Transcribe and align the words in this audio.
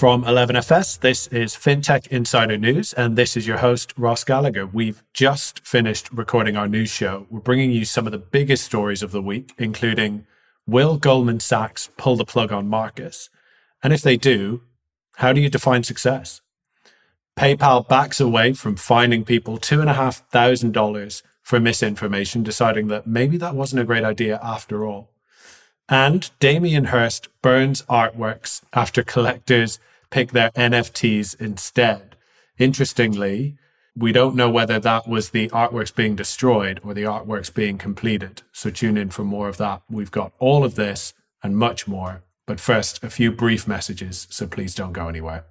From 0.00 0.24
11FS, 0.24 1.00
this 1.00 1.26
is 1.26 1.54
FinTech 1.54 2.06
Insider 2.06 2.56
News, 2.56 2.94
and 2.94 3.16
this 3.16 3.36
is 3.36 3.46
your 3.46 3.58
host, 3.58 3.92
Ross 3.98 4.24
Gallagher. 4.24 4.66
We've 4.66 5.02
just 5.12 5.60
finished 5.66 6.10
recording 6.10 6.56
our 6.56 6.66
news 6.66 6.88
show. 6.88 7.26
We're 7.28 7.40
bringing 7.40 7.70
you 7.70 7.84
some 7.84 8.06
of 8.06 8.12
the 8.12 8.16
biggest 8.16 8.64
stories 8.64 9.02
of 9.02 9.12
the 9.12 9.20
week, 9.20 9.52
including 9.58 10.26
Will 10.66 10.96
Goldman 10.96 11.40
Sachs 11.40 11.90
pull 11.98 12.16
the 12.16 12.24
plug 12.24 12.50
on 12.50 12.66
Marcus? 12.66 13.28
And 13.82 13.92
if 13.92 14.00
they 14.00 14.16
do, 14.16 14.62
how 15.16 15.34
do 15.34 15.40
you 15.42 15.50
define 15.50 15.82
success? 15.82 16.40
PayPal 17.38 17.86
backs 17.86 18.20
away 18.20 18.54
from 18.54 18.76
fining 18.76 19.22
people 19.22 19.58
$2,500 19.58 21.22
for 21.42 21.60
misinformation, 21.60 22.42
deciding 22.42 22.88
that 22.88 23.06
maybe 23.06 23.36
that 23.36 23.54
wasn't 23.54 23.82
a 23.82 23.84
great 23.84 24.04
idea 24.04 24.40
after 24.42 24.86
all. 24.86 25.10
And 25.90 26.30
Damien 26.38 26.86
Hirst 26.86 27.28
burns 27.42 27.82
artworks 27.82 28.62
after 28.72 29.02
collectors 29.02 29.78
pick 30.10 30.32
their 30.32 30.50
NFTs 30.50 31.40
instead. 31.40 32.16
Interestingly, 32.58 33.56
we 33.96 34.12
don't 34.12 34.36
know 34.36 34.50
whether 34.50 34.78
that 34.78 35.08
was 35.08 35.30
the 35.30 35.48
artworks 35.48 35.94
being 35.94 36.16
destroyed 36.16 36.80
or 36.84 36.94
the 36.94 37.02
artworks 37.02 37.52
being 37.52 37.78
completed. 37.78 38.42
So 38.52 38.70
tune 38.70 38.96
in 38.96 39.10
for 39.10 39.24
more 39.24 39.48
of 39.48 39.56
that. 39.58 39.82
We've 39.90 40.10
got 40.10 40.32
all 40.38 40.64
of 40.64 40.74
this 40.74 41.14
and 41.42 41.56
much 41.56 41.88
more. 41.88 42.22
But 42.46 42.60
first, 42.60 43.02
a 43.04 43.10
few 43.10 43.30
brief 43.30 43.68
messages, 43.68 44.26
so 44.30 44.46
please 44.46 44.74
don't 44.74 44.92
go 44.92 45.08
anywhere. 45.08 45.44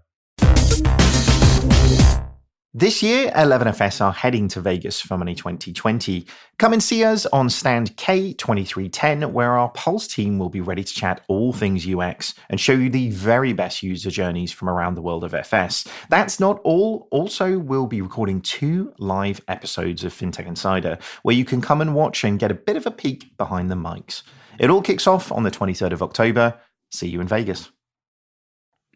This 2.76 3.02
year, 3.02 3.32
11FS 3.32 4.00
are 4.00 4.14
heading 4.14 4.48
to 4.50 4.62
Vegas 4.62 5.02
for 5.02 5.18
Money20/20. 5.18 6.28
Come 6.60 6.74
and 6.74 6.84
see 6.84 7.04
us 7.04 7.26
on 7.26 7.50
stand 7.50 7.98
K2310, 7.98 9.32
where 9.32 9.58
our 9.58 9.70
Pulse 9.70 10.06
team 10.06 10.38
will 10.38 10.50
be 10.50 10.62
ready 10.62 10.84
to 10.84 10.94
chat 10.94 11.22
all 11.28 11.52
things 11.52 11.88
UX 11.88 12.36
and 12.48 12.60
show 12.60 12.74
you 12.74 12.92
the 12.92 13.10
very 13.10 13.54
best 13.54 13.82
user 13.82 14.12
journeys 14.12 14.52
from 14.52 14.70
around 14.70 14.94
the 14.94 15.02
world 15.02 15.24
of 15.24 15.34
FS. 15.34 15.88
That's 16.10 16.40
not 16.40 16.62
all. 16.64 17.08
Also, 17.10 17.58
we'll 17.58 17.88
be 17.88 18.04
recording 18.04 18.40
two 18.40 18.94
live 19.00 19.42
episodes 19.48 20.04
of 20.04 20.14
FinTech 20.14 20.46
Insider, 20.46 21.00
where 21.24 21.36
you 21.36 21.46
can 21.46 21.62
come 21.62 21.82
and 21.82 21.96
watch 21.96 22.24
and 22.24 22.38
get 22.38 22.52
a 22.52 22.54
bit 22.54 22.78
of 22.78 22.86
a 22.86 22.92
peek 22.92 23.36
behind 23.36 23.72
the 23.72 23.76
mics. 23.76 24.22
It 24.60 24.70
all 24.70 24.84
kicks 24.84 25.08
off 25.08 25.32
on 25.32 25.42
the 25.42 25.50
23rd 25.50 25.94
of 25.94 26.04
October. 26.04 26.60
See 26.92 27.08
you 27.08 27.20
in 27.20 27.28
Vegas. 27.28 27.72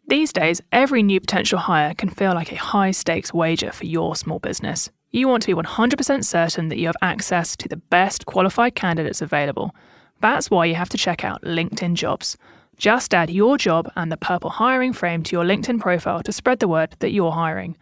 These 0.06 0.34
days, 0.34 0.60
every 0.70 1.02
new 1.02 1.18
potential 1.18 1.58
hire 1.58 1.94
can 1.94 2.10
feel 2.10 2.34
like 2.34 2.52
a 2.52 2.56
high 2.56 2.90
stakes 2.90 3.32
wager 3.32 3.72
for 3.72 3.86
your 3.86 4.14
small 4.14 4.38
business. 4.38 4.90
You 5.10 5.28
want 5.28 5.44
to 5.44 5.54
be 5.54 5.62
100% 5.62 6.24
certain 6.24 6.68
that 6.68 6.78
you 6.78 6.88
have 6.88 6.96
access 7.00 7.56
to 7.56 7.68
the 7.68 7.78
best 7.78 8.26
qualified 8.26 8.74
candidates 8.74 9.22
available. 9.22 9.74
That's 10.20 10.50
why 10.50 10.66
you 10.66 10.74
have 10.74 10.90
to 10.90 10.98
check 10.98 11.24
out 11.24 11.40
LinkedIn 11.42 11.94
Jobs. 11.94 12.36
Just 12.76 13.14
add 13.14 13.30
your 13.30 13.56
job 13.56 13.90
and 13.96 14.12
the 14.12 14.18
purple 14.18 14.50
hiring 14.50 14.92
frame 14.92 15.22
to 15.22 15.36
your 15.36 15.44
LinkedIn 15.44 15.80
profile 15.80 16.22
to 16.24 16.32
spread 16.32 16.58
the 16.58 16.68
word 16.68 16.96
that 16.98 17.12
you're 17.12 17.32
hiring. 17.32 17.74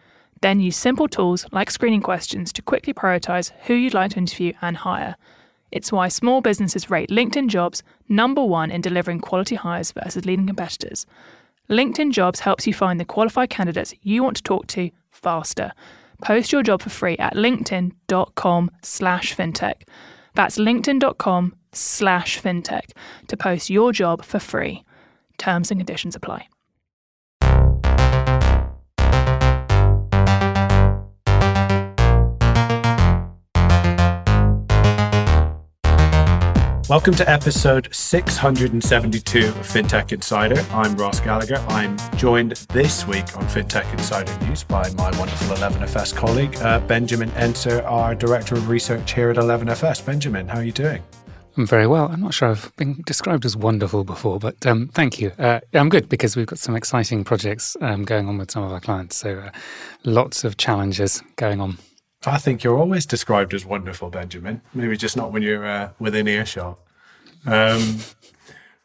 Then 0.43 0.61
use 0.61 0.77
simple 0.77 1.09
tools 1.09 1.47
like 1.51 1.73
screening 1.73 2.03
questions 2.03 2.53
to 2.53 2.63
quickly 2.63 2.95
prioritize 2.95 3.51
who 3.65 3.75
you'd 3.75 3.95
like 3.95 4.13
to 4.13 4.19
interview 4.19 4.53
and 4.63 4.77
hire. 4.77 5.17
It's 5.73 5.91
why 5.91 6.07
small 6.07 6.41
businesses 6.41 6.91
rate 6.91 7.11
LinkedIn 7.11 7.49
Jobs 7.49 7.83
number 8.09 8.45
one 8.45 8.71
in 8.71 8.81
delivering 8.81 9.21
quality 9.21 9.57
hires 9.57 9.91
versus 9.91 10.25
leading 10.25 10.47
competitors. 10.47 11.07
LinkedIn 11.71 12.13
Jobs 12.13 12.41
helps 12.41 12.67
you 12.67 12.75
find 12.75 13.01
the 13.01 13.05
qualified 13.05 13.51
candidates 13.51 13.95
you 14.03 14.23
want 14.23 14.37
to 14.37 14.43
talk 14.43 14.67
to 14.69 14.91
faster. 15.11 15.73
Post 16.23 16.53
your 16.53 16.63
job 16.63 16.83
for 16.83 16.91
free 16.91 17.17
at 17.19 17.35
linkedin.com 17.35 18.71
slash 18.83 19.37
fintech. 19.37 19.83
That's 20.35 20.59
linkedin.com 20.59 21.55
slash 21.73 22.41
fintech 22.41 22.93
to 23.29 23.37
post 23.37 23.71
your 23.71 23.93
job 23.93 24.25
for 24.25 24.39
free. 24.39 24.85
Terms 25.39 25.71
and 25.71 25.81
conditions 25.81 26.15
apply. 26.15 26.49
Welcome 36.93 37.15
to 37.15 37.31
episode 37.31 37.89
672 37.91 39.39
of 39.49 39.55
FinTech 39.55 40.13
Insider. 40.13 40.61
I'm 40.73 40.95
Ross 40.95 41.21
Gallagher. 41.21 41.57
I'm 41.69 41.97
joined 42.19 42.53
this 42.69 43.07
week 43.07 43.35
on 43.35 43.45
FinTech 43.45 43.91
Insider 43.95 44.39
News 44.45 44.63
by 44.63 44.91
my 44.91 45.11
wonderful 45.19 45.57
11FS 45.57 46.15
colleague, 46.15 46.55
uh, 46.57 46.81
Benjamin 46.81 47.31
Ensor, 47.31 47.83
our 47.85 48.15
Director 48.15 48.57
of 48.57 48.69
Research 48.69 49.11
here 49.11 49.31
at 49.31 49.39
11FS. 49.39 50.05
Benjamin, 50.05 50.47
how 50.49 50.59
are 50.59 50.65
you 50.65 50.71
doing? 50.71 51.03
I'm 51.57 51.67
very 51.67 51.87
well. 51.87 52.09
I'm 52.09 52.21
not 52.21 52.35
sure 52.35 52.51
I've 52.51 52.71
been 52.77 53.01
described 53.07 53.47
as 53.47 53.57
wonderful 53.57 54.05
before, 54.05 54.39
but 54.39 54.67
um, 54.67 54.89
thank 54.89 55.19
you. 55.19 55.33
Uh, 55.39 55.61
I'm 55.73 55.89
good 55.89 56.11
because 56.11 56.37
we've 56.37 56.45
got 56.45 56.59
some 56.59 56.77
exciting 56.77 57.25
projects 57.25 57.75
um, 57.81 58.05
going 58.05 58.29
on 58.29 58.37
with 58.37 58.51
some 58.51 58.65
of 58.65 58.71
our 58.71 58.81
clients. 58.81 59.17
So 59.17 59.39
uh, 59.39 59.51
lots 60.05 60.45
of 60.45 60.59
challenges 60.59 61.23
going 61.37 61.59
on. 61.59 61.79
I 62.25 62.39
think 62.39 62.63
you're 62.63 62.79
always 62.79 63.05
described 63.05 63.53
as 63.53 63.67
wonderful, 63.67 64.09
Benjamin. 64.11 64.63
Maybe 64.75 64.97
just 64.97 65.17
not 65.17 65.33
when 65.33 65.43
you're 65.43 65.67
uh, 65.67 65.91
within 65.99 66.29
earshot. 66.29 66.79
Um, 67.47 67.99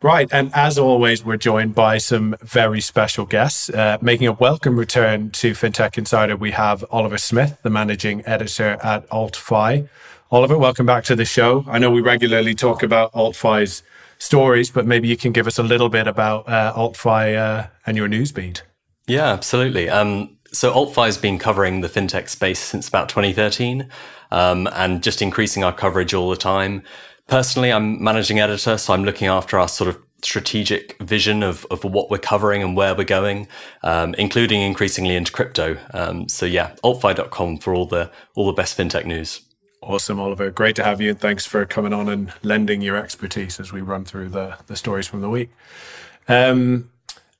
right. 0.01 0.27
And 0.31 0.51
as 0.55 0.77
always, 0.79 1.23
we're 1.23 1.37
joined 1.37 1.75
by 1.75 1.99
some 1.99 2.35
very 2.41 2.81
special 2.81 3.25
guests. 3.25 3.69
Uh, 3.69 3.97
making 4.01 4.27
a 4.27 4.33
welcome 4.33 4.77
return 4.77 5.29
to 5.31 5.51
FinTech 5.51 5.97
Insider, 5.97 6.35
we 6.35 6.51
have 6.51 6.83
Oliver 6.89 7.19
Smith, 7.19 7.59
the 7.61 7.69
managing 7.69 8.25
editor 8.25 8.79
at 8.81 9.07
AltFi. 9.09 9.87
Oliver, 10.31 10.57
welcome 10.57 10.85
back 10.85 11.03
to 11.05 11.15
the 11.15 11.25
show. 11.25 11.63
I 11.67 11.77
know 11.77 11.91
we 11.91 12.01
regularly 12.01 12.55
talk 12.55 12.81
about 12.81 13.13
AltFi's 13.13 13.83
stories, 14.17 14.71
but 14.71 14.87
maybe 14.87 15.07
you 15.07 15.15
can 15.15 15.31
give 15.31 15.45
us 15.45 15.59
a 15.59 15.63
little 15.63 15.89
bit 15.89 16.07
about 16.07 16.49
uh, 16.49 16.73
AltFi 16.75 17.37
uh, 17.37 17.67
and 17.85 17.95
your 17.95 18.07
news 18.07 18.31
beat. 18.31 18.63
Yeah, 19.07 19.27
absolutely. 19.31 19.89
Um, 19.89 20.36
so 20.51 20.73
AltFi 20.73 21.05
has 21.05 21.17
been 21.17 21.37
covering 21.37 21.81
the 21.81 21.87
fintech 21.87 22.29
space 22.29 22.59
since 22.59 22.87
about 22.87 23.09
2013 23.09 23.89
um, 24.31 24.67
and 24.73 25.03
just 25.03 25.21
increasing 25.21 25.63
our 25.63 25.73
coverage 25.73 26.13
all 26.13 26.29
the 26.29 26.37
time. 26.37 26.83
Personally, 27.27 27.71
I'm 27.71 28.01
managing 28.01 28.39
editor, 28.39 28.77
so 28.77 28.93
I'm 28.93 29.03
looking 29.03 29.27
after 29.27 29.59
our 29.59 29.67
sort 29.67 29.89
of 29.89 30.01
strategic 30.23 30.97
vision 31.01 31.43
of, 31.43 31.65
of 31.69 31.83
what 31.83 32.09
we're 32.09 32.17
covering 32.17 32.63
and 32.63 32.75
where 32.75 32.95
we're 32.95 33.03
going, 33.03 33.47
um, 33.83 34.13
including 34.15 34.61
increasingly 34.61 35.15
into 35.15 35.31
crypto. 35.31 35.77
Um, 35.93 36.27
so 36.27 36.45
yeah, 36.45 36.75
altfi.com 36.83 37.57
for 37.57 37.73
all 37.73 37.85
the 37.85 38.11
all 38.35 38.47
the 38.47 38.53
best 38.53 38.77
fintech 38.77 39.05
news. 39.05 39.41
Awesome, 39.81 40.19
Oliver. 40.19 40.49
Great 40.49 40.75
to 40.77 40.83
have 40.83 40.99
you, 40.99 41.11
and 41.11 41.19
thanks 41.19 41.45
for 41.45 41.65
coming 41.65 41.93
on 41.93 42.09
and 42.09 42.33
lending 42.41 42.81
your 42.81 42.97
expertise 42.97 43.59
as 43.59 43.71
we 43.71 43.81
run 43.81 44.05
through 44.05 44.29
the 44.29 44.57
the 44.67 44.75
stories 44.75 45.07
from 45.07 45.21
the 45.21 45.29
week. 45.29 45.49
Um, 46.27 46.89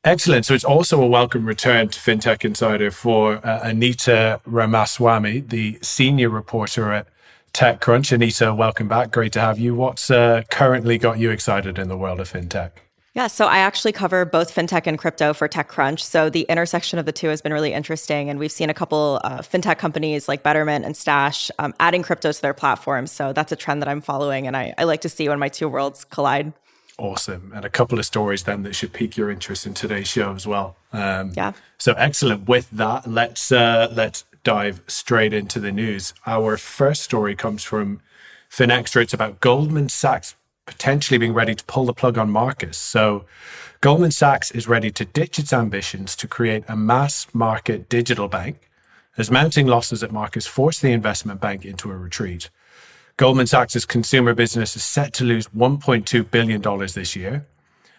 excellent. 0.04 0.46
So 0.46 0.54
it's 0.54 0.64
also 0.64 1.02
a 1.02 1.08
welcome 1.08 1.46
return 1.46 1.90
to 1.90 2.00
FinTech 2.00 2.46
Insider 2.46 2.92
for 2.92 3.46
uh, 3.46 3.60
Anita 3.64 4.40
Ramaswamy, 4.46 5.42
the 5.42 5.80
senior 5.82 6.30
reporter 6.30 6.92
at 6.92 7.08
TechCrunch. 7.54 8.12
Anita, 8.12 8.54
welcome 8.54 8.88
back. 8.88 9.12
Great 9.12 9.34
to 9.34 9.42
have 9.42 9.60
you. 9.60 9.76
What's 9.76 10.12
uh, 10.12 10.44
currently 10.52 10.98
got 10.98 11.20
you 11.20 11.32
excited 11.32 11.80
in 11.80 11.88
the 11.88 11.98
world 11.98 12.20
of 12.20 12.32
fintech? 12.32 12.72
Yeah, 13.18 13.26
so 13.26 13.48
I 13.48 13.58
actually 13.58 13.94
cover 13.94 14.26
both 14.26 14.54
fintech 14.54 14.86
and 14.86 14.96
crypto 14.96 15.34
for 15.34 15.50
TechCrunch. 15.50 16.02
So 16.02 16.30
the 16.30 16.42
intersection 16.44 17.00
of 17.00 17.08
the 17.08 17.12
two 17.12 17.30
has 17.30 17.42
been 17.42 17.52
really 17.52 17.74
interesting. 17.74 18.30
And 18.30 18.38
we've 18.38 18.52
seen 18.52 18.70
a 18.70 18.76
couple 18.76 19.20
uh, 19.24 19.40
fintech 19.40 19.80
companies 19.80 20.28
like 20.28 20.44
Betterment 20.44 20.86
and 20.86 20.96
Stash 20.96 21.50
um, 21.58 21.74
adding 21.80 22.04
crypto 22.04 22.32
to 22.32 22.40
their 22.40 22.54
platforms. 22.54 23.12
So 23.12 23.34
that's 23.34 23.52
a 23.52 23.56
trend 23.56 23.82
that 23.82 23.90
I'm 23.90 24.02
following. 24.02 24.46
And 24.46 24.56
I, 24.56 24.76
I 24.78 24.84
like 24.84 25.02
to 25.02 25.10
see 25.10 25.28
when 25.28 25.40
my 25.40 25.50
two 25.50 25.68
worlds 25.68 26.06
collide. 26.06 26.54
Awesome. 26.98 27.52
And 27.54 27.64
a 27.64 27.70
couple 27.70 28.00
of 28.00 28.06
stories 28.06 28.44
then 28.44 28.64
that 28.64 28.74
should 28.74 28.92
pique 28.92 29.18
your 29.18 29.30
interest 29.30 29.68
in 29.68 29.74
today's 29.74 30.08
show 30.08 30.34
as 30.34 30.48
well. 30.48 30.78
Um, 30.92 31.32
yeah. 31.36 31.54
So 31.78 31.94
excellent. 31.94 32.48
With 32.48 32.70
that, 32.72 33.08
let's 33.08 33.52
uh, 33.52 33.92
let's 33.94 34.26
dive 34.44 34.82
straight 34.88 35.34
into 35.34 35.60
the 35.60 35.72
news. 35.72 36.14
Our 36.26 36.58
first 36.58 37.04
story 37.04 37.36
comes 37.36 37.64
from 37.64 38.02
FinExtra. 38.50 39.04
It's 39.04 39.14
about 39.14 39.40
Goldman 39.42 39.90
Sachs 39.90 40.36
potentially 40.66 41.18
being 41.18 41.34
ready 41.34 41.56
to 41.56 41.64
pull 41.66 41.86
the 41.86 41.94
plug 41.94 42.18
on 42.18 42.30
Marcus. 42.30 42.78
So, 42.78 43.26
Goldman 43.82 44.12
Sachs 44.12 44.52
is 44.52 44.68
ready 44.68 44.92
to 44.92 45.06
ditch 45.06 45.40
its 45.40 45.54
ambitions 45.54 46.16
to 46.18 46.28
create 46.28 46.64
a 46.68 46.76
mass 46.76 47.28
market 47.34 47.90
digital 47.90 48.28
bank 48.28 48.70
as 49.18 49.32
mounting 49.32 49.66
losses 49.66 50.04
at 50.04 50.12
Marcus 50.12 50.46
force 50.46 50.80
the 50.80 50.92
investment 50.92 51.40
bank 51.40 51.66
into 51.66 51.92
a 51.92 51.98
retreat. 51.98 52.50
Goldman 53.18 53.48
Sachs' 53.48 53.84
consumer 53.84 54.36
business 54.36 54.76
is 54.76 54.84
set 54.84 55.12
to 55.14 55.24
lose 55.24 55.48
$1.2 55.48 56.30
billion 56.30 56.62
this 56.62 57.16
year, 57.16 57.48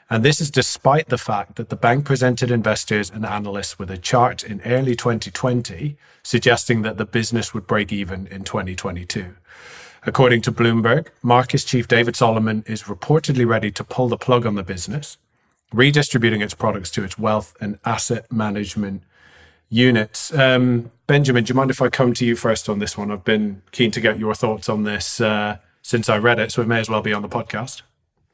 and 0.08 0.24
this 0.24 0.40
is 0.40 0.48
despite 0.48 1.08
the 1.08 1.18
fact 1.18 1.56
that 1.56 1.70
the 1.70 1.76
bank 1.76 2.04
presented 2.04 2.52
investors 2.52 3.10
and 3.10 3.26
analysts 3.26 3.80
with 3.80 3.90
a 3.90 3.98
chart 3.98 4.44
in 4.44 4.60
early 4.64 4.94
2020 4.94 5.96
suggesting 6.22 6.82
that 6.82 6.98
the 6.98 7.04
business 7.04 7.52
would 7.52 7.66
break 7.66 7.92
even 7.92 8.28
in 8.28 8.44
2022. 8.44 9.34
According 10.06 10.42
to 10.42 10.52
Bloomberg, 10.52 11.08
Marcus 11.20 11.64
chief 11.64 11.88
David 11.88 12.14
Solomon 12.14 12.62
is 12.68 12.84
reportedly 12.84 13.44
ready 13.44 13.72
to 13.72 13.82
pull 13.82 14.06
the 14.06 14.16
plug 14.16 14.46
on 14.46 14.54
the 14.54 14.62
business, 14.62 15.18
redistributing 15.72 16.42
its 16.42 16.54
products 16.54 16.92
to 16.92 17.02
its 17.02 17.18
wealth 17.18 17.56
and 17.60 17.80
asset 17.84 18.30
management 18.30 19.02
units. 19.70 20.32
Um, 20.34 20.90
Benjamin, 21.06 21.44
do 21.44 21.50
you 21.50 21.54
mind 21.54 21.70
if 21.70 21.80
I 21.80 21.88
come 21.88 22.14
to 22.14 22.26
you 22.26 22.36
first 22.36 22.68
on 22.68 22.78
this 22.78 22.96
one? 22.96 23.10
I've 23.10 23.24
been 23.24 23.62
keen 23.72 23.90
to 23.92 24.00
get 24.00 24.18
your 24.18 24.34
thoughts 24.34 24.68
on 24.68 24.84
this 24.84 25.20
uh, 25.20 25.58
since 25.82 26.08
I 26.08 26.18
read 26.18 26.38
it, 26.38 26.52
so 26.52 26.62
it 26.62 26.68
may 26.68 26.80
as 26.80 26.88
well 26.88 27.02
be 27.02 27.12
on 27.12 27.22
the 27.22 27.28
podcast 27.28 27.82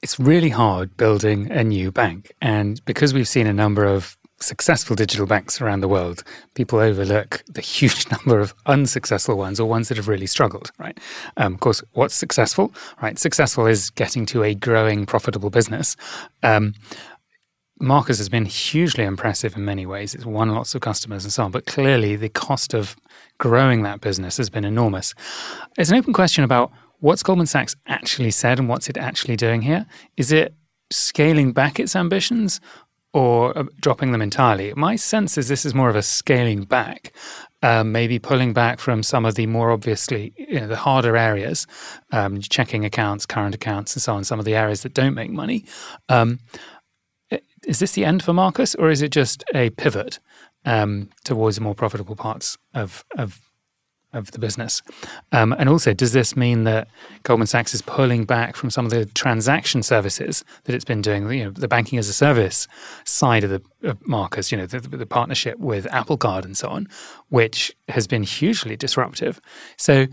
it's 0.05 0.21
really 0.21 0.51
hard 0.51 0.95
building 0.99 1.51
a 1.51 1.65
new 1.65 1.91
bank. 1.91 2.31
And 2.43 2.85
because 2.85 3.15
we've 3.15 3.27
seen 3.27 3.47
a 3.47 3.55
number 3.55 3.87
of 3.87 4.19
successful 4.39 4.95
digital 4.95 5.25
banks 5.25 5.63
around 5.63 5.81
the 5.81 5.89
world, 5.89 6.23
people 6.55 6.79
overlook 6.79 7.43
the 7.49 7.61
huge 7.77 8.11
number 8.11 8.39
of 8.39 8.55
unsuccessful 8.67 9.39
ones 9.39 9.59
or 9.59 9.67
ones 9.67 9.89
that 9.89 9.97
have 9.97 10.07
really 10.07 10.27
struggled, 10.27 10.71
right? 10.79 11.01
Um, 11.39 11.55
of 11.55 11.61
course, 11.61 11.83
what's 11.95 12.15
successful, 12.15 12.71
right? 13.01 13.19
Successful 13.19 13.67
is 13.67 13.89
getting 13.89 14.27
to 14.27 14.43
a 14.43 14.55
growing, 14.55 15.07
profitable 15.07 15.49
business. 15.49 15.97
Um, 16.43 16.75
Marcus 17.81 18.19
has 18.19 18.29
been 18.29 18.45
hugely 18.45 19.05
impressive 19.05 19.57
in 19.57 19.65
many 19.65 19.85
ways. 19.85 20.15
It's 20.15 20.25
won 20.25 20.51
lots 20.51 20.75
of 20.75 20.81
customers 20.81 21.25
and 21.25 21.33
so 21.33 21.45
on, 21.45 21.51
but 21.51 21.67
clearly 21.67 22.17
the 22.17 22.29
cost 22.29 22.73
of 22.73 22.97
growing 23.39 23.83
that 23.83 24.01
business 24.01 24.37
has 24.37 24.49
been 24.49 24.65
enormous. 24.65 25.15
It's 25.77 25.91
an 25.91 25.97
open 25.97 26.13
question 26.13 26.45
about 26.45 26.71
what's 27.01 27.23
Goldman 27.23 27.47
Sachs 27.47 27.75
actually 27.87 28.31
said 28.31 28.59
and 28.59 28.69
what's 28.69 28.89
it 28.89 28.97
actually 28.97 29.37
doing 29.37 29.63
here. 29.63 29.87
Is 30.17 30.31
it 30.31 30.55
scaling 30.91 31.53
back 31.53 31.81
its 31.81 31.97
ambitions 31.97 32.61
or 33.13 33.57
uh, 33.59 33.65
dropping 33.81 34.13
them 34.13 34.23
entirely? 34.23 34.73
My 34.75 34.95
sense 34.97 35.37
is 35.37 35.49
this 35.49 35.67
is 35.67 35.75
more 35.75 35.91
of 35.91 35.97
a 35.97 36.03
scaling 36.03 36.63
back, 36.63 37.13
um, 37.63 37.91
maybe 37.91 38.19
pulling 38.21 38.53
back 38.53 38.79
from 38.79 39.03
some 39.03 39.25
of 39.25 39.35
the 39.35 39.47
more 39.47 39.73
obviously, 39.73 40.33
you 40.37 40.61
know, 40.61 40.69
the 40.69 40.77
harder 40.77 41.17
areas, 41.17 41.67
um, 42.13 42.41
checking 42.41 42.85
accounts, 42.85 43.27
current 43.27 43.55
accounts, 43.55 43.95
and 43.95 44.03
so 44.03 44.15
on, 44.15 44.23
some 44.23 44.39
of 44.39 44.45
the 44.45 44.55
areas 44.55 44.83
that 44.83 44.95
don't 44.95 45.15
make 45.15 45.31
money. 45.31 45.65
Um, 46.09 46.39
is 47.65 47.79
this 47.79 47.93
the 47.93 48.05
end 48.05 48.23
for 48.23 48.33
Marcus, 48.33 48.75
or 48.75 48.91
is 48.91 49.03
it 49.03 49.11
just 49.11 49.45
a 49.55 49.71
pivot 49.71 50.19
um, 50.65 51.11
towards 51.25 51.61
more 51.61 51.75
profitable 51.75 52.17
parts 52.17 52.57
of 52.75 53.05
of 53.17 53.41
of 54.15 54.31
the 54.31 54.39
business? 54.39 54.81
Um, 55.33 55.55
and 55.59 55.69
also, 55.69 55.93
does 55.93 56.13
this 56.13 56.37
mean 56.37 56.65
that 56.65 56.89
Goldman 57.25 57.47
Sachs 57.47 57.75
is 57.75 57.83
pulling 57.83 58.25
back 58.25 58.57
from 58.57 58.71
some 58.71 58.85
of 58.85 58.91
the 58.91 59.07
transaction 59.07 59.83
services 59.83 60.45
that 60.65 60.75
it's 60.75 60.85
been 60.85 61.03
doing? 61.03 61.31
You 61.31 61.45
know, 61.45 61.51
the 61.51 61.69
banking 61.69 61.99
as 61.99 62.09
a 62.09 62.13
service 62.13 62.67
side 63.05 63.45
of 63.45 63.51
the 63.51 63.63
of 63.83 64.07
Marcus, 64.07 64.51
you 64.51 64.57
know, 64.57 64.67
the, 64.67 64.81
the 64.81 65.07
partnership 65.07 65.59
with 65.59 65.87
Apple 65.93 66.17
Card 66.17 66.45
and 66.45 66.57
so 66.57 66.69
on, 66.69 66.89
which 67.29 67.77
has 67.89 68.07
been 68.07 68.23
hugely 68.23 68.77
disruptive. 68.77 69.41
So, 69.77 70.07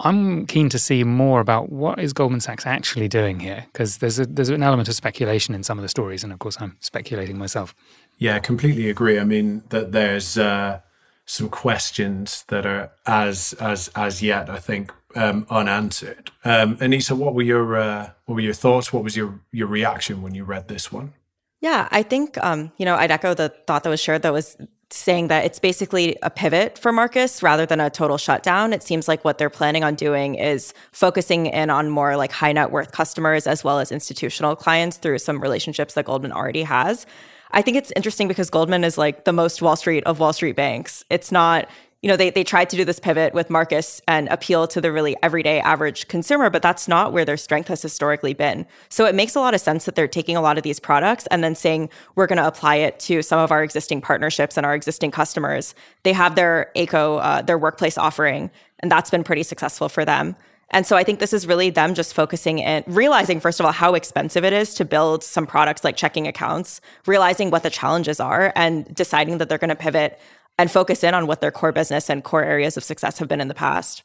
I'm 0.00 0.46
keen 0.46 0.68
to 0.68 0.78
see 0.78 1.02
more 1.02 1.40
about 1.40 1.72
what 1.72 1.98
is 1.98 2.12
Goldman 2.12 2.40
Sachs 2.40 2.66
actually 2.66 3.08
doing 3.08 3.40
here, 3.40 3.66
because 3.72 3.98
there's 3.98 4.20
a, 4.20 4.26
there's 4.26 4.48
an 4.48 4.62
element 4.62 4.88
of 4.88 4.94
speculation 4.94 5.54
in 5.54 5.64
some 5.64 5.76
of 5.76 5.82
the 5.82 5.88
stories, 5.88 6.22
and 6.22 6.32
of 6.32 6.38
course, 6.38 6.56
I'm 6.60 6.76
speculating 6.80 7.36
myself. 7.36 7.74
Yeah, 8.16 8.36
I 8.36 8.38
completely 8.38 8.88
agree. 8.88 9.18
I 9.18 9.24
mean 9.24 9.64
that 9.70 9.90
there's 9.90 10.38
uh, 10.38 10.80
some 11.26 11.48
questions 11.48 12.44
that 12.48 12.64
are 12.64 12.92
as 13.06 13.54
as 13.54 13.90
as 13.96 14.22
yet, 14.22 14.48
I 14.48 14.58
think, 14.58 14.92
um, 15.16 15.46
unanswered. 15.50 16.30
Um, 16.44 16.78
Anita, 16.80 17.16
what 17.16 17.34
were 17.34 17.42
your 17.42 17.76
uh, 17.76 18.10
what 18.26 18.36
were 18.36 18.40
your 18.40 18.54
thoughts? 18.54 18.92
What 18.92 19.02
was 19.02 19.16
your 19.16 19.40
your 19.50 19.66
reaction 19.66 20.22
when 20.22 20.34
you 20.34 20.44
read 20.44 20.68
this 20.68 20.92
one? 20.92 21.12
Yeah, 21.60 21.88
I 21.90 22.04
think 22.04 22.38
um, 22.44 22.70
you 22.76 22.84
know 22.84 22.94
I'd 22.94 23.10
echo 23.10 23.34
the 23.34 23.48
thought 23.66 23.82
that 23.82 23.90
was 23.90 24.00
shared. 24.00 24.22
That 24.22 24.32
was 24.32 24.56
saying 24.90 25.28
that 25.28 25.44
it's 25.44 25.58
basically 25.58 26.16
a 26.22 26.30
pivot 26.30 26.78
for 26.78 26.92
Marcus 26.92 27.42
rather 27.42 27.66
than 27.66 27.80
a 27.80 27.90
total 27.90 28.16
shutdown. 28.16 28.72
It 28.72 28.82
seems 28.82 29.06
like 29.06 29.24
what 29.24 29.38
they're 29.38 29.50
planning 29.50 29.84
on 29.84 29.94
doing 29.94 30.34
is 30.34 30.72
focusing 30.92 31.46
in 31.46 31.68
on 31.68 31.90
more 31.90 32.16
like 32.16 32.32
high 32.32 32.52
net 32.52 32.70
worth 32.70 32.92
customers 32.92 33.46
as 33.46 33.62
well 33.62 33.80
as 33.80 33.92
institutional 33.92 34.56
clients 34.56 34.96
through 34.96 35.18
some 35.18 35.40
relationships 35.40 35.94
that 35.94 36.06
Goldman 36.06 36.32
already 36.32 36.62
has. 36.62 37.06
I 37.50 37.62
think 37.62 37.76
it's 37.76 37.92
interesting 37.96 38.28
because 38.28 38.50
Goldman 38.50 38.84
is 38.84 38.98
like 38.98 39.24
the 39.24 39.32
most 39.32 39.62
Wall 39.62 39.76
Street 39.76 40.04
of 40.04 40.20
Wall 40.20 40.32
Street 40.32 40.56
banks. 40.56 41.04
It's 41.10 41.32
not 41.32 41.68
you 42.00 42.08
know, 42.08 42.16
they, 42.16 42.30
they 42.30 42.44
tried 42.44 42.70
to 42.70 42.76
do 42.76 42.84
this 42.84 43.00
pivot 43.00 43.34
with 43.34 43.50
Marcus 43.50 44.00
and 44.06 44.28
appeal 44.28 44.68
to 44.68 44.80
the 44.80 44.92
really 44.92 45.16
everyday 45.20 45.60
average 45.60 46.06
consumer, 46.06 46.48
but 46.48 46.62
that's 46.62 46.86
not 46.86 47.12
where 47.12 47.24
their 47.24 47.36
strength 47.36 47.68
has 47.68 47.82
historically 47.82 48.34
been. 48.34 48.66
So 48.88 49.04
it 49.04 49.16
makes 49.16 49.34
a 49.34 49.40
lot 49.40 49.52
of 49.52 49.60
sense 49.60 49.84
that 49.84 49.96
they're 49.96 50.06
taking 50.06 50.36
a 50.36 50.40
lot 50.40 50.58
of 50.58 50.62
these 50.62 50.78
products 50.78 51.26
and 51.26 51.42
then 51.42 51.56
saying, 51.56 51.90
we're 52.14 52.28
going 52.28 52.36
to 52.36 52.46
apply 52.46 52.76
it 52.76 53.00
to 53.00 53.20
some 53.22 53.40
of 53.40 53.50
our 53.50 53.64
existing 53.64 54.00
partnerships 54.00 54.56
and 54.56 54.64
our 54.64 54.76
existing 54.76 55.10
customers. 55.10 55.74
They 56.04 56.12
have 56.12 56.36
their 56.36 56.70
Ayco, 56.76 57.20
uh, 57.20 57.42
their 57.42 57.58
workplace 57.58 57.98
offering, 57.98 58.52
and 58.78 58.92
that's 58.92 59.10
been 59.10 59.24
pretty 59.24 59.42
successful 59.42 59.88
for 59.88 60.04
them. 60.04 60.36
And 60.70 60.86
so 60.86 60.96
I 60.96 61.02
think 61.02 61.18
this 61.18 61.32
is 61.32 61.46
really 61.46 61.70
them 61.70 61.94
just 61.94 62.12
focusing 62.14 62.62
and 62.62 62.84
realizing, 62.86 63.40
first 63.40 63.58
of 63.58 63.66
all, 63.66 63.72
how 63.72 63.94
expensive 63.94 64.44
it 64.44 64.52
is 64.52 64.74
to 64.74 64.84
build 64.84 65.24
some 65.24 65.46
products 65.46 65.82
like 65.82 65.96
checking 65.96 66.28
accounts, 66.28 66.82
realizing 67.06 67.50
what 67.50 67.62
the 67.62 67.70
challenges 67.70 68.20
are, 68.20 68.52
and 68.54 68.94
deciding 68.94 69.38
that 69.38 69.48
they're 69.48 69.56
going 69.56 69.70
to 69.70 69.74
pivot 69.74 70.20
and 70.58 70.70
focus 70.70 71.04
in 71.04 71.14
on 71.14 71.26
what 71.26 71.40
their 71.40 71.52
core 71.52 71.72
business 71.72 72.10
and 72.10 72.24
core 72.24 72.42
areas 72.42 72.76
of 72.76 72.84
success 72.84 73.18
have 73.18 73.28
been 73.28 73.40
in 73.40 73.48
the 73.48 73.54
past. 73.54 74.02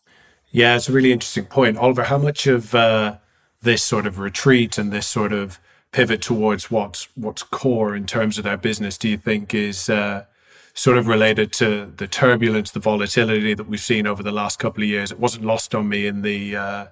Yeah, 0.52 0.76
it's 0.76 0.88
a 0.88 0.92
really 0.92 1.12
interesting 1.12 1.46
point. 1.46 1.78
Oliver, 1.78 2.04
how 2.04 2.20
much 2.20 2.46
of 2.46 2.76
uh, 2.76 3.18
this 3.64 3.84
sort 3.84 4.06
of 4.06 4.20
retreat 4.20 4.78
and 4.78 4.92
this 4.92 5.08
sort 5.08 5.34
of 5.34 5.60
pivot 5.92 6.22
towards 6.22 6.70
what's 6.70 7.08
what's 7.16 7.44
core 7.44 7.96
in 7.96 8.06
terms 8.06 8.38
of 8.38 8.44
their 8.44 8.58
business 8.58 8.98
do 8.98 9.10
you 9.10 9.18
think 9.18 9.54
is 9.54 9.90
uh, 9.90 10.26
sort 10.74 10.98
of 10.98 11.08
related 11.08 11.52
to 11.54 11.92
the 11.98 12.08
turbulence, 12.08 12.72
the 12.72 12.80
volatility 12.80 13.54
that 13.54 13.68
we've 13.68 13.80
seen 13.80 14.06
over 14.06 14.22
the 14.22 14.32
last 14.32 14.60
couple 14.60 14.84
of 14.84 14.90
years? 14.90 15.12
It 15.12 15.20
wasn't 15.20 15.46
lost 15.46 15.74
on 15.74 15.90
me 15.90 16.06
in 16.06 16.22
the 16.22 16.56
uh, 16.56 16.86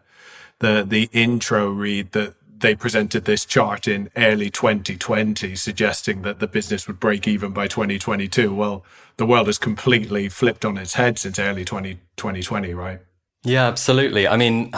the 0.59 0.85
the 0.87 1.09
intro 1.11 1.69
read 1.69 2.13
that 2.13 2.33
they 2.61 2.75
presented 2.75 3.25
this 3.25 3.45
chart 3.45 3.87
in 3.87 4.09
early 4.15 4.49
2020, 4.49 5.55
suggesting 5.55 6.21
that 6.21 6.39
the 6.39 6.47
business 6.47 6.87
would 6.87 6.99
break 6.99 7.27
even 7.27 7.51
by 7.51 7.67
2022. 7.67 8.53
Well, 8.53 8.85
the 9.17 9.25
world 9.25 9.47
has 9.47 9.57
completely 9.57 10.29
flipped 10.29 10.65
on 10.65 10.77
its 10.77 10.93
head 10.93 11.19
since 11.19 11.37
early 11.37 11.65
20, 11.65 11.95
2020, 12.15 12.73
right? 12.73 12.99
Yeah, 13.43 13.67
absolutely. 13.67 14.27
I 14.27 14.37
mean, 14.37 14.71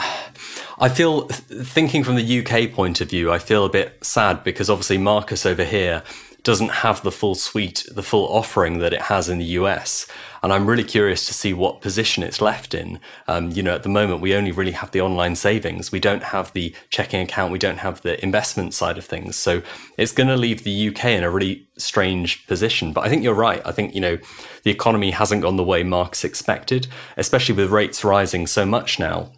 I 0.78 0.88
feel 0.88 1.28
thinking 1.28 2.02
from 2.02 2.16
the 2.16 2.40
UK 2.40 2.72
point 2.72 3.00
of 3.00 3.10
view, 3.10 3.30
I 3.30 3.38
feel 3.38 3.64
a 3.64 3.70
bit 3.70 4.04
sad 4.04 4.42
because 4.42 4.70
obviously 4.70 4.98
Marcus 4.98 5.44
over 5.44 5.64
here 5.64 6.02
doesn't 6.44 6.68
have 6.68 7.02
the 7.02 7.10
full 7.10 7.34
suite, 7.34 7.86
the 7.90 8.02
full 8.02 8.26
offering 8.26 8.78
that 8.78 8.92
it 8.92 9.02
has 9.02 9.28
in 9.28 9.38
the 9.38 9.44
US. 9.44 10.06
And 10.42 10.52
I'm 10.52 10.68
really 10.68 10.84
curious 10.84 11.26
to 11.26 11.34
see 11.34 11.54
what 11.54 11.80
position 11.80 12.22
it's 12.22 12.42
left 12.42 12.74
in. 12.74 13.00
Um, 13.26 13.50
you 13.50 13.62
know, 13.62 13.74
at 13.74 13.82
the 13.82 13.88
moment, 13.88 14.20
we 14.20 14.34
only 14.34 14.52
really 14.52 14.72
have 14.72 14.90
the 14.90 15.00
online 15.00 15.36
savings. 15.36 15.90
We 15.90 16.00
don't 16.00 16.22
have 16.22 16.52
the 16.52 16.74
checking 16.90 17.22
account. 17.22 17.50
We 17.50 17.58
don't 17.58 17.78
have 17.78 18.02
the 18.02 18.22
investment 18.22 18.74
side 18.74 18.98
of 18.98 19.06
things. 19.06 19.36
So 19.36 19.62
it's 19.96 20.12
going 20.12 20.28
to 20.28 20.36
leave 20.36 20.64
the 20.64 20.88
UK 20.88 21.06
in 21.06 21.24
a 21.24 21.30
really 21.30 21.66
strange 21.78 22.46
position. 22.46 22.92
But 22.92 23.04
I 23.04 23.08
think 23.08 23.24
you're 23.24 23.32
right. 23.32 23.62
I 23.64 23.72
think, 23.72 23.94
you 23.94 24.02
know, 24.02 24.18
the 24.64 24.70
economy 24.70 25.12
hasn't 25.12 25.42
gone 25.42 25.56
the 25.56 25.64
way 25.64 25.82
Marcus 25.82 26.24
expected, 26.24 26.88
especially 27.16 27.54
with 27.54 27.70
rates 27.70 28.04
rising 28.04 28.46
so 28.46 28.66
much 28.66 28.98
now 28.98 29.32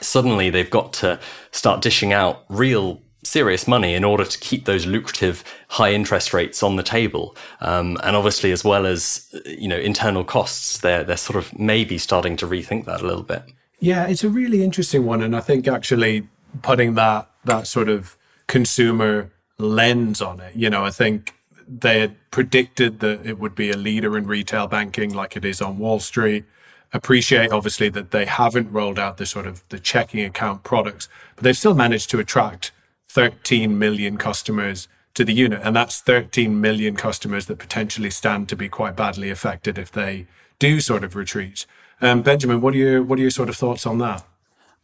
suddenly 0.00 0.50
they've 0.50 0.68
got 0.68 0.92
to 0.92 1.18
start 1.52 1.80
dishing 1.80 2.12
out 2.12 2.44
real 2.50 3.00
serious 3.26 3.66
money 3.66 3.94
in 3.94 4.04
order 4.04 4.24
to 4.24 4.38
keep 4.38 4.64
those 4.64 4.86
lucrative 4.86 5.44
high 5.68 5.92
interest 5.92 6.32
rates 6.32 6.62
on 6.62 6.76
the 6.76 6.82
table. 6.82 7.36
Um, 7.60 7.98
and 8.02 8.16
obviously, 8.16 8.52
as 8.52 8.64
well 8.64 8.86
as 8.86 9.28
you 9.44 9.68
know 9.68 9.78
internal 9.78 10.24
costs, 10.24 10.78
they're 10.78 11.04
they're 11.04 11.16
sort 11.16 11.36
of 11.36 11.58
maybe 11.58 11.98
starting 11.98 12.36
to 12.38 12.46
rethink 12.46 12.84
that 12.86 13.00
a 13.00 13.06
little 13.06 13.22
bit. 13.22 13.42
Yeah, 13.78 14.06
it's 14.06 14.24
a 14.24 14.30
really 14.30 14.62
interesting 14.62 15.04
one, 15.04 15.22
and 15.22 15.36
I 15.36 15.40
think 15.40 15.68
actually 15.68 16.28
putting 16.62 16.94
that 16.94 17.30
that 17.44 17.66
sort 17.66 17.88
of 17.88 18.16
consumer 18.46 19.30
lens 19.58 20.22
on 20.22 20.40
it. 20.40 20.54
You 20.54 20.70
know, 20.70 20.84
I 20.84 20.90
think 20.90 21.34
they 21.68 22.00
had 22.00 22.16
predicted 22.30 23.00
that 23.00 23.26
it 23.26 23.38
would 23.38 23.54
be 23.54 23.70
a 23.70 23.76
leader 23.76 24.16
in 24.16 24.26
retail 24.26 24.66
banking, 24.66 25.12
like 25.12 25.36
it 25.36 25.44
is 25.44 25.60
on 25.60 25.78
Wall 25.78 25.98
Street. 25.98 26.44
Appreciate 26.92 27.50
obviously 27.50 27.88
that 27.90 28.12
they 28.12 28.24
haven't 28.24 28.70
rolled 28.70 28.98
out 28.98 29.16
the 29.16 29.26
sort 29.26 29.46
of 29.46 29.64
the 29.70 29.80
checking 29.80 30.24
account 30.24 30.62
products, 30.62 31.08
but 31.34 31.44
they've 31.44 31.56
still 31.56 31.74
managed 31.74 32.10
to 32.10 32.18
attract 32.20 32.70
13 33.16 33.78
million 33.78 34.18
customers 34.18 34.88
to 35.14 35.24
the 35.24 35.32
unit. 35.32 35.62
And 35.64 35.74
that's 35.74 36.02
13 36.02 36.60
million 36.60 36.96
customers 36.96 37.46
that 37.46 37.58
potentially 37.58 38.10
stand 38.10 38.46
to 38.50 38.56
be 38.56 38.68
quite 38.68 38.94
badly 38.94 39.30
affected 39.30 39.78
if 39.78 39.90
they 39.90 40.26
do 40.58 40.80
sort 40.80 41.02
of 41.02 41.16
retreat. 41.16 41.64
Um, 42.02 42.20
Benjamin, 42.20 42.60
what 42.60 42.74
are 42.74 42.76
your 42.76 43.02
what 43.02 43.18
are 43.18 43.22
your 43.22 43.30
sort 43.30 43.48
of 43.48 43.56
thoughts 43.56 43.86
on 43.86 43.96
that? 44.00 44.22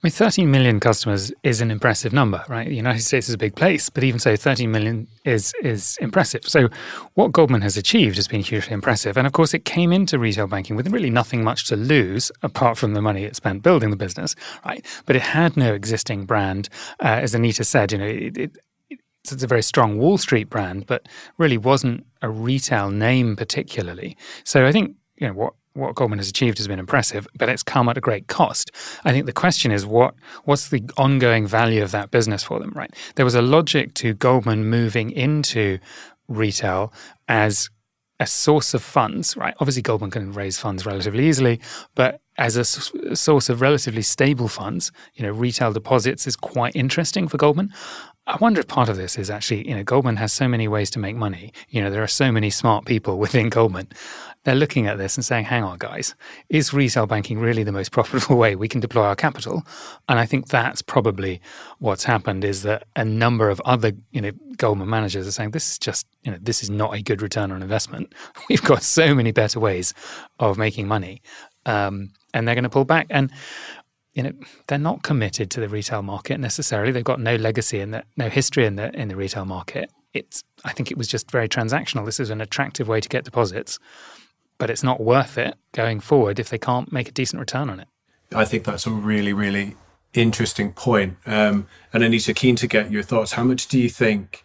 I 0.03 0.09
mean, 0.09 0.13
13 0.13 0.51
million 0.51 0.81
customers 0.81 1.33
is 1.45 1.61
an 1.61 1.71
impressive 1.71 2.13
number, 2.13 2.45
right? 2.49 2.67
The 2.67 2.75
United 2.75 3.03
States 3.03 3.29
is 3.29 3.37
a 3.37 3.39
big 3.39 3.55
place, 3.55 3.89
but 3.89 4.03
even 4.03 4.19
so, 4.19 4.35
13 4.35 4.69
million 4.69 5.07
is 5.25 5.55
is 5.63 5.97
impressive. 6.01 6.43
So, 6.45 6.71
what 7.15 7.31
Goldman 7.31 7.63
has 7.63 7.77
achieved 7.77 8.17
has 8.17 8.27
been 8.27 8.41
hugely 8.41 8.73
impressive. 8.73 9.17
And 9.17 9.29
of 9.29 9.33
course, 9.33 9.55
it 9.55 9.65
came 9.65 9.93
into 9.93 10.19
retail 10.19 10.49
banking 10.49 10.75
with 10.75 10.89
really 10.89 11.09
nothing 11.09 11.45
much 11.45 11.67
to 11.67 11.77
lose 11.77 12.33
apart 12.43 12.79
from 12.79 12.95
the 12.95 13.01
money 13.01 13.23
it 13.23 13.37
spent 13.37 13.63
building 13.63 13.91
the 13.91 13.97
business, 13.97 14.35
right? 14.67 14.85
But 15.07 15.15
it 15.15 15.23
had 15.23 15.57
no 15.57 15.73
existing 15.73 16.25
brand. 16.25 16.69
Uh, 16.99 17.21
as 17.23 17.33
Anita 17.33 17.63
said, 17.63 17.93
you 17.93 17.99
know, 17.99 18.07
it, 18.07 18.37
it, 18.37 18.59
it's 18.91 19.45
a 19.45 19.47
very 19.47 19.63
strong 19.63 19.99
Wall 19.99 20.19
Street 20.19 20.51
brand, 20.51 20.89
but 20.89 21.09
really 21.39 21.59
wasn't 21.59 22.05
a 22.23 22.29
retail 22.29 22.91
name 22.91 23.37
particularly. 23.37 24.17
So, 24.43 24.67
I 24.67 24.73
think 24.73 24.97
you 25.15 25.29
know 25.29 25.35
what 25.35 25.55
what 25.75 25.95
Goldman 25.95 26.19
has 26.19 26.29
achieved 26.29 26.59
has 26.59 26.69
been 26.69 26.79
impressive, 26.79 27.27
but 27.37 27.49
it's 27.49 27.63
come 27.63 27.89
at 27.89 27.97
a 27.97 28.01
great 28.01 28.29
cost. 28.29 28.71
I 29.05 29.13
think 29.13 29.27
the 29.27 29.33
question 29.33 29.73
is 29.73 29.87
what 29.87 30.15
what's 30.45 30.69
the 30.69 30.83
ongoing 30.97 31.47
value 31.47 31.83
of 31.83 31.91
that 31.93 32.11
business 32.11 32.43
for 32.43 32.59
them, 32.59 32.73
right? 32.75 32.95
There 33.17 33.25
was 33.25 33.35
a 33.35 33.43
logic 33.43 33.95
to 33.95 34.15
Goldman 34.15 34.67
moving 34.67 35.11
into 35.11 35.79
retail 36.29 36.93
as 37.29 37.71
a 38.21 38.27
source 38.27 38.73
of 38.73 38.83
funds, 38.83 39.37
right? 39.37 39.55
Obviously, 39.59 39.83
Goldman 39.83 40.11
can 40.11 40.33
raise 40.33 40.59
funds 40.59 40.87
relatively 40.87 41.27
easily, 41.29 41.61
but 41.95 42.21
as 42.39 42.57
a 42.57 42.65
source 42.65 43.49
of 43.49 43.61
relatively 43.61 44.03
stable 44.03 44.49
funds, 44.49 44.91
you 45.15 45.25
know, 45.25 45.33
retail 45.33 45.73
deposits 45.73 46.27
is 46.27 46.37
quite 46.37 46.75
interesting 46.75 47.29
for 47.29 47.37
Goldman. 47.37 47.73
I 48.27 48.37
wonder 48.37 48.61
if 48.61 48.69
part 48.69 48.89
of 48.89 48.97
this 48.97 49.19
is 49.19 49.29
actually, 49.29 49.69
you 49.69 49.75
know, 49.75 49.83
Goldman 49.83 50.17
has 50.17 50.33
so 50.33 50.47
many 50.47 50.69
ways 50.69 50.89
to 50.91 51.01
make 51.01 51.17
money. 51.17 51.53
You 51.69 51.83
know, 51.83 51.91
there 51.91 52.03
are 52.03 52.09
so 52.09 52.31
many 52.31 52.51
smart 52.51 52.85
people 52.85 53.19
within 53.25 53.49
Goldman. 53.49 53.89
They're 54.45 54.55
looking 54.55 54.87
at 54.87 54.99
this 54.99 55.17
and 55.17 55.25
saying, 55.25 55.45
hang 55.45 55.63
on, 55.63 55.79
guys, 55.79 56.15
is 56.49 56.73
retail 56.73 57.07
banking 57.07 57.39
really 57.39 57.63
the 57.63 57.73
most 57.73 57.93
profitable 57.93 58.37
way 58.39 58.57
we 58.57 58.69
can 58.69 58.81
deploy 58.81 59.05
our 59.05 59.17
capital? 59.17 59.65
And 60.09 60.19
I 60.19 60.27
think 60.27 60.49
that's 60.49 60.83
probably 60.83 61.41
what's 61.79 62.05
happened 62.05 62.45
is 62.45 62.63
that 62.63 62.85
a 62.97 63.05
number 63.05 63.51
of 63.51 63.61
other, 63.65 63.93
you 64.11 64.21
know, 64.21 64.33
Goldman 64.57 64.89
managers 64.89 65.27
are 65.27 65.33
saying, 65.33 65.53
this 65.53 65.71
is 65.71 65.79
just, 65.79 66.07
you 66.23 66.33
know, 66.33 66.39
this 66.41 66.63
is 66.63 66.71
not 66.71 66.95
a 66.95 67.03
good 67.03 67.23
return 67.23 67.53
on 67.53 67.63
investment. 67.63 68.13
We've 68.49 68.63
got 68.63 68.83
so 68.83 69.15
many 69.15 69.33
better 69.33 69.61
ways 69.61 69.95
of 70.39 70.59
making 70.59 70.89
money. 70.89 71.23
Um, 71.65 72.11
and 72.35 72.49
they're 72.49 72.57
going 72.57 72.65
to 72.65 72.71
pull 72.71 72.85
back. 72.85 73.07
And 73.11 73.31
you 74.15 74.23
know 74.23 74.33
they're 74.67 74.79
not 74.79 75.03
committed 75.03 75.51
to 75.51 75.61
the 75.61 75.69
retail 75.69 76.03
market 76.03 76.39
necessarily. 76.39 76.93
They've 76.93 77.05
got 77.05 77.21
no 77.21 77.37
legacy 77.37 77.81
and 77.81 78.03
no 78.17 78.29
history 78.29 78.67
in 78.67 78.77
the 78.77 78.95
in 78.95 79.09
the 79.09 79.17
retail 79.17 79.45
market. 79.45 79.91
It's 80.13 80.45
I 80.65 80.73
think 80.73 80.91
it 80.91 80.99
was 80.99 81.09
just 81.09 81.31
very 81.31 81.49
transactional. 81.49 82.05
This 82.05 82.21
is 82.21 82.31
an 82.31 82.41
attractive 82.41 82.89
way 82.89 83.01
to 83.01 83.09
get 83.09 83.25
deposits, 83.25 83.79
but 84.63 84.71
it's 84.71 84.85
not 84.85 85.01
worth 85.01 85.39
it 85.39 85.57
going 85.73 85.99
forward 85.99 86.39
if 86.39 86.49
they 86.49 86.57
can't 86.57 86.93
make 86.93 87.09
a 87.09 87.11
decent 87.11 87.41
return 87.41 87.69
on 87.69 87.81
it. 87.81 87.89
I 88.33 88.45
think 88.45 88.63
that's 88.63 88.87
a 88.87 88.93
really 88.93 89.33
really 89.33 89.75
interesting 90.15 90.73
point. 90.73 91.17
Um, 91.27 91.67
and 91.93 92.05
Anita, 92.05 92.33
keen 92.33 92.55
to 92.55 92.69
get 92.69 92.89
your 92.89 93.03
thoughts. 93.03 93.33
How 93.33 93.43
much 93.43 93.67
do 93.67 93.77
you 93.77 93.89
think 93.89 94.45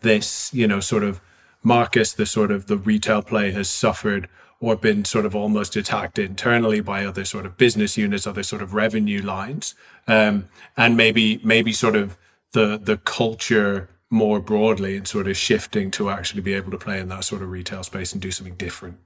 this 0.00 0.50
you 0.54 0.66
know 0.66 0.80
sort 0.80 1.04
of 1.04 1.20
Marcus, 1.62 2.14
the 2.14 2.24
sort 2.24 2.50
of 2.50 2.66
the 2.66 2.78
retail 2.78 3.20
play, 3.20 3.50
has 3.50 3.68
suffered 3.68 4.26
or 4.58 4.74
been 4.74 5.04
sort 5.04 5.26
of 5.26 5.36
almost 5.36 5.76
attacked 5.76 6.18
internally 6.18 6.80
by 6.80 7.04
other 7.04 7.26
sort 7.26 7.44
of 7.44 7.58
business 7.58 7.98
units, 7.98 8.26
other 8.26 8.42
sort 8.42 8.62
of 8.62 8.72
revenue 8.72 9.20
lines, 9.20 9.74
um, 10.06 10.48
and 10.78 10.96
maybe 10.96 11.42
maybe 11.44 11.74
sort 11.74 11.94
of 11.94 12.16
the 12.52 12.80
the 12.82 12.96
culture 12.96 13.90
more 14.08 14.40
broadly 14.40 14.96
and 14.96 15.06
sort 15.06 15.28
of 15.28 15.36
shifting 15.36 15.90
to 15.90 16.08
actually 16.08 16.40
be 16.40 16.54
able 16.54 16.70
to 16.70 16.78
play 16.78 16.98
in 16.98 17.10
that 17.10 17.22
sort 17.22 17.42
of 17.42 17.50
retail 17.50 17.82
space 17.82 18.14
and 18.14 18.22
do 18.22 18.30
something 18.30 18.54
different. 18.54 18.96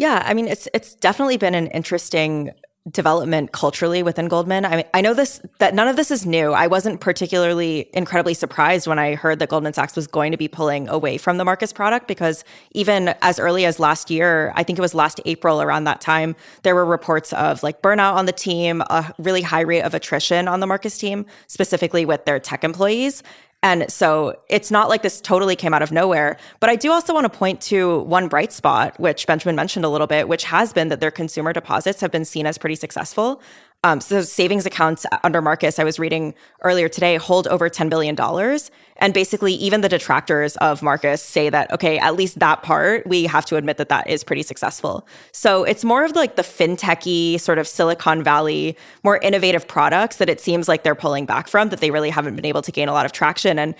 Yeah, 0.00 0.22
I 0.24 0.32
mean 0.32 0.48
it's 0.48 0.66
it's 0.72 0.94
definitely 0.94 1.36
been 1.36 1.54
an 1.54 1.66
interesting 1.66 2.52
development 2.90 3.52
culturally 3.52 4.02
within 4.02 4.28
Goldman. 4.28 4.64
I 4.64 4.76
mean, 4.76 4.86
I 4.94 5.02
know 5.02 5.12
this 5.12 5.42
that 5.58 5.74
none 5.74 5.88
of 5.88 5.96
this 5.96 6.10
is 6.10 6.24
new. 6.24 6.52
I 6.52 6.68
wasn't 6.68 7.02
particularly 7.02 7.90
incredibly 7.92 8.32
surprised 8.32 8.86
when 8.86 8.98
I 8.98 9.14
heard 9.14 9.40
that 9.40 9.50
Goldman 9.50 9.74
Sachs 9.74 9.94
was 9.94 10.06
going 10.06 10.32
to 10.32 10.38
be 10.38 10.48
pulling 10.48 10.88
away 10.88 11.18
from 11.18 11.36
the 11.36 11.44
Marcus 11.44 11.70
product 11.70 12.08
because 12.08 12.44
even 12.70 13.14
as 13.20 13.38
early 13.38 13.66
as 13.66 13.78
last 13.78 14.10
year, 14.10 14.54
I 14.56 14.62
think 14.62 14.78
it 14.78 14.82
was 14.82 14.94
last 14.94 15.20
April 15.26 15.60
around 15.60 15.84
that 15.84 16.00
time, 16.00 16.34
there 16.62 16.74
were 16.74 16.86
reports 16.86 17.34
of 17.34 17.62
like 17.62 17.82
burnout 17.82 18.14
on 18.14 18.24
the 18.24 18.32
team, 18.32 18.80
a 18.88 19.12
really 19.18 19.42
high 19.42 19.60
rate 19.60 19.82
of 19.82 19.92
attrition 19.92 20.48
on 20.48 20.60
the 20.60 20.66
Marcus 20.66 20.96
team, 20.96 21.26
specifically 21.46 22.06
with 22.06 22.24
their 22.24 22.40
tech 22.40 22.64
employees. 22.64 23.22
And 23.62 23.92
so 23.92 24.40
it's 24.48 24.70
not 24.70 24.88
like 24.88 25.02
this 25.02 25.20
totally 25.20 25.54
came 25.54 25.74
out 25.74 25.82
of 25.82 25.92
nowhere. 25.92 26.38
But 26.60 26.70
I 26.70 26.76
do 26.76 26.92
also 26.92 27.12
want 27.12 27.30
to 27.30 27.38
point 27.38 27.60
to 27.62 28.00
one 28.00 28.26
bright 28.28 28.52
spot, 28.52 28.98
which 28.98 29.26
Benjamin 29.26 29.54
mentioned 29.54 29.84
a 29.84 29.88
little 29.88 30.06
bit, 30.06 30.28
which 30.28 30.44
has 30.44 30.72
been 30.72 30.88
that 30.88 31.00
their 31.00 31.10
consumer 31.10 31.52
deposits 31.52 32.00
have 32.00 32.10
been 32.10 32.24
seen 32.24 32.46
as 32.46 32.56
pretty 32.56 32.76
successful. 32.76 33.42
Um, 33.82 34.02
so 34.02 34.20
savings 34.20 34.66
accounts 34.66 35.06
under 35.24 35.40
Marcus, 35.40 35.78
I 35.78 35.84
was 35.84 35.98
reading 35.98 36.34
earlier 36.60 36.86
today, 36.86 37.16
hold 37.16 37.48
over 37.48 37.70
$10 37.70 37.88
billion. 37.88 38.14
And 38.96 39.14
basically, 39.14 39.54
even 39.54 39.80
the 39.80 39.88
detractors 39.88 40.58
of 40.58 40.82
Marcus 40.82 41.22
say 41.22 41.48
that, 41.48 41.72
okay, 41.72 41.98
at 41.98 42.14
least 42.14 42.40
that 42.40 42.62
part, 42.62 43.06
we 43.06 43.24
have 43.24 43.46
to 43.46 43.56
admit 43.56 43.78
that 43.78 43.88
that 43.88 44.06
is 44.06 44.22
pretty 44.22 44.42
successful. 44.42 45.06
So 45.32 45.64
it's 45.64 45.82
more 45.82 46.04
of 46.04 46.14
like 46.14 46.36
the 46.36 46.42
fintechy 46.42 47.40
sort 47.40 47.56
of 47.56 47.66
Silicon 47.66 48.22
Valley, 48.22 48.76
more 49.02 49.16
innovative 49.18 49.66
products 49.66 50.16
that 50.16 50.28
it 50.28 50.40
seems 50.40 50.68
like 50.68 50.82
they're 50.82 50.94
pulling 50.94 51.24
back 51.24 51.48
from, 51.48 51.70
that 51.70 51.80
they 51.80 51.90
really 51.90 52.10
haven't 52.10 52.36
been 52.36 52.44
able 52.44 52.62
to 52.62 52.72
gain 52.72 52.88
a 52.88 52.92
lot 52.92 53.06
of 53.06 53.12
traction. 53.12 53.58
And 53.58 53.74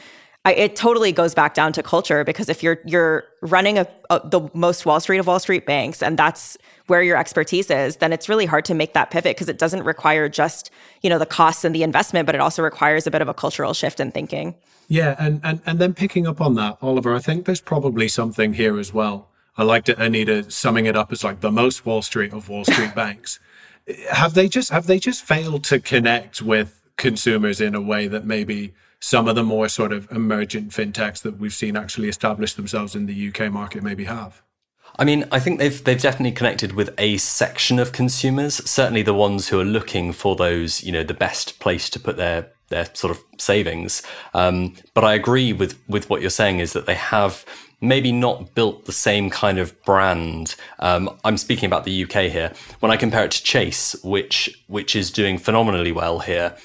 I, 0.47 0.55
it 0.55 0.77
totally 0.77 1.13
goes 1.13 1.35
back 1.35 1.53
down 1.53 1.75
to 1.75 1.83
culture 1.83 2.25
because 2.25 2.49
if 2.49 2.63
you're 2.63 2.79
you're 2.87 3.25
running 3.43 3.79
a, 3.79 3.87
a, 4.09 4.27
the 4.27 4.49
most 4.55 4.87
Wall 4.87 4.99
Street 4.99 5.19
of 5.19 5.27
Wall 5.27 5.39
Street 5.39 5.67
banks 5.67 6.03
and 6.03 6.19
that's 6.19 6.57
where 6.91 7.03
your 7.03 7.17
expertise 7.17 7.71
is, 7.71 7.97
then 7.97 8.13
it's 8.13 8.29
really 8.29 8.47
hard 8.47 8.65
to 8.67 8.75
make 8.75 8.93
that 8.95 9.11
pivot 9.11 9.37
because 9.37 9.49
it 9.49 9.59
doesn't 9.59 9.85
require 9.85 10.29
just 10.29 10.71
you 11.03 11.09
know 11.09 11.19
the 11.19 11.25
costs 11.25 11.65
and 11.65 11.75
the 11.75 11.85
investment, 11.85 12.27
but 12.27 12.35
it 12.35 12.41
also 12.41 12.63
requires 12.63 13.07
a 13.07 13.11
bit 13.11 13.23
of 13.23 13.29
a 13.29 13.35
cultural 13.35 13.73
shift 13.73 14.01
in 14.01 14.11
thinking. 14.11 14.57
Yeah, 14.89 15.15
and 15.19 15.41
and 15.45 15.61
and 15.65 15.79
then 15.79 15.95
picking 15.95 16.27
up 16.27 16.41
on 16.41 16.57
that, 16.57 16.77
Oliver, 16.83 17.15
I 17.15 17.21
think 17.21 17.47
there's 17.47 17.61
probably 17.61 18.09
something 18.09 18.55
here 18.55 18.79
as 18.79 18.93
well. 18.93 19.29
I 19.57 19.63
liked 19.63 19.89
it, 19.89 19.99
Anita, 19.99 20.51
summing 20.51 20.87
it 20.87 20.97
up 20.97 21.13
as 21.13 21.23
like 21.23 21.41
the 21.41 21.53
most 21.53 21.87
Wall 21.87 22.03
Street 22.03 22.33
of 22.33 22.49
Wall 22.49 22.65
Street 22.65 22.95
banks. 23.03 23.39
Have 24.11 24.35
they 24.35 24.49
just 24.49 24.71
have 24.71 24.87
they 24.87 24.99
just 24.99 25.23
failed 25.23 25.65
to 25.65 25.81
connect 25.81 26.43
with 26.43 26.81
consumers 26.97 27.61
in 27.61 27.75
a 27.75 27.81
way 27.81 28.09
that 28.09 28.27
maybe 28.27 28.75
some 28.99 29.29
of 29.29 29.35
the 29.35 29.43
more 29.43 29.69
sort 29.69 29.93
of 29.93 30.11
emergent 30.11 30.71
fintechs 30.71 31.23
that 31.23 31.39
we've 31.39 31.55
seen 31.55 31.77
actually 31.77 32.09
establish 32.09 32.53
themselves 32.55 32.95
in 32.95 33.07
the 33.07 33.29
UK 33.29 33.51
market 33.51 33.83
maybe 33.83 34.05
have? 34.05 34.43
I 34.99 35.05
mean, 35.05 35.25
I 35.33 35.39
think 35.41 35.59
they've 35.59 35.83
they've 35.83 36.01
definitely 36.01 36.33
connected 36.33 36.73
with 36.73 36.95
a 36.99 37.17
section 37.19 37.79
of 37.79 37.93
consumers. 37.93 38.57
Certainly, 38.69 39.03
the 39.03 39.15
ones 39.15 39.49
who 39.49 39.61
are 39.61 39.65
looking 39.65 40.13
for 40.13 40.37
those, 40.37 40.83
you 40.83 40.93
know, 40.93 41.05
the 41.05 41.15
best 41.15 41.59
place 41.61 41.89
to 41.91 42.01
put 42.01 42.17
their 42.17 42.51
their 42.69 42.87
sort 42.95 43.17
of 43.17 43.23
savings. 43.39 44.03
Um, 44.35 44.75
but 44.95 45.05
I 45.05 45.15
agree 45.15 45.53
with 45.53 45.79
with 45.89 46.11
what 46.11 46.21
you're 46.21 46.31
saying 46.31 46.61
is 46.61 46.73
that 46.73 46.87
they 46.87 46.95
have 46.95 47.45
maybe 47.81 48.13
not 48.13 48.55
built 48.55 48.85
the 48.85 48.93
same 48.93 49.31
kind 49.31 49.59
of 49.59 49.81
brand. 49.85 50.55
Um, 50.81 51.19
I'm 51.25 51.39
speaking 51.39 51.67
about 51.67 51.85
the 51.85 52.05
UK 52.05 52.31
here. 52.31 52.53
When 52.81 52.93
I 52.93 52.97
compare 52.97 53.25
it 53.25 53.31
to 53.33 53.43
Chase, 53.43 53.97
which 54.03 54.65
which 54.67 54.97
is 54.97 55.11
doing 55.11 55.39
phenomenally 55.39 55.93
well 55.93 56.21
here, 56.21 56.57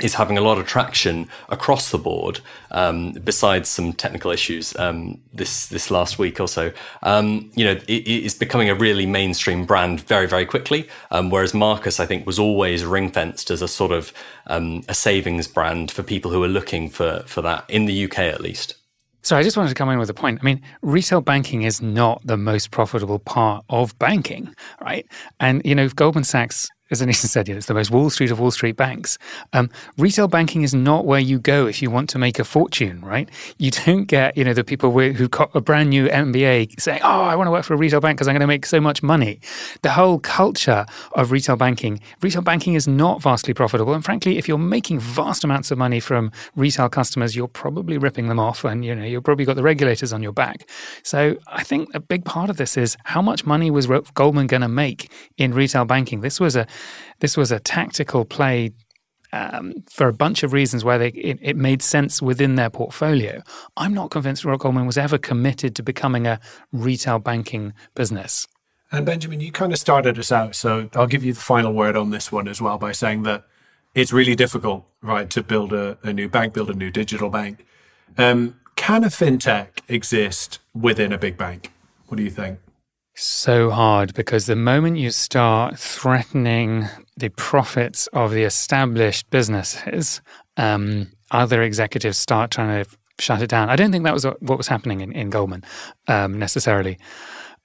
is 0.00 0.14
having 0.14 0.38
a 0.38 0.40
lot 0.40 0.58
of 0.58 0.66
traction 0.66 1.28
across 1.50 1.90
the 1.90 1.98
board. 1.98 2.40
Um, 2.70 3.12
besides 3.24 3.68
some 3.68 3.92
technical 3.92 4.30
issues 4.30 4.74
um, 4.76 5.20
this 5.34 5.66
this 5.66 5.90
last 5.90 6.18
week 6.18 6.40
or 6.40 6.48
so, 6.48 6.72
um, 7.02 7.50
you 7.54 7.64
know, 7.64 7.72
it, 7.72 7.88
it 7.88 8.24
is 8.24 8.34
becoming 8.34 8.70
a 8.70 8.74
really 8.74 9.04
mainstream 9.04 9.66
brand 9.66 10.00
very 10.00 10.26
very 10.26 10.46
quickly. 10.46 10.88
Um, 11.10 11.30
whereas 11.30 11.52
Marcus, 11.52 12.00
I 12.00 12.06
think, 12.06 12.26
was 12.26 12.38
always 12.38 12.84
ring 12.84 13.10
fenced 13.10 13.50
as 13.50 13.60
a 13.60 13.68
sort 13.68 13.92
of 13.92 14.12
um, 14.46 14.82
a 14.88 14.94
savings 14.94 15.46
brand 15.46 15.90
for 15.90 16.02
people 16.02 16.30
who 16.30 16.42
are 16.42 16.48
looking 16.48 16.88
for 16.88 17.22
for 17.26 17.42
that 17.42 17.64
in 17.68 17.84
the 17.84 18.04
UK 18.04 18.20
at 18.20 18.40
least. 18.40 18.76
So 19.24 19.36
I 19.36 19.44
just 19.44 19.56
wanted 19.56 19.68
to 19.68 19.76
come 19.76 19.88
in 19.88 20.00
with 20.00 20.10
a 20.10 20.14
point. 20.14 20.40
I 20.40 20.44
mean, 20.44 20.60
retail 20.82 21.20
banking 21.20 21.62
is 21.62 21.80
not 21.80 22.20
the 22.24 22.36
most 22.36 22.72
profitable 22.72 23.20
part 23.20 23.64
of 23.68 23.96
banking, 24.00 24.52
right? 24.80 25.06
And 25.38 25.62
you 25.64 25.76
know, 25.76 25.84
if 25.84 25.94
Goldman 25.94 26.24
Sachs 26.24 26.68
as 26.92 27.00
Anita 27.00 27.26
said, 27.26 27.48
it's 27.48 27.66
the 27.66 27.74
most 27.74 27.90
Wall 27.90 28.10
Street 28.10 28.30
of 28.30 28.38
Wall 28.38 28.50
Street 28.50 28.76
banks. 28.76 29.18
Um, 29.52 29.70
retail 29.96 30.28
banking 30.28 30.62
is 30.62 30.74
not 30.74 31.06
where 31.06 31.20
you 31.20 31.38
go 31.38 31.66
if 31.66 31.80
you 31.80 31.90
want 31.90 32.10
to 32.10 32.18
make 32.18 32.38
a 32.38 32.44
fortune, 32.44 33.00
right? 33.00 33.28
You 33.58 33.70
don't 33.70 34.04
get, 34.04 34.36
you 34.36 34.44
know, 34.44 34.52
the 34.52 34.62
people 34.62 34.90
who 34.90 35.28
got 35.28 35.50
a 35.54 35.60
brand 35.60 35.90
new 35.90 36.08
MBA 36.08 36.78
saying, 36.78 37.00
"Oh, 37.02 37.22
I 37.22 37.34
want 37.34 37.46
to 37.46 37.50
work 37.50 37.64
for 37.64 37.74
a 37.74 37.76
retail 37.76 38.00
bank 38.00 38.18
because 38.18 38.28
I'm 38.28 38.34
going 38.34 38.40
to 38.40 38.46
make 38.46 38.66
so 38.66 38.80
much 38.80 39.02
money." 39.02 39.40
The 39.80 39.92
whole 39.92 40.18
culture 40.18 40.84
of 41.12 41.32
retail 41.32 41.56
banking, 41.56 42.00
retail 42.20 42.42
banking 42.42 42.74
is 42.74 42.86
not 42.86 43.22
vastly 43.22 43.54
profitable, 43.54 43.94
and 43.94 44.04
frankly, 44.04 44.38
if 44.38 44.46
you're 44.46 44.58
making 44.58 45.00
vast 45.00 45.44
amounts 45.44 45.70
of 45.70 45.78
money 45.78 45.98
from 45.98 46.30
retail 46.56 46.88
customers, 46.88 47.34
you're 47.34 47.48
probably 47.48 47.96
ripping 47.98 48.28
them 48.28 48.38
off, 48.38 48.64
and 48.64 48.84
you 48.84 48.94
know, 48.94 49.04
you've 49.04 49.24
probably 49.24 49.44
got 49.44 49.56
the 49.56 49.62
regulators 49.62 50.12
on 50.12 50.22
your 50.22 50.32
back. 50.32 50.68
So, 51.02 51.36
I 51.46 51.62
think 51.64 51.88
a 51.94 52.00
big 52.00 52.24
part 52.24 52.50
of 52.50 52.58
this 52.58 52.76
is 52.76 52.96
how 53.04 53.22
much 53.22 53.46
money 53.46 53.70
was 53.70 53.86
Goldman 54.14 54.46
going 54.46 54.62
to 54.62 54.68
make 54.68 55.10
in 55.38 55.54
retail 55.54 55.84
banking. 55.84 56.20
This 56.20 56.38
was 56.38 56.56
a 56.56 56.66
this 57.20 57.36
was 57.36 57.52
a 57.52 57.60
tactical 57.60 58.24
play 58.24 58.72
um, 59.32 59.82
for 59.88 60.08
a 60.08 60.12
bunch 60.12 60.42
of 60.42 60.52
reasons 60.52 60.84
where 60.84 60.98
they, 60.98 61.08
it, 61.08 61.38
it, 61.40 61.56
made 61.56 61.80
sense 61.82 62.20
within 62.20 62.56
their 62.56 62.68
portfolio. 62.68 63.42
I'm 63.76 63.94
not 63.94 64.10
convinced 64.10 64.44
Rock 64.44 64.60
Goldman 64.60 64.86
was 64.86 64.98
ever 64.98 65.16
committed 65.16 65.74
to 65.76 65.82
becoming 65.82 66.26
a 66.26 66.38
retail 66.70 67.18
banking 67.18 67.72
business. 67.94 68.46
And 68.90 69.06
Benjamin, 69.06 69.40
you 69.40 69.50
kind 69.50 69.72
of 69.72 69.78
started 69.78 70.18
us 70.18 70.30
out, 70.30 70.54
so 70.54 70.90
I'll 70.94 71.06
give 71.06 71.24
you 71.24 71.32
the 71.32 71.40
final 71.40 71.72
word 71.72 71.96
on 71.96 72.10
this 72.10 72.30
one 72.30 72.46
as 72.46 72.60
well 72.60 72.76
by 72.76 72.92
saying 72.92 73.22
that 73.22 73.44
it's 73.94 74.12
really 74.12 74.34
difficult, 74.34 74.84
right, 75.00 75.30
to 75.30 75.42
build 75.42 75.72
a, 75.72 75.96
a 76.02 76.12
new 76.12 76.28
bank, 76.28 76.52
build 76.52 76.68
a 76.68 76.74
new 76.74 76.90
digital 76.90 77.30
bank. 77.30 77.66
Um, 78.18 78.60
can 78.76 79.02
a 79.04 79.08
fintech 79.08 79.80
exist 79.88 80.58
within 80.74 81.10
a 81.12 81.18
big 81.18 81.38
bank? 81.38 81.72
What 82.06 82.18
do 82.18 82.22
you 82.22 82.30
think? 82.30 82.58
So 83.14 83.70
hard 83.70 84.14
because 84.14 84.46
the 84.46 84.56
moment 84.56 84.96
you 84.96 85.10
start 85.10 85.78
threatening 85.78 86.86
the 87.16 87.28
profits 87.30 88.06
of 88.08 88.30
the 88.32 88.42
established 88.42 89.28
businesses, 89.30 90.20
um, 90.56 91.10
other 91.30 91.62
executives 91.62 92.18
start 92.18 92.50
trying 92.50 92.84
to 92.84 92.90
shut 93.18 93.42
it 93.42 93.48
down. 93.48 93.68
I 93.68 93.76
don't 93.76 93.92
think 93.92 94.04
that 94.04 94.14
was 94.14 94.24
what 94.24 94.58
was 94.58 94.68
happening 94.68 95.00
in, 95.00 95.12
in 95.12 95.30
Goldman 95.30 95.64
um, 96.08 96.38
necessarily. 96.38 96.98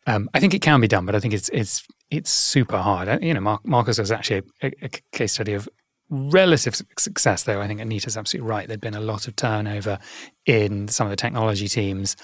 Um, 0.06 0.30
I 0.34 0.40
think 0.40 0.54
it 0.54 0.62
can 0.62 0.80
be 0.80 0.88
done, 0.88 1.06
but 1.06 1.16
I 1.16 1.20
think 1.20 1.34
it's 1.34 1.50
it's 1.50 1.86
it's 2.10 2.30
super 2.30 2.78
hard. 2.78 3.22
You 3.22 3.34
know, 3.34 3.42
Mar- 3.42 3.60
Marcus 3.64 3.98
was 3.98 4.12
actually 4.12 4.44
a, 4.62 4.72
a, 4.82 4.90
case 5.12 5.34
study 5.34 5.54
of 5.54 5.68
relative 6.10 6.82
success, 6.98 7.44
though. 7.44 7.60
I 7.60 7.68
think 7.68 7.82
Anita's 7.82 8.16
absolutely 8.16 8.50
right. 8.50 8.68
There'd 8.68 8.80
been 8.80 8.94
a 8.94 9.02
lot 9.02 9.28
of 9.28 9.36
turnover 9.36 10.00
in 10.46 10.88
some 10.88 11.08
of 11.08 11.12
the 11.12 11.18
technology 11.18 11.68
teams 11.68 12.16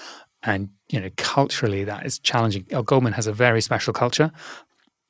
and 0.44 0.68
you 0.88 1.00
know 1.00 1.10
culturally 1.16 1.84
that 1.84 2.06
is 2.06 2.18
challenging. 2.18 2.64
Goldman 2.84 3.12
has 3.12 3.26
a 3.26 3.32
very 3.32 3.60
special 3.60 3.92
culture. 3.92 4.30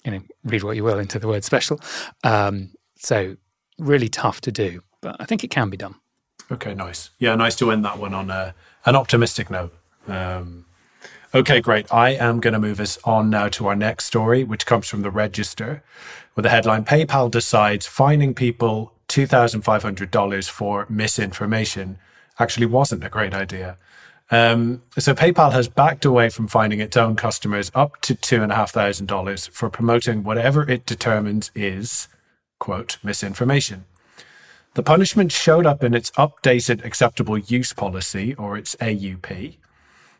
you 0.05 0.13
know, 0.13 0.21
read 0.45 0.63
what 0.63 0.77
you 0.77 0.85
will 0.85 0.99
into 0.99 1.19
the 1.19 1.27
word 1.27 1.45
special. 1.45 1.81
Um, 2.25 2.75
so 2.97 3.37
really 3.79 4.09
tough 4.09 4.41
to 4.43 4.53
do, 4.53 4.83
but 5.01 5.17
I 5.19 5.25
think 5.25 5.43
it 5.45 5.49
can 5.49 5.71
be 5.71 5.77
done. 5.77 5.95
Okay, 6.51 6.75
nice. 6.75 7.11
Yeah, 7.19 7.35
nice 7.37 7.57
to 7.57 7.71
end 7.71 7.85
that 7.85 7.99
one 7.99 8.13
on 8.13 8.31
a, 8.31 8.55
an 8.85 8.97
optimistic 8.97 9.51
note. 9.51 9.75
Um, 10.07 10.67
okay, 11.35 11.61
great. 11.61 11.93
I 11.93 12.11
am 12.11 12.41
going 12.41 12.53
to 12.53 12.59
move 12.59 12.81
us 12.81 12.99
on 13.05 13.31
now 13.31 13.49
to 13.49 13.67
our 13.69 13.75
next 13.75 14.05
story, 14.05 14.45
which 14.45 14.67
comes 14.67 14.87
from 14.87 15.03
the 15.03 15.11
Register, 15.11 15.83
with 16.35 16.43
the 16.43 16.51
headline 16.51 16.85
PayPal 16.85 17.31
decides 17.31 17.87
fining 17.87 18.35
people 18.35 18.93
$2,500 19.09 20.51
for 20.51 20.87
misinformation 20.89 21.99
actually 22.39 22.67
wasn't 22.67 23.05
a 23.05 23.09
great 23.09 23.33
idea. 23.33 23.79
Um, 24.31 24.83
so 24.99 25.15
PayPal 25.15 25.53
has 25.53 25.69
backed 25.69 26.05
away 26.05 26.31
from 26.31 26.49
finding 26.49 26.81
its 26.81 26.97
own 26.97 27.15
customers 27.15 27.71
up 27.75 28.01
to 28.03 28.15
$2,500 28.15 29.51
for 29.51 29.69
promoting 29.69 30.25
whatever 30.25 30.69
it 30.69 30.87
determines 30.87 31.51
is, 31.55 32.09
quote, 32.59 32.99
misinformation. 33.03 33.85
The 34.75 34.83
punishment 34.83 35.31
showed 35.31 35.67
up 35.67 35.85
in 35.85 35.95
its 35.95 36.11
updated 36.13 36.85
acceptable 36.85 37.39
use 37.39 37.73
policy, 37.73 38.35
or 38.35 38.57
its 38.57 38.75
AUP, 38.77 39.57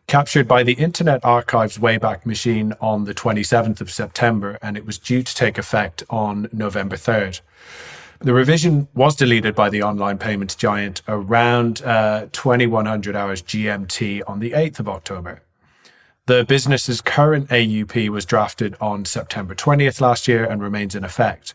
captured 0.07 0.47
by 0.47 0.63
the 0.63 0.75
Internet 0.75 1.25
Archive's 1.25 1.79
Wayback 1.79 2.25
Machine 2.25 2.75
on 2.81 3.05
the 3.05 3.15
27th 3.15 3.81
of 3.81 3.91
September, 3.91 4.59
and 4.63 4.77
it 4.77 4.87
was 4.87 4.99
due 4.99 5.25
to 5.25 5.35
take 5.35 5.59
effect 5.59 6.05
on 6.09 6.49
November 6.53 6.97
3rd. 6.97 7.41
The 8.25 8.33
revision 8.33 8.89
was 8.95 9.17
deleted 9.17 9.55
by 9.55 9.69
the 9.69 9.83
online 9.83 10.17
payments 10.17 10.55
giant 10.55 11.03
around 11.07 11.83
uh, 11.83 12.29
2100 12.33 13.15
hours 13.15 13.43
GMT 13.43 14.23
on 14.27 14.41
the 14.41 14.53
8th 14.53 14.81
of 14.81 14.89
October. 14.89 15.43
The 16.25 16.43
business's 16.43 17.03
current 17.03 17.51
AUP 17.51 18.09
was 18.09 18.25
drafted 18.25 18.77
on 18.81 19.05
September 19.05 19.55
20th 19.55 20.01
last 20.01 20.27
year 20.27 20.43
and 20.43 20.63
remains 20.63 20.95
in 20.95 21.05
effect. 21.05 21.53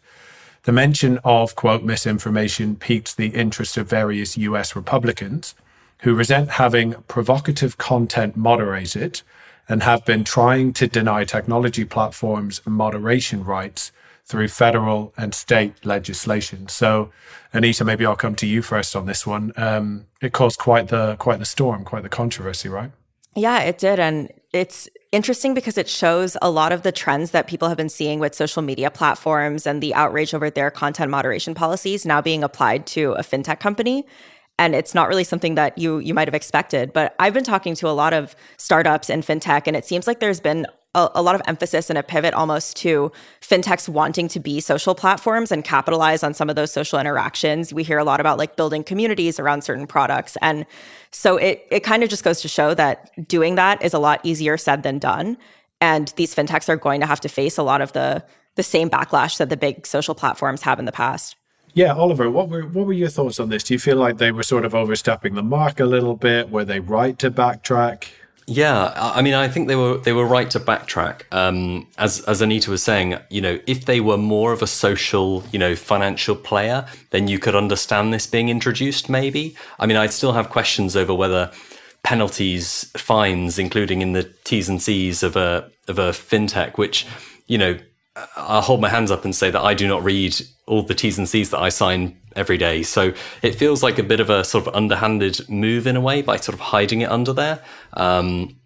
The 0.61 0.71
mention 0.71 1.17
of, 1.23 1.55
quote, 1.55 1.81
misinformation 1.81 2.75
piqued 2.75 3.17
the 3.17 3.29
interest 3.29 3.75
of 3.75 3.89
various 3.89 4.37
US 4.37 4.75
Republicans 4.75 5.55
who 6.01 6.13
resent 6.13 6.51
having 6.51 6.93
provocative 7.07 7.79
content 7.79 8.37
moderated 8.37 9.23
and 9.67 9.81
have 9.81 10.05
been 10.05 10.23
trying 10.23 10.73
to 10.73 10.87
deny 10.87 11.23
technology 11.23 11.83
platforms 11.83 12.61
moderation 12.67 13.43
rights 13.43 13.91
through 14.29 14.47
federal 14.47 15.11
and 15.17 15.33
state 15.33 15.83
legislation. 15.83 16.69
So, 16.69 17.11
Anita, 17.51 17.83
maybe 17.83 18.05
I'll 18.05 18.15
come 18.15 18.35
to 18.35 18.45
you 18.45 18.61
first 18.61 18.95
on 18.95 19.07
this 19.07 19.25
one. 19.25 19.51
Um, 19.57 20.05
it 20.21 20.33
caused 20.33 20.59
quite 20.59 20.87
the 20.87 21.15
quite 21.17 21.39
the 21.39 21.45
storm, 21.45 21.83
quite 21.83 22.03
the 22.03 22.09
controversy, 22.09 22.69
right? 22.69 22.91
Yeah, 23.35 23.59
it 23.61 23.79
did, 23.79 23.99
and 23.99 24.31
it's 24.53 24.87
interesting 25.11 25.53
because 25.53 25.77
it 25.77 25.89
shows 25.89 26.37
a 26.41 26.49
lot 26.49 26.71
of 26.71 26.83
the 26.83 26.91
trends 26.91 27.31
that 27.31 27.47
people 27.47 27.67
have 27.67 27.77
been 27.77 27.89
seeing 27.89 28.19
with 28.19 28.35
social 28.35 28.61
media 28.61 28.91
platforms 28.91 29.65
and 29.65 29.81
the 29.81 29.93
outrage 29.95 30.33
over 30.33 30.49
their 30.51 30.69
content 30.69 31.09
moderation 31.09 31.55
policies 31.55 32.05
now 32.05 32.21
being 32.21 32.43
applied 32.43 32.85
to 32.85 33.13
a 33.13 33.21
fintech 33.21 33.59
company 33.59 34.05
and 34.59 34.75
it's 34.75 34.93
not 34.93 35.07
really 35.07 35.23
something 35.23 35.55
that 35.55 35.77
you 35.77 35.97
you 35.97 36.13
might 36.13 36.27
have 36.27 36.35
expected 36.35 36.93
but 36.93 37.15
i've 37.19 37.33
been 37.33 37.43
talking 37.43 37.73
to 37.73 37.87
a 37.87 37.91
lot 37.91 38.13
of 38.13 38.35
startups 38.57 39.09
in 39.09 39.21
fintech 39.21 39.63
and 39.65 39.75
it 39.75 39.85
seems 39.85 40.05
like 40.05 40.19
there's 40.19 40.39
been 40.39 40.67
a, 40.95 41.09
a, 41.15 41.21
lot 41.21 41.35
of 41.35 41.41
emphasis 41.45 41.89
and 41.89 41.99
a 41.99 42.03
pivot 42.03 42.33
almost 42.33 42.75
to 42.77 43.11
fintechs 43.41 43.87
wanting 43.87 44.27
to 44.27 44.39
be 44.39 44.59
social 44.59 44.95
platforms 44.95 45.51
and 45.51 45.63
capitalize 45.63 46.23
on 46.23 46.33
some 46.33 46.49
of 46.49 46.55
those 46.55 46.71
social 46.71 46.99
interactions. 46.99 47.71
We 47.71 47.83
hear 47.83 47.99
a 47.99 48.03
lot 48.03 48.19
about 48.19 48.37
like 48.39 48.55
building 48.55 48.83
communities 48.83 49.39
around 49.39 49.63
certain 49.63 49.85
products. 49.85 50.35
And 50.41 50.65
so 51.11 51.37
it 51.37 51.65
it 51.69 51.81
kind 51.81 52.03
of 52.03 52.09
just 52.09 52.23
goes 52.23 52.41
to 52.41 52.47
show 52.47 52.73
that 52.73 53.27
doing 53.27 53.55
that 53.55 53.83
is 53.83 53.93
a 53.93 53.99
lot 53.99 54.19
easier 54.23 54.57
said 54.57 54.83
than 54.83 54.97
done. 54.97 55.37
And 55.79 56.11
these 56.17 56.33
fintechs 56.33 56.67
are 56.67 56.75
going 56.75 57.01
to 57.01 57.05
have 57.05 57.21
to 57.21 57.29
face 57.29 57.57
a 57.57 57.63
lot 57.63 57.81
of 57.81 57.93
the 57.93 58.23
the 58.55 58.63
same 58.63 58.89
backlash 58.89 59.37
that 59.37 59.49
the 59.49 59.57
big 59.57 59.85
social 59.85 60.15
platforms 60.15 60.63
have 60.63 60.79
in 60.79 60.85
the 60.85 60.91
past. 60.91 61.35
Yeah, 61.73 61.93
Oliver, 61.93 62.31
what 62.31 62.49
were 62.49 62.63
what 62.63 62.87
were 62.87 62.93
your 62.93 63.09
thoughts 63.09 63.39
on 63.39 63.49
this? 63.49 63.63
Do 63.63 63.75
you 63.75 63.79
feel 63.79 63.97
like 63.97 64.17
they 64.17 64.31
were 64.31 64.43
sort 64.43 64.65
of 64.65 64.73
overstepping 64.73 65.35
the 65.35 65.43
mark 65.43 65.79
a 65.79 65.85
little 65.85 66.15
bit? 66.15 66.49
Were 66.49 66.65
they 66.65 66.79
right 66.79 67.17
to 67.19 67.29
backtrack? 67.29 68.07
Yeah, 68.51 68.93
I 68.95 69.21
mean, 69.21 69.35
I 69.35 69.47
think 69.47 69.67
they 69.67 69.75
were 69.75 69.99
they 69.99 70.11
were 70.11 70.25
right 70.25 70.49
to 70.49 70.59
backtrack. 70.59 71.21
Um, 71.31 71.87
as 71.99 72.21
as 72.21 72.41
Anita 72.41 72.71
was 72.71 72.81
saying, 72.81 73.15
you 73.29 73.41
know, 73.41 73.59
if 73.67 73.85
they 73.85 73.99
were 73.99 74.17
more 74.17 74.51
of 74.53 74.63
a 74.63 74.67
social, 74.67 75.43
you 75.51 75.59
know, 75.59 75.75
financial 75.75 76.35
player, 76.35 76.87
then 77.11 77.27
you 77.27 77.37
could 77.37 77.53
understand 77.53 78.11
this 78.11 78.25
being 78.25 78.49
introduced. 78.49 79.07
Maybe. 79.07 79.55
I 79.79 79.85
mean, 79.85 79.97
I'd 79.97 80.13
still 80.13 80.33
have 80.33 80.49
questions 80.49 80.95
over 80.95 81.13
whether 81.13 81.51
penalties, 82.01 82.85
fines, 82.97 83.59
including 83.59 84.01
in 84.01 84.13
the 84.13 84.23
T's 84.43 84.67
and 84.67 84.81
C's 84.81 85.21
of 85.21 85.35
a 85.35 85.69
of 85.87 85.99
a 85.99 86.09
fintech, 86.09 86.77
which, 86.77 87.05
you 87.45 87.59
know, 87.59 87.77
I'll 88.35 88.61
hold 88.61 88.81
my 88.81 88.89
hands 88.89 89.11
up 89.11 89.25
and 89.25 89.35
say 89.35 89.51
that 89.51 89.61
I 89.61 89.73
do 89.73 89.87
not 89.87 90.03
read 90.03 90.35
all 90.65 90.83
the 90.83 90.93
T's 90.93 91.17
and 91.17 91.27
C's 91.27 91.49
that 91.49 91.59
I 91.59 91.69
sign 91.69 92.19
every 92.35 92.57
day. 92.57 92.83
So 92.83 93.13
it 93.41 93.55
feels 93.55 93.83
like 93.83 93.99
a 93.99 94.03
bit 94.03 94.19
of 94.19 94.29
a 94.29 94.43
sort 94.43 94.67
of 94.67 94.75
underhanded 94.75 95.49
move 95.49 95.87
in 95.87 95.95
a 95.95 96.01
way 96.01 96.21
by 96.21 96.37
sort 96.37 96.53
of 96.53 96.59
hiding 96.59 97.01
it 97.01 97.11
under 97.11 97.33
there. 97.33 97.63
Um, 97.93 98.59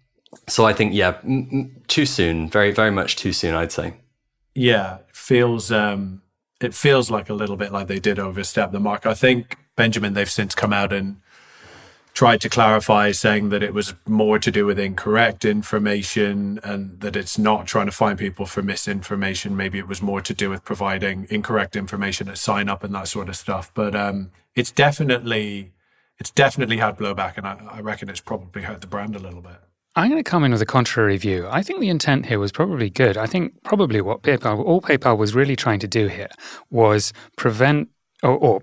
so 0.48 0.64
I 0.64 0.72
think, 0.72 0.94
yeah, 0.94 1.18
m- 1.24 1.48
m- 1.52 1.82
too 1.88 2.06
soon, 2.06 2.48
very, 2.48 2.72
very 2.72 2.90
much 2.90 3.16
too 3.16 3.32
soon, 3.32 3.54
I'd 3.54 3.72
say. 3.72 3.94
Yeah, 4.54 4.98
feels 5.12 5.72
um, 5.72 6.22
it 6.60 6.74
feels 6.74 7.10
like 7.10 7.28
a 7.28 7.34
little 7.34 7.56
bit 7.56 7.72
like 7.72 7.88
they 7.88 7.98
did 7.98 8.18
overstep 8.18 8.72
the 8.72 8.80
mark. 8.80 9.06
I 9.06 9.14
think 9.14 9.56
Benjamin, 9.76 10.14
they've 10.14 10.30
since 10.30 10.54
come 10.54 10.72
out 10.72 10.92
and 10.92 11.16
tried 12.14 12.40
to 12.40 12.48
clarify, 12.48 13.10
saying 13.10 13.48
that 13.48 13.62
it 13.62 13.74
was 13.74 13.94
more 14.06 14.38
to 14.38 14.50
do 14.50 14.64
with 14.64 14.78
incorrect 14.78 15.44
information 15.44 16.60
and 16.62 17.00
that 17.00 17.16
it's 17.16 17.36
not 17.36 17.66
trying 17.66 17.86
to 17.86 17.92
find 17.92 18.18
people 18.18 18.46
for 18.46 18.62
misinformation. 18.62 19.56
Maybe 19.56 19.78
it 19.78 19.88
was 19.88 20.00
more 20.00 20.20
to 20.20 20.32
do 20.32 20.48
with 20.48 20.64
providing 20.64 21.26
incorrect 21.28 21.74
information 21.74 22.28
at 22.28 22.38
sign 22.38 22.68
up 22.68 22.84
and 22.84 22.94
that 22.94 23.08
sort 23.08 23.28
of 23.28 23.36
stuff. 23.36 23.72
But 23.74 23.96
um, 23.96 24.30
it's 24.54 24.70
definitely 24.70 25.72
it's 26.20 26.30
definitely 26.30 26.76
had 26.76 26.96
blowback, 26.96 27.36
and 27.36 27.46
I, 27.46 27.60
I 27.68 27.80
reckon 27.80 28.08
it's 28.08 28.20
probably 28.20 28.62
hurt 28.62 28.80
the 28.80 28.86
brand 28.86 29.16
a 29.16 29.18
little 29.18 29.40
bit. 29.40 29.56
I'm 29.96 30.10
going 30.10 30.22
to 30.22 30.28
come 30.28 30.44
in 30.44 30.52
with 30.52 30.62
a 30.62 30.66
contrary 30.66 31.16
view. 31.16 31.46
I 31.50 31.62
think 31.62 31.80
the 31.80 31.88
intent 31.88 32.26
here 32.26 32.38
was 32.38 32.52
probably 32.52 32.90
good. 32.90 33.16
I 33.16 33.26
think 33.26 33.62
probably 33.62 34.00
what 34.00 34.22
PayPal, 34.22 34.64
all 34.64 34.80
PayPal 34.80 35.16
was 35.16 35.34
really 35.34 35.54
trying 35.54 35.78
to 35.80 35.88
do 35.88 36.08
here 36.08 36.30
was 36.70 37.12
prevent 37.36 37.88
or, 38.22 38.36
or 38.36 38.62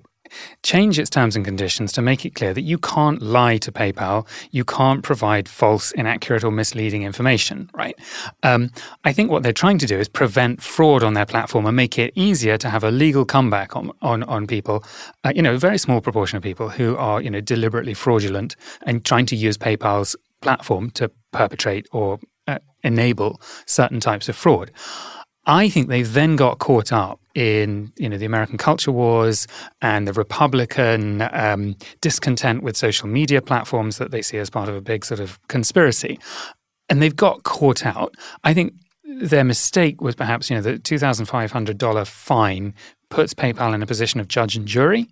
change 0.63 0.99
its 0.99 1.09
terms 1.09 1.35
and 1.35 1.45
conditions 1.45 1.91
to 1.93 2.01
make 2.01 2.25
it 2.25 2.35
clear 2.35 2.53
that 2.53 2.61
you 2.61 2.77
can't 2.77 3.21
lie 3.21 3.57
to 3.57 3.71
PayPal, 3.71 4.27
you 4.51 4.63
can't 4.63 5.03
provide 5.03 5.47
false, 5.49 5.91
inaccurate, 5.91 6.43
or 6.43 6.51
misleading 6.51 7.03
information, 7.03 7.69
right? 7.73 7.95
Um, 8.43 8.71
I 9.03 9.13
think 9.13 9.31
what 9.31 9.43
they're 9.43 9.53
trying 9.53 9.77
to 9.79 9.87
do 9.87 9.99
is 9.99 10.07
prevent 10.07 10.61
fraud 10.61 11.03
on 11.03 11.13
their 11.13 11.25
platform 11.25 11.65
and 11.65 11.75
make 11.75 11.97
it 11.97 12.13
easier 12.15 12.57
to 12.57 12.69
have 12.69 12.83
a 12.83 12.91
legal 12.91 13.25
comeback 13.25 13.75
on 13.75 13.91
on, 14.01 14.23
on 14.23 14.47
people, 14.47 14.83
uh, 15.23 15.31
you 15.35 15.41
know, 15.41 15.53
a 15.53 15.57
very 15.57 15.77
small 15.77 16.01
proportion 16.01 16.37
of 16.37 16.43
people 16.43 16.69
who 16.69 16.95
are, 16.97 17.21
you 17.21 17.29
know, 17.29 17.41
deliberately 17.41 17.93
fraudulent 17.93 18.55
and 18.83 19.05
trying 19.05 19.25
to 19.27 19.35
use 19.35 19.57
PayPal's 19.57 20.15
platform 20.41 20.89
to 20.91 21.11
perpetrate 21.31 21.87
or 21.91 22.19
uh, 22.47 22.59
enable 22.83 23.39
certain 23.65 23.99
types 23.99 24.27
of 24.29 24.35
fraud. 24.35 24.71
I 25.45 25.69
think 25.69 25.89
they 25.89 26.03
then 26.03 26.35
got 26.35 26.59
caught 26.59 26.91
up 26.91 27.19
in 27.33 27.91
you 27.97 28.09
know 28.09 28.17
the 28.17 28.25
American 28.25 28.57
culture 28.57 28.91
wars 28.91 29.47
and 29.81 30.07
the 30.07 30.13
Republican 30.13 31.27
um, 31.31 31.75
discontent 32.01 32.61
with 32.63 32.75
social 32.75 33.07
media 33.07 33.41
platforms 33.41 33.97
that 33.97 34.11
they 34.11 34.21
see 34.21 34.37
as 34.37 34.49
part 34.49 34.69
of 34.69 34.75
a 34.75 34.81
big 34.81 35.05
sort 35.05 35.19
of 35.19 35.39
conspiracy, 35.47 36.19
and 36.89 37.01
they've 37.01 37.15
got 37.15 37.43
caught 37.43 37.85
out. 37.85 38.15
I 38.43 38.53
think 38.53 38.73
their 39.03 39.43
mistake 39.43 40.01
was 40.01 40.15
perhaps 40.15 40.49
you 40.49 40.55
know 40.55 40.61
the 40.61 40.77
two 40.77 40.99
thousand 40.99 41.25
five 41.25 41.51
hundred 41.51 41.77
dollar 41.77 42.05
fine 42.05 42.73
puts 43.09 43.33
PayPal 43.33 43.73
in 43.73 43.83
a 43.83 43.87
position 43.87 44.19
of 44.19 44.27
judge 44.27 44.55
and 44.55 44.67
jury, 44.67 45.07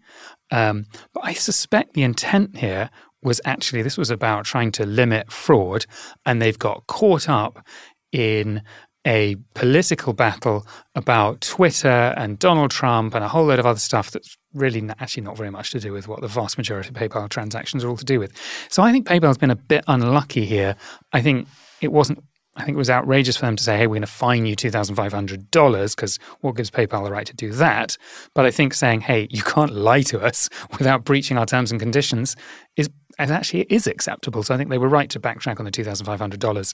um, 0.51 0.85
but 1.13 1.23
I 1.25 1.33
suspect 1.33 1.93
the 1.93 2.03
intent 2.03 2.57
here 2.57 2.89
was 3.21 3.41
actually 3.43 3.81
this 3.81 3.97
was 3.97 4.09
about 4.09 4.45
trying 4.45 4.71
to 4.73 4.85
limit 4.85 5.31
fraud, 5.31 5.85
and 6.25 6.41
they've 6.41 6.59
got 6.59 6.85
caught 6.87 7.27
up 7.27 7.65
in 8.11 8.61
a 9.05 9.35
political 9.53 10.13
battle 10.13 10.65
about 10.95 11.41
Twitter 11.41 12.13
and 12.17 12.37
Donald 12.37 12.71
Trump 12.71 13.15
and 13.15 13.23
a 13.23 13.27
whole 13.27 13.45
load 13.45 13.59
of 13.59 13.65
other 13.65 13.79
stuff 13.79 14.11
that's 14.11 14.35
really 14.53 14.81
not, 14.81 14.97
actually 14.99 15.23
not 15.23 15.37
very 15.37 15.49
much 15.49 15.71
to 15.71 15.79
do 15.79 15.93
with 15.93 16.07
what 16.07 16.21
the 16.21 16.27
vast 16.27 16.57
majority 16.57 16.89
of 16.89 16.95
PayPal 16.95 17.29
transactions 17.29 17.83
are 17.83 17.89
all 17.89 17.97
to 17.97 18.05
do 18.05 18.19
with. 18.19 18.33
So 18.69 18.83
I 18.83 18.91
think 18.91 19.07
PayPal's 19.07 19.37
been 19.37 19.51
a 19.51 19.55
bit 19.55 19.83
unlucky 19.87 20.45
here. 20.45 20.75
I 21.13 21.21
think 21.21 21.47
it 21.81 21.91
wasn't. 21.91 22.23
I 22.55 22.65
think 22.65 22.75
it 22.75 22.79
was 22.79 22.89
outrageous 22.89 23.37
for 23.37 23.45
them 23.45 23.55
to 23.55 23.63
say, 23.63 23.77
"Hey, 23.77 23.87
we're 23.87 23.95
going 23.95 24.01
to 24.01 24.07
fine 24.07 24.45
you 24.45 24.55
two 24.55 24.71
thousand 24.71 24.95
five 24.95 25.13
hundred 25.13 25.49
dollars," 25.49 25.95
because 25.95 26.19
what 26.41 26.57
gives 26.57 26.69
PayPal 26.69 27.05
the 27.05 27.11
right 27.11 27.27
to 27.27 27.35
do 27.35 27.53
that? 27.53 27.95
But 28.33 28.45
I 28.45 28.51
think 28.51 28.73
saying, 28.73 29.01
"Hey, 29.01 29.27
you 29.29 29.43
can't 29.43 29.71
lie 29.71 30.01
to 30.03 30.19
us 30.19 30.49
without 30.77 31.05
breaching 31.05 31.37
our 31.37 31.45
terms 31.45 31.71
and 31.71 31.79
conditions," 31.79 32.35
is 32.75 32.89
actually 33.17 33.61
is 33.69 33.87
acceptable. 33.87 34.43
So 34.43 34.53
I 34.53 34.57
think 34.57 34.69
they 34.69 34.77
were 34.77 34.89
right 34.89 35.09
to 35.11 35.19
backtrack 35.19 35.59
on 35.59 35.65
the 35.65 35.71
$2,500. 35.71 36.73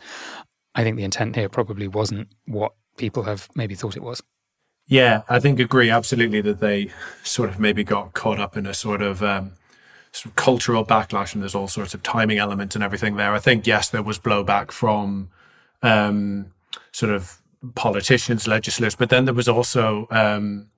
I 0.75 0.83
think 0.83 0.97
the 0.97 1.03
intent 1.03 1.35
here 1.35 1.49
probably 1.49 1.87
wasn't 1.87 2.27
what 2.45 2.73
people 2.97 3.23
have 3.23 3.49
maybe 3.55 3.75
thought 3.75 3.95
it 3.95 4.03
was. 4.03 4.21
Yeah, 4.87 5.23
I 5.27 5.39
think 5.39 5.59
agree 5.59 5.89
absolutely 5.89 6.41
that 6.41 6.59
they 6.59 6.91
sort 7.23 7.49
of 7.49 7.59
maybe 7.59 7.83
got 7.83 8.13
caught 8.13 8.39
up 8.39 8.55
in 8.55 8.67
a 8.67 8.73
sort 8.73 9.01
of, 9.01 9.23
um, 9.23 9.53
sort 10.11 10.27
of 10.27 10.35
cultural 10.35 10.85
backlash, 10.85 11.33
and 11.33 11.41
there's 11.41 11.55
all 11.55 11.67
sorts 11.67 11.93
of 11.93 12.03
timing 12.03 12.37
elements 12.37 12.75
and 12.75 12.83
everything 12.83 13.15
there. 13.15 13.33
I 13.33 13.39
think 13.39 13.65
yes, 13.65 13.89
there 13.89 14.03
was 14.03 14.19
blowback 14.19 14.71
from 14.71 15.29
um, 15.81 16.51
sort 16.91 17.11
of 17.11 17.41
politicians, 17.73 18.47
legislators, 18.47 18.95
but 18.95 19.09
then 19.09 19.25
there 19.25 19.33
was 19.33 19.49
also 19.49 20.07
um, 20.11 20.69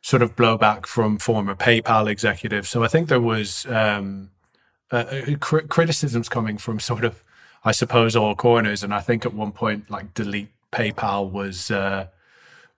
sort 0.00 0.22
of 0.22 0.36
blowback 0.36 0.86
from 0.86 1.18
former 1.18 1.56
PayPal 1.56 2.08
executives. 2.08 2.68
So 2.68 2.84
I 2.84 2.88
think 2.88 3.08
there 3.08 3.20
was 3.20 3.66
uh, 3.66 4.02
cr- 5.40 5.66
criticisms 5.66 6.28
coming 6.28 6.56
from 6.56 6.78
sort 6.78 7.04
of, 7.04 7.24
I 7.64 7.72
suppose, 7.72 8.16
all 8.16 8.34
corners. 8.34 8.82
And 8.82 8.94
I 8.94 9.00
think 9.00 9.26
at 9.26 9.34
one 9.34 9.52
point, 9.52 9.90
like 9.90 10.14
delete 10.14 10.50
PayPal 10.72 11.30
was 11.30 11.70
uh, 11.70 12.06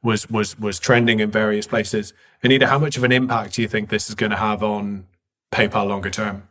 was 0.03 0.29
was 0.31 0.59
was 0.59 0.79
trending 0.79 1.21
in 1.21 1.31
various 1.31 1.67
places. 1.67 2.13
Anita, 2.43 2.67
how 2.67 2.79
much 2.79 2.97
of 2.97 3.05
an 3.05 3.13
impact 3.13 3.55
do 3.55 3.63
you 3.63 3.69
think 3.69 3.89
this 3.89 4.09
is 4.09 4.15
going 4.15 4.31
to 4.31 4.37
have 4.37 4.63
on 4.63 5.07
PayPal 5.53 5.89
longer 5.89 6.11
term? 6.11 6.49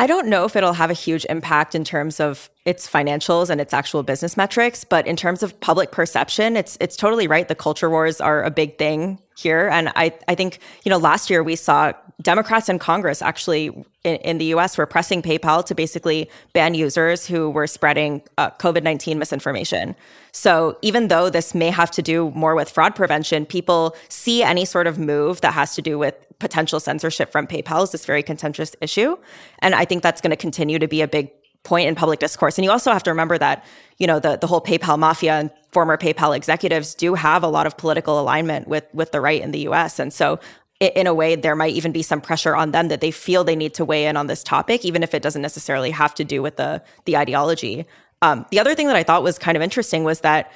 I 0.00 0.06
don't 0.06 0.28
know 0.28 0.44
if 0.44 0.54
it'll 0.54 0.74
have 0.74 0.90
a 0.90 0.94
huge 0.94 1.26
impact 1.28 1.74
in 1.74 1.82
terms 1.82 2.20
of 2.20 2.48
its 2.64 2.88
financials 2.88 3.50
and 3.50 3.60
its 3.60 3.74
actual 3.74 4.04
business 4.04 4.36
metrics, 4.36 4.84
but 4.84 5.08
in 5.08 5.16
terms 5.16 5.42
of 5.42 5.58
public 5.58 5.90
perception, 5.90 6.56
it's 6.56 6.78
it's 6.80 6.96
totally 6.96 7.26
right. 7.26 7.48
The 7.48 7.56
culture 7.56 7.90
wars 7.90 8.20
are 8.20 8.44
a 8.44 8.50
big 8.50 8.78
thing 8.78 9.18
here, 9.36 9.68
and 9.68 9.88
I 9.96 10.14
I 10.28 10.36
think 10.36 10.60
you 10.84 10.90
know 10.90 10.98
last 10.98 11.30
year 11.30 11.42
we 11.42 11.56
saw 11.56 11.92
Democrats 12.20 12.68
in 12.68 12.78
Congress 12.80 13.22
actually 13.22 13.66
in, 14.02 14.16
in 14.16 14.38
the 14.38 14.46
U.S. 14.46 14.76
were 14.76 14.86
pressing 14.86 15.22
PayPal 15.22 15.64
to 15.64 15.74
basically 15.74 16.28
ban 16.52 16.74
users 16.74 17.26
who 17.26 17.48
were 17.48 17.66
spreading 17.66 18.22
uh, 18.38 18.50
COVID 18.50 18.82
nineteen 18.82 19.18
misinformation. 19.18 19.94
So 20.32 20.76
even 20.82 21.08
though 21.08 21.30
this 21.30 21.54
may 21.54 21.70
have 21.70 21.90
to 21.92 22.02
do 22.02 22.30
more 22.32 22.54
with 22.54 22.70
fraud 22.70 22.96
prevention, 22.96 23.46
people 23.46 23.94
see 24.08 24.42
any 24.42 24.64
sort 24.64 24.86
of 24.86 24.98
move 24.98 25.40
that 25.42 25.54
has 25.54 25.74
to 25.76 25.82
do 25.82 25.98
with 25.98 26.14
potential 26.40 26.80
censorship 26.80 27.30
from 27.30 27.46
PayPal 27.46 27.82
as 27.82 27.92
this 27.92 28.04
very 28.04 28.22
contentious 28.22 28.74
issue, 28.80 29.16
and 29.60 29.74
I 29.74 29.84
think 29.84 30.02
that's 30.02 30.20
going 30.20 30.30
to 30.30 30.36
continue 30.36 30.78
to 30.78 30.88
be 30.88 31.02
a 31.02 31.08
big 31.08 31.30
point 31.64 31.88
in 31.88 31.94
public 31.94 32.20
discourse. 32.20 32.56
And 32.56 32.64
you 32.64 32.70
also 32.70 32.92
have 32.92 33.02
to 33.02 33.10
remember 33.10 33.36
that, 33.38 33.64
you 33.98 34.06
know, 34.06 34.20
the, 34.20 34.36
the 34.36 34.46
whole 34.46 34.60
PayPal 34.60 34.98
mafia 34.98 35.34
and 35.34 35.50
former 35.72 35.96
PayPal 35.96 36.34
executives 36.36 36.94
do 36.94 37.14
have 37.14 37.42
a 37.42 37.48
lot 37.48 37.66
of 37.66 37.76
political 37.76 38.20
alignment 38.20 38.68
with 38.68 38.84
with 38.92 39.10
the 39.12 39.20
right 39.20 39.42
in 39.42 39.50
the 39.50 39.60
US. 39.68 39.98
And 39.98 40.12
so 40.12 40.38
in 40.80 41.06
a 41.06 41.14
way, 41.14 41.34
there 41.34 41.56
might 41.56 41.74
even 41.74 41.90
be 41.90 42.02
some 42.02 42.20
pressure 42.20 42.54
on 42.54 42.70
them 42.70 42.88
that 42.88 43.00
they 43.00 43.10
feel 43.10 43.42
they 43.42 43.56
need 43.56 43.74
to 43.74 43.84
weigh 43.84 44.06
in 44.06 44.16
on 44.16 44.28
this 44.28 44.44
topic, 44.44 44.84
even 44.84 45.02
if 45.02 45.12
it 45.12 45.22
doesn't 45.22 45.42
necessarily 45.42 45.90
have 45.90 46.14
to 46.14 46.24
do 46.24 46.42
with 46.42 46.56
the 46.56 46.82
the 47.04 47.16
ideology. 47.16 47.86
Um, 48.22 48.46
the 48.50 48.60
other 48.60 48.74
thing 48.74 48.86
that 48.86 48.96
I 48.96 49.02
thought 49.02 49.22
was 49.22 49.38
kind 49.38 49.56
of 49.56 49.62
interesting 49.62 50.04
was 50.04 50.20
that 50.20 50.52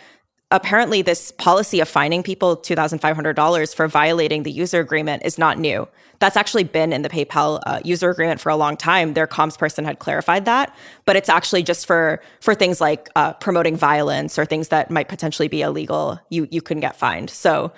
apparently 0.53 1.01
this 1.03 1.33
policy 1.33 1.81
of 1.81 1.89
fining 1.89 2.23
people 2.23 2.57
$2,500 2.57 3.75
for 3.75 3.89
violating 3.89 4.43
the 4.43 4.51
user 4.51 4.81
agreement 4.81 5.23
is 5.25 5.39
not 5.39 5.59
new. 5.59 5.89
That's 6.19 6.37
actually 6.37 6.65
been 6.65 6.93
in 6.93 7.03
the 7.03 7.09
PayPal 7.09 7.61
uh, 7.67 7.81
user 7.85 8.11
agreement 8.11 8.41
for 8.41 8.51
a 8.51 8.57
long 8.57 8.77
time. 8.77 9.15
Their 9.15 9.27
comms 9.27 9.59
person 9.59 9.85
had 9.85 9.99
clarified 9.99 10.45
that, 10.45 10.77
but 11.05 11.17
it's 11.17 11.29
actually 11.29 11.65
just 11.65 11.87
for 11.87 12.23
for 12.41 12.55
things 12.55 12.81
like 12.81 13.09
uh, 13.17 13.33
promoting 13.35 13.77
violence 13.77 14.39
or 14.39 14.45
things 14.45 14.69
that 14.69 14.91
might 14.91 15.09
potentially 15.09 15.49
be 15.49 15.63
illegal. 15.63 16.21
You 16.29 16.47
you 16.51 16.63
can 16.63 16.79
get 16.79 16.95
fined. 16.97 17.31
So. 17.31 17.73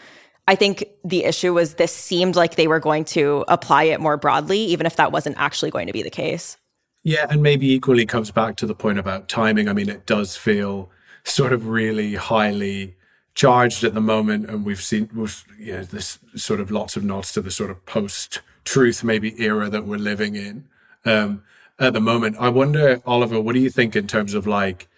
I 0.46 0.54
think 0.54 0.84
the 1.04 1.24
issue 1.24 1.54
was 1.54 1.74
this 1.74 1.94
seemed 1.94 2.36
like 2.36 2.56
they 2.56 2.66
were 2.66 2.80
going 2.80 3.04
to 3.06 3.44
apply 3.48 3.84
it 3.84 4.00
more 4.00 4.16
broadly, 4.16 4.58
even 4.58 4.84
if 4.86 4.96
that 4.96 5.10
wasn't 5.10 5.36
actually 5.38 5.70
going 5.70 5.86
to 5.86 5.92
be 5.92 6.02
the 6.02 6.10
case. 6.10 6.56
Yeah, 7.02 7.26
and 7.30 7.42
maybe 7.42 7.70
equally 7.70 8.06
comes 8.06 8.30
back 8.30 8.56
to 8.56 8.66
the 8.66 8.74
point 8.74 8.98
about 8.98 9.28
timing. 9.28 9.68
I 9.68 9.72
mean, 9.72 9.88
it 9.88 10.06
does 10.06 10.36
feel 10.36 10.90
sort 11.24 11.52
of 11.52 11.66
really 11.66 12.14
highly 12.14 12.94
charged 13.34 13.84
at 13.84 13.94
the 13.94 14.00
moment, 14.00 14.48
and 14.48 14.64
we've 14.64 14.82
seen 14.82 15.08
we've, 15.14 15.44
you 15.58 15.72
know, 15.72 15.84
this 15.84 16.18
sort 16.36 16.60
of 16.60 16.70
lots 16.70 16.96
of 16.96 17.04
nods 17.04 17.32
to 17.32 17.40
the 17.40 17.50
sort 17.50 17.70
of 17.70 17.84
post-truth 17.86 19.02
maybe 19.02 19.34
era 19.42 19.68
that 19.68 19.86
we're 19.86 19.98
living 19.98 20.34
in 20.34 20.66
um, 21.04 21.42
at 21.78 21.94
the 21.94 22.00
moment. 22.00 22.36
I 22.38 22.48
wonder, 22.50 23.02
Oliver, 23.06 23.40
what 23.40 23.54
do 23.54 23.60
you 23.60 23.70
think 23.70 23.96
in 23.96 24.06
terms 24.06 24.34
of 24.34 24.46
like, 24.46 24.88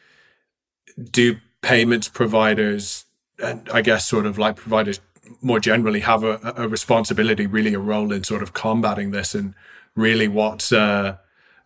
do 1.11 1.37
payments 1.63 2.09
providers 2.09 3.05
and 3.39 3.69
I 3.73 3.83
guess 3.83 4.07
sort 4.07 4.27
of 4.27 4.39
like 4.39 4.57
providers 4.57 5.01
more 5.43 5.61
generally 5.61 6.01
have 6.01 6.25
a, 6.25 6.55
a 6.57 6.69
responsibility, 6.69 7.47
really 7.47 7.75
a 7.75 7.79
role 7.79 8.13
in 8.13 8.25
sort 8.25 8.43
of 8.43 8.53
combating 8.53 9.11
this, 9.11 9.35
and 9.35 9.55
really 9.95 10.29
what's 10.29 10.73
uh, 10.73 11.17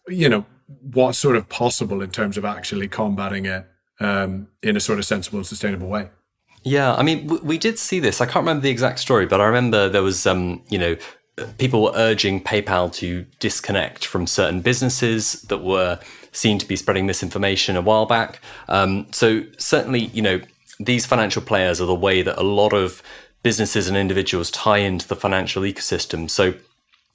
you 0.09 0.29
know 0.29 0.45
what's 0.83 1.19
sort 1.19 1.37
of 1.37 1.49
possible 1.49 2.03
in 2.03 2.11
terms 2.11 2.37
of 2.37 2.45
actually 2.45 2.89
combating 2.89 3.47
it 3.47 3.67
um, 3.99 4.49
in 4.63 4.77
a 4.77 4.81
sort 4.81 4.99
of 4.99 5.05
sensible 5.05 5.39
and 5.39 5.47
sustainable 5.47 5.89
way. 5.89 6.09
Yeah, 6.63 6.95
I 6.95 7.03
mean, 7.03 7.41
we 7.43 7.59
did 7.59 7.79
see 7.79 8.01
this. 8.01 8.21
I 8.21 8.27
can't 8.27 8.45
remember 8.45 8.63
the 8.63 8.71
exact 8.71 8.99
story, 8.99 9.27
but 9.27 9.41
I 9.41 9.47
remember 9.47 9.89
there 9.89 10.03
was, 10.03 10.27
um, 10.27 10.63
you 10.69 10.79
know, 10.79 10.97
people 11.57 11.83
were 11.83 11.93
urging 11.95 12.43
PayPal 12.43 12.93
to 12.95 13.25
disconnect 13.39 14.05
from 14.05 14.27
certain 14.27 14.61
businesses 14.61 15.41
that 15.43 15.59
were 15.59 15.99
seen 16.33 16.59
to 16.59 16.67
be 16.67 16.77
spreading 16.77 17.07
misinformation 17.07 17.77
a 17.77 17.81
while 17.81 18.05
back. 18.05 18.41
Um, 18.69 19.07
so 19.11 19.43
certainly, 19.57 20.07
you 20.07 20.21
know, 20.21 20.41
these 20.79 21.07
financial 21.07 21.43
players 21.43 21.81
are 21.81 21.87
the 21.87 21.95
way 21.95 22.23
that 22.23 22.39
a 22.39 22.45
lot 22.45 22.73
of 22.73 23.03
businesses 23.43 23.89
and 23.89 23.97
individuals 23.97 24.51
tie 24.51 24.79
into 24.79 25.09
the 25.09 25.17
financial 25.17 25.63
ecosystem. 25.63 26.29
So 26.29 26.55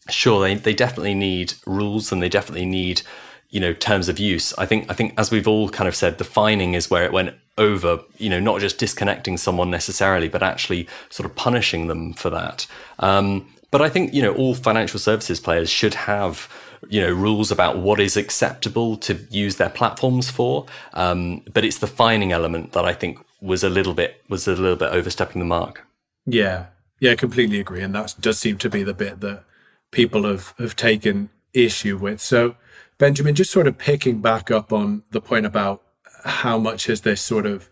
sure, 0.09 0.41
they, 0.41 0.55
they 0.55 0.73
definitely 0.73 1.13
need 1.13 1.53
rules 1.65 2.11
and 2.11 2.21
they 2.21 2.29
definitely 2.29 2.65
need 2.65 3.01
you 3.49 3.59
know 3.59 3.73
terms 3.73 4.09
of 4.09 4.19
use. 4.19 4.53
I 4.57 4.65
think 4.65 4.89
i 4.91 4.93
think 4.93 5.13
as 5.17 5.31
we've 5.31 5.47
all 5.47 5.69
kind 5.69 5.87
of 5.87 5.95
said 5.95 6.17
the 6.17 6.23
fining 6.23 6.73
is 6.73 6.89
where 6.89 7.05
it 7.05 7.13
went 7.13 7.35
over 7.57 7.99
you 8.17 8.29
know 8.29 8.39
not 8.39 8.59
just 8.59 8.77
disconnecting 8.77 9.37
someone 9.37 9.71
necessarily 9.71 10.27
but 10.27 10.43
actually 10.43 10.87
sort 11.09 11.29
of 11.29 11.35
punishing 11.35 11.87
them 11.87 12.13
for 12.13 12.29
that. 12.31 12.67
Um, 12.99 13.47
but 13.71 13.81
i 13.81 13.89
think 13.89 14.13
you 14.13 14.21
know 14.21 14.33
all 14.33 14.55
financial 14.55 14.99
services 14.99 15.39
players 15.39 15.69
should 15.69 15.93
have 15.93 16.49
you 16.89 17.01
know 17.01 17.13
rules 17.13 17.51
about 17.51 17.77
what 17.77 17.99
is 17.99 18.17
acceptable 18.17 18.97
to 18.97 19.13
use 19.29 19.55
their 19.55 19.69
platforms 19.69 20.29
for. 20.29 20.65
Um, 20.93 21.41
but 21.53 21.63
it's 21.63 21.77
the 21.77 21.87
fining 21.87 22.31
element 22.31 22.73
that 22.73 22.85
i 22.85 22.93
think 22.93 23.19
was 23.41 23.63
a 23.63 23.69
little 23.69 23.93
bit 23.93 24.23
was 24.27 24.47
a 24.47 24.55
little 24.55 24.75
bit 24.75 24.91
overstepping 24.91 25.39
the 25.39 25.45
mark 25.45 25.84
yeah 26.25 26.67
yeah 26.99 27.15
completely 27.15 27.59
agree 27.59 27.81
and 27.81 27.93
that 27.93 28.15
does 28.19 28.39
seem 28.39 28.57
to 28.57 28.69
be 28.69 28.83
the 28.83 28.93
bit 28.93 29.21
that 29.21 29.43
people 29.91 30.25
have 30.25 30.53
have 30.57 30.75
taken 30.75 31.29
issue 31.53 31.97
with 31.97 32.19
so 32.19 32.55
Benjamin, 32.97 33.35
just 33.35 33.51
sort 33.51 33.67
of 33.67 33.77
picking 33.77 34.21
back 34.21 34.49
up 34.49 34.71
on 34.71 35.03
the 35.11 35.19
point 35.19 35.45
about 35.45 35.81
how 36.23 36.57
much 36.57 36.85
has 36.85 37.01
this 37.01 37.19
sort 37.21 37.45
of 37.45 37.69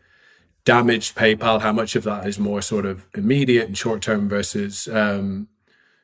damaged 0.65 1.15
PayPal, 1.15 1.61
how 1.61 1.71
much 1.71 1.95
of 1.95 2.03
that 2.03 2.27
is 2.27 2.37
more 2.37 2.61
sort 2.61 2.85
of 2.85 3.07
immediate 3.15 3.67
and 3.67 3.77
short 3.77 4.01
term 4.01 4.27
versus 4.27 4.89
um, 4.89 5.47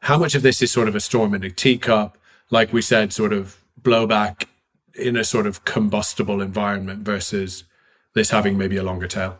how 0.00 0.18
much 0.18 0.34
of 0.34 0.42
this 0.42 0.62
is 0.62 0.70
sort 0.70 0.88
of 0.88 0.94
a 0.94 1.00
storm 1.00 1.34
in 1.34 1.42
a 1.42 1.50
teacup? 1.50 2.16
Like 2.50 2.72
we 2.72 2.82
said, 2.82 3.12
sort 3.12 3.32
of 3.32 3.58
blowback 3.80 4.44
in 4.94 5.16
a 5.16 5.24
sort 5.24 5.46
of 5.46 5.64
combustible 5.64 6.40
environment 6.40 7.00
versus 7.00 7.64
this 8.14 8.30
having 8.30 8.56
maybe 8.56 8.76
a 8.76 8.82
longer 8.82 9.06
tail? 9.06 9.38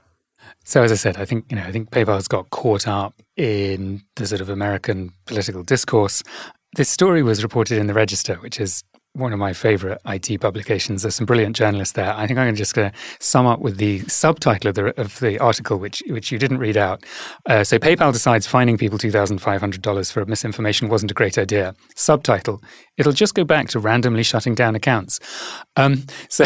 So 0.64 0.82
as 0.82 0.92
I 0.92 0.96
said, 0.96 1.16
I 1.16 1.24
think 1.24 1.46
you 1.50 1.56
know 1.56 1.62
I 1.62 1.72
think 1.72 1.90
PayPal's 1.90 2.28
got 2.28 2.50
caught 2.50 2.86
up 2.86 3.14
in 3.36 4.02
the 4.16 4.26
sort 4.26 4.40
of 4.40 4.48
American 4.48 5.12
political 5.26 5.62
discourse. 5.62 6.22
This 6.76 6.88
story 6.88 7.22
was 7.22 7.42
reported 7.42 7.78
in 7.78 7.86
the 7.86 7.94
Register, 7.94 8.34
which 8.36 8.60
is 8.60 8.82
one 9.16 9.32
of 9.32 9.38
my 9.38 9.52
favorite 9.52 10.00
IT 10.06 10.40
publications. 10.40 11.02
There's 11.02 11.14
some 11.14 11.26
brilliant 11.26 11.56
journalists 11.56 11.94
there. 11.94 12.12
I 12.14 12.26
think 12.26 12.38
I'm 12.38 12.54
just 12.54 12.74
going 12.74 12.90
to 12.90 12.96
sum 13.20 13.46
up 13.46 13.60
with 13.60 13.78
the 13.78 14.00
subtitle 14.00 14.68
of 14.68 14.74
the, 14.74 15.00
of 15.00 15.18
the 15.20 15.38
article, 15.38 15.78
which 15.78 16.02
which 16.08 16.30
you 16.30 16.38
didn't 16.38 16.58
read 16.58 16.76
out. 16.76 17.04
Uh, 17.46 17.64
so 17.64 17.78
PayPal 17.78 18.12
decides 18.12 18.46
fining 18.46 18.78
people 18.78 18.98
$2,500 18.98 20.12
for 20.12 20.24
misinformation 20.26 20.88
wasn't 20.88 21.10
a 21.10 21.14
great 21.14 21.38
idea. 21.38 21.74
Subtitle: 21.94 22.62
It'll 22.96 23.12
just 23.12 23.34
go 23.34 23.44
back 23.44 23.68
to 23.68 23.78
randomly 23.78 24.22
shutting 24.22 24.54
down 24.54 24.74
accounts. 24.74 25.20
Um, 25.76 26.04
so. 26.28 26.44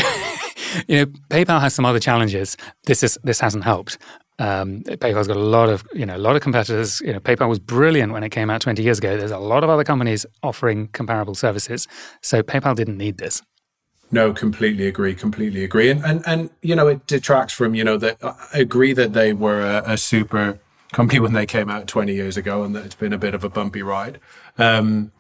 you 0.86 0.96
know, 0.98 1.06
PayPal 1.30 1.60
has 1.60 1.74
some 1.74 1.84
other 1.84 1.98
challenges. 1.98 2.56
This 2.84 3.02
is 3.02 3.18
this 3.24 3.40
hasn't 3.40 3.64
helped. 3.64 3.98
Um, 4.40 4.82
PayPal's 4.84 5.28
got 5.28 5.36
a 5.36 5.40
lot 5.40 5.68
of 5.68 5.84
you 5.92 6.06
know 6.06 6.16
a 6.16 6.18
lot 6.18 6.34
of 6.34 6.40
competitors. 6.40 7.02
You 7.02 7.12
know, 7.12 7.20
PayPal 7.20 7.48
was 7.48 7.58
brilliant 7.58 8.12
when 8.12 8.24
it 8.24 8.30
came 8.30 8.48
out 8.48 8.62
20 8.62 8.82
years 8.82 8.98
ago. 8.98 9.18
There's 9.18 9.30
a 9.30 9.38
lot 9.38 9.62
of 9.62 9.68
other 9.68 9.84
companies 9.84 10.24
offering 10.42 10.88
comparable 10.88 11.34
services, 11.34 11.86
so 12.22 12.42
PayPal 12.42 12.74
didn't 12.74 12.96
need 12.96 13.18
this. 13.18 13.42
No, 14.10 14.32
completely 14.32 14.86
agree. 14.86 15.14
Completely 15.14 15.62
agree. 15.62 15.90
And 15.90 16.02
and 16.04 16.22
and 16.26 16.50
you 16.62 16.74
know, 16.74 16.88
it 16.88 17.06
detracts 17.06 17.52
from 17.52 17.74
you 17.74 17.84
know 17.84 17.98
that 17.98 18.16
I 18.22 18.58
agree 18.58 18.94
that 18.94 19.12
they 19.12 19.34
were 19.34 19.60
a, 19.60 19.92
a 19.92 19.96
super 19.98 20.58
company 20.90 21.20
when 21.20 21.34
they 21.34 21.46
came 21.46 21.68
out 21.68 21.86
20 21.86 22.14
years 22.14 22.38
ago, 22.38 22.64
and 22.64 22.74
that 22.74 22.86
it's 22.86 22.94
been 22.94 23.12
a 23.12 23.18
bit 23.18 23.34
of 23.34 23.44
a 23.44 23.50
bumpy 23.50 23.82
ride. 23.82 24.18
Um, 24.56 25.12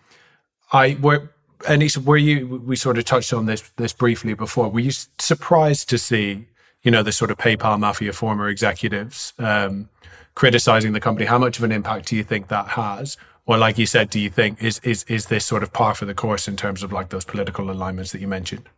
I 0.72 0.96
were. 1.00 1.30
Anita, 1.68 2.00
were 2.00 2.16
you? 2.16 2.62
We 2.66 2.74
sort 2.74 2.96
of 2.96 3.04
touched 3.04 3.34
on 3.34 3.44
this 3.44 3.60
this 3.76 3.92
briefly 3.92 4.32
before. 4.32 4.70
Were 4.70 4.80
you 4.80 4.92
surprised 5.18 5.90
to 5.90 5.98
see 5.98 6.46
you 6.82 6.90
know, 6.90 7.02
the 7.02 7.12
sort 7.12 7.30
of 7.30 7.38
PayPal 7.38 7.78
mafia 7.78 8.12
former 8.12 8.48
executives 8.48 9.32
um, 9.38 9.88
criticizing 10.34 10.92
the 10.92 11.00
company. 11.00 11.26
How 11.26 11.38
much 11.38 11.58
of 11.58 11.64
an 11.64 11.72
impact 11.72 12.08
do 12.08 12.16
you 12.16 12.24
think 12.24 12.48
that 12.48 12.68
has? 12.68 13.16
Or, 13.46 13.58
like 13.58 13.78
you 13.78 13.86
said, 13.86 14.10
do 14.10 14.20
you 14.20 14.30
think 14.30 14.62
is 14.62 14.78
is 14.84 15.04
is 15.04 15.26
this 15.26 15.44
sort 15.44 15.62
of 15.62 15.72
par 15.72 15.94
for 15.94 16.04
the 16.04 16.14
course 16.14 16.46
in 16.46 16.56
terms 16.56 16.82
of 16.82 16.92
like 16.92 17.08
those 17.08 17.24
political 17.24 17.70
alignments 17.70 18.12
that 18.12 18.20
you 18.20 18.28
mentioned? 18.28 18.68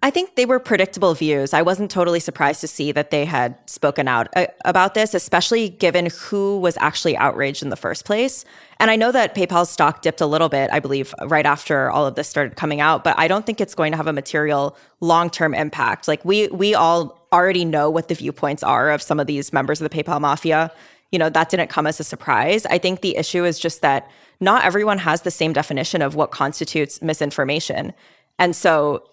I 0.00 0.10
think 0.10 0.36
they 0.36 0.46
were 0.46 0.60
predictable 0.60 1.12
views. 1.14 1.52
I 1.52 1.62
wasn't 1.62 1.90
totally 1.90 2.20
surprised 2.20 2.60
to 2.60 2.68
see 2.68 2.92
that 2.92 3.10
they 3.10 3.24
had 3.24 3.58
spoken 3.66 4.06
out 4.06 4.28
uh, 4.36 4.46
about 4.64 4.94
this, 4.94 5.12
especially 5.12 5.70
given 5.70 6.06
who 6.06 6.60
was 6.60 6.76
actually 6.78 7.16
outraged 7.16 7.64
in 7.64 7.70
the 7.70 7.76
first 7.76 8.04
place. 8.04 8.44
And 8.78 8.92
I 8.92 8.96
know 8.96 9.10
that 9.10 9.34
PayPal's 9.34 9.70
stock 9.70 10.02
dipped 10.02 10.20
a 10.20 10.26
little 10.26 10.48
bit, 10.48 10.70
I 10.72 10.78
believe, 10.78 11.12
right 11.24 11.44
after 11.44 11.90
all 11.90 12.06
of 12.06 12.14
this 12.14 12.28
started 12.28 12.54
coming 12.54 12.80
out, 12.80 13.02
but 13.02 13.18
I 13.18 13.26
don't 13.26 13.44
think 13.44 13.60
it's 13.60 13.74
going 13.74 13.90
to 13.90 13.96
have 13.96 14.06
a 14.06 14.12
material 14.12 14.76
long-term 15.00 15.52
impact. 15.52 16.06
Like 16.06 16.24
we 16.24 16.46
we 16.48 16.76
all 16.76 17.17
already 17.32 17.64
know 17.64 17.90
what 17.90 18.08
the 18.08 18.14
viewpoints 18.14 18.62
are 18.62 18.90
of 18.90 19.02
some 19.02 19.20
of 19.20 19.26
these 19.26 19.52
members 19.52 19.80
of 19.80 19.88
the 19.88 19.96
PayPal 19.96 20.20
mafia. 20.20 20.72
You 21.12 21.18
know, 21.18 21.30
that 21.30 21.48
didn't 21.48 21.68
come 21.68 21.86
as 21.86 22.00
a 22.00 22.04
surprise. 22.04 22.66
I 22.66 22.78
think 22.78 23.00
the 23.00 23.16
issue 23.16 23.44
is 23.44 23.58
just 23.58 23.82
that 23.82 24.10
not 24.40 24.64
everyone 24.64 24.98
has 24.98 25.22
the 25.22 25.30
same 25.30 25.52
definition 25.52 26.02
of 26.02 26.14
what 26.14 26.30
constitutes 26.30 27.00
misinformation. 27.02 27.92
And 28.38 28.54
so 28.54 29.04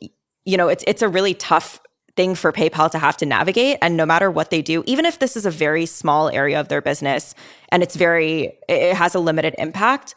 you 0.46 0.58
know, 0.58 0.68
it's 0.68 0.84
it's 0.88 1.02
a 1.02 1.10
really 1.10 1.34
tough 1.34 1.82
thing 2.16 2.36
for 2.36 2.52
PayPal 2.54 2.90
to 2.92 3.00
have 3.00 3.18
to 3.18 3.26
navigate. 3.26 3.78
And 3.82 3.98
no 3.98 4.06
matter 4.06 4.32
what 4.32 4.50
they 4.50 4.62
do, 4.62 4.84
even 4.86 5.06
if 5.06 5.20
this 5.20 5.36
is 5.36 5.46
a 5.46 5.52
very 5.52 5.86
small 5.86 6.30
area 6.30 6.60
of 6.60 6.70
their 6.70 6.82
business 6.82 7.36
and 7.70 7.84
it's 7.84 7.98
very, 7.98 8.58
it 8.70 8.96
has 8.96 9.16
a 9.16 9.20
limited 9.20 9.54
impact, 9.58 10.16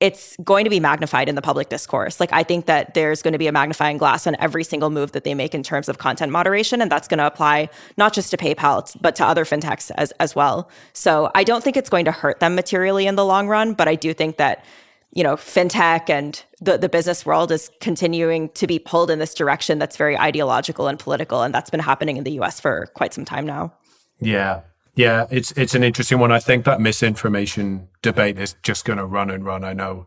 it's 0.00 0.36
going 0.44 0.64
to 0.64 0.70
be 0.70 0.78
magnified 0.78 1.28
in 1.28 1.34
the 1.34 1.42
public 1.42 1.68
discourse. 1.68 2.20
Like, 2.20 2.32
I 2.32 2.44
think 2.44 2.66
that 2.66 2.94
there's 2.94 3.20
going 3.20 3.32
to 3.32 3.38
be 3.38 3.48
a 3.48 3.52
magnifying 3.52 3.98
glass 3.98 4.26
on 4.28 4.36
every 4.38 4.62
single 4.62 4.90
move 4.90 5.12
that 5.12 5.24
they 5.24 5.34
make 5.34 5.54
in 5.54 5.62
terms 5.64 5.88
of 5.88 5.98
content 5.98 6.30
moderation. 6.30 6.80
And 6.80 6.90
that's 6.90 7.08
going 7.08 7.18
to 7.18 7.26
apply 7.26 7.68
not 7.96 8.12
just 8.12 8.30
to 8.30 8.36
PayPal, 8.36 8.96
but 9.00 9.16
to 9.16 9.24
other 9.26 9.44
fintechs 9.44 9.90
as, 9.96 10.12
as 10.20 10.36
well. 10.36 10.70
So 10.92 11.30
I 11.34 11.42
don't 11.42 11.64
think 11.64 11.76
it's 11.76 11.90
going 11.90 12.04
to 12.04 12.12
hurt 12.12 12.38
them 12.38 12.54
materially 12.54 13.06
in 13.06 13.16
the 13.16 13.24
long 13.24 13.48
run, 13.48 13.74
but 13.74 13.88
I 13.88 13.96
do 13.96 14.14
think 14.14 14.36
that 14.36 14.64
you 15.12 15.22
know, 15.22 15.36
fintech 15.36 16.10
and 16.10 16.44
the, 16.60 16.76
the 16.76 16.88
business 16.88 17.24
world 17.24 17.50
is 17.50 17.70
continuing 17.80 18.50
to 18.50 18.66
be 18.66 18.78
pulled 18.78 19.10
in 19.10 19.18
this 19.18 19.34
direction 19.34 19.78
that's 19.78 19.96
very 19.96 20.18
ideological 20.18 20.86
and 20.86 20.98
political. 20.98 21.42
And 21.42 21.54
that's 21.54 21.70
been 21.70 21.80
happening 21.80 22.18
in 22.18 22.24
the 22.24 22.32
US 22.40 22.60
for 22.60 22.86
quite 22.94 23.14
some 23.14 23.24
time 23.24 23.46
now. 23.46 23.72
Yeah. 24.20 24.60
Yeah. 24.98 25.26
It's 25.30 25.52
it's 25.52 25.74
an 25.74 25.84
interesting 25.84 26.18
one. 26.18 26.32
I 26.32 26.40
think 26.40 26.64
that 26.64 26.80
misinformation 26.80 27.88
debate 28.02 28.38
is 28.38 28.56
just 28.62 28.84
gonna 28.84 29.06
run 29.06 29.30
and 29.30 29.44
run. 29.44 29.64
I 29.64 29.72
know. 29.72 30.06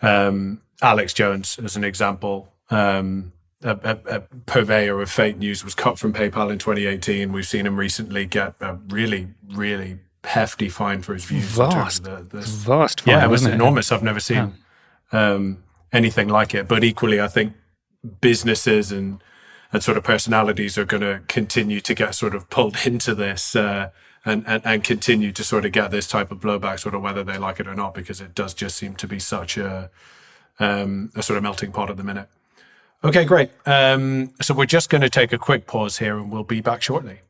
Um, 0.00 0.62
Alex 0.80 1.12
Jones, 1.12 1.58
as 1.62 1.76
an 1.76 1.84
example, 1.84 2.52
um, 2.70 3.32
a, 3.62 3.78
a, 3.84 4.16
a, 4.16 4.20
purveyor 4.46 5.00
of 5.00 5.10
fake 5.10 5.38
news 5.38 5.64
was 5.64 5.74
cut 5.74 5.98
from 5.98 6.12
PayPal 6.12 6.50
in 6.50 6.58
2018. 6.58 7.32
We've 7.32 7.46
seen 7.46 7.66
him 7.66 7.76
recently 7.76 8.26
get 8.26 8.54
a 8.60 8.74
really, 8.88 9.28
really 9.54 9.98
hefty 10.24 10.68
fine 10.68 11.02
for 11.02 11.14
his 11.14 11.24
views. 11.24 11.44
Vast, 11.44 12.04
the, 12.04 12.26
the, 12.28 12.40
vast 12.40 13.02
fine. 13.02 13.14
Yeah, 13.14 13.24
it 13.24 13.28
was 13.28 13.46
enormous. 13.46 13.90
It? 13.90 13.94
I've 13.94 14.02
never 14.02 14.20
seen 14.20 14.54
yeah. 15.12 15.32
um, 15.32 15.62
anything 15.92 16.28
like 16.28 16.54
it. 16.54 16.66
But 16.66 16.82
equally, 16.82 17.20
I 17.20 17.28
think 17.28 17.54
businesses 18.20 18.90
and 18.92 19.22
and 19.72 19.82
sort 19.82 19.96
of 19.96 20.04
personalities 20.04 20.76
are 20.76 20.84
going 20.84 21.00
to 21.00 21.22
continue 21.28 21.80
to 21.80 21.94
get 21.94 22.14
sort 22.14 22.34
of 22.34 22.50
pulled 22.50 22.76
into 22.84 23.14
this 23.14 23.56
uh, 23.56 23.90
and, 24.24 24.44
and 24.46 24.64
and 24.64 24.84
continue 24.84 25.32
to 25.32 25.44
sort 25.44 25.64
of 25.64 25.72
get 25.72 25.90
this 25.90 26.06
type 26.06 26.30
of 26.30 26.40
blowback, 26.40 26.80
sort 26.80 26.94
of 26.94 27.02
whether 27.02 27.24
they 27.24 27.38
like 27.38 27.60
it 27.60 27.66
or 27.66 27.74
not, 27.74 27.94
because 27.94 28.20
it 28.20 28.34
does 28.34 28.54
just 28.54 28.76
seem 28.76 28.94
to 28.96 29.08
be 29.08 29.18
such 29.18 29.56
a 29.56 29.90
um, 30.58 31.10
a 31.14 31.22
sort 31.22 31.36
of 31.36 31.42
melting 31.42 31.72
pot 31.72 31.90
at 31.90 31.96
the 31.96 32.04
minute. 32.04 32.28
Okay, 33.04 33.24
great. 33.24 33.50
Um, 33.66 34.32
so 34.40 34.54
we're 34.54 34.66
just 34.66 34.88
going 34.88 35.00
to 35.00 35.10
take 35.10 35.32
a 35.32 35.38
quick 35.38 35.66
pause 35.66 35.98
here, 35.98 36.18
and 36.18 36.30
we'll 36.30 36.44
be 36.44 36.60
back 36.60 36.82
shortly. 36.82 37.20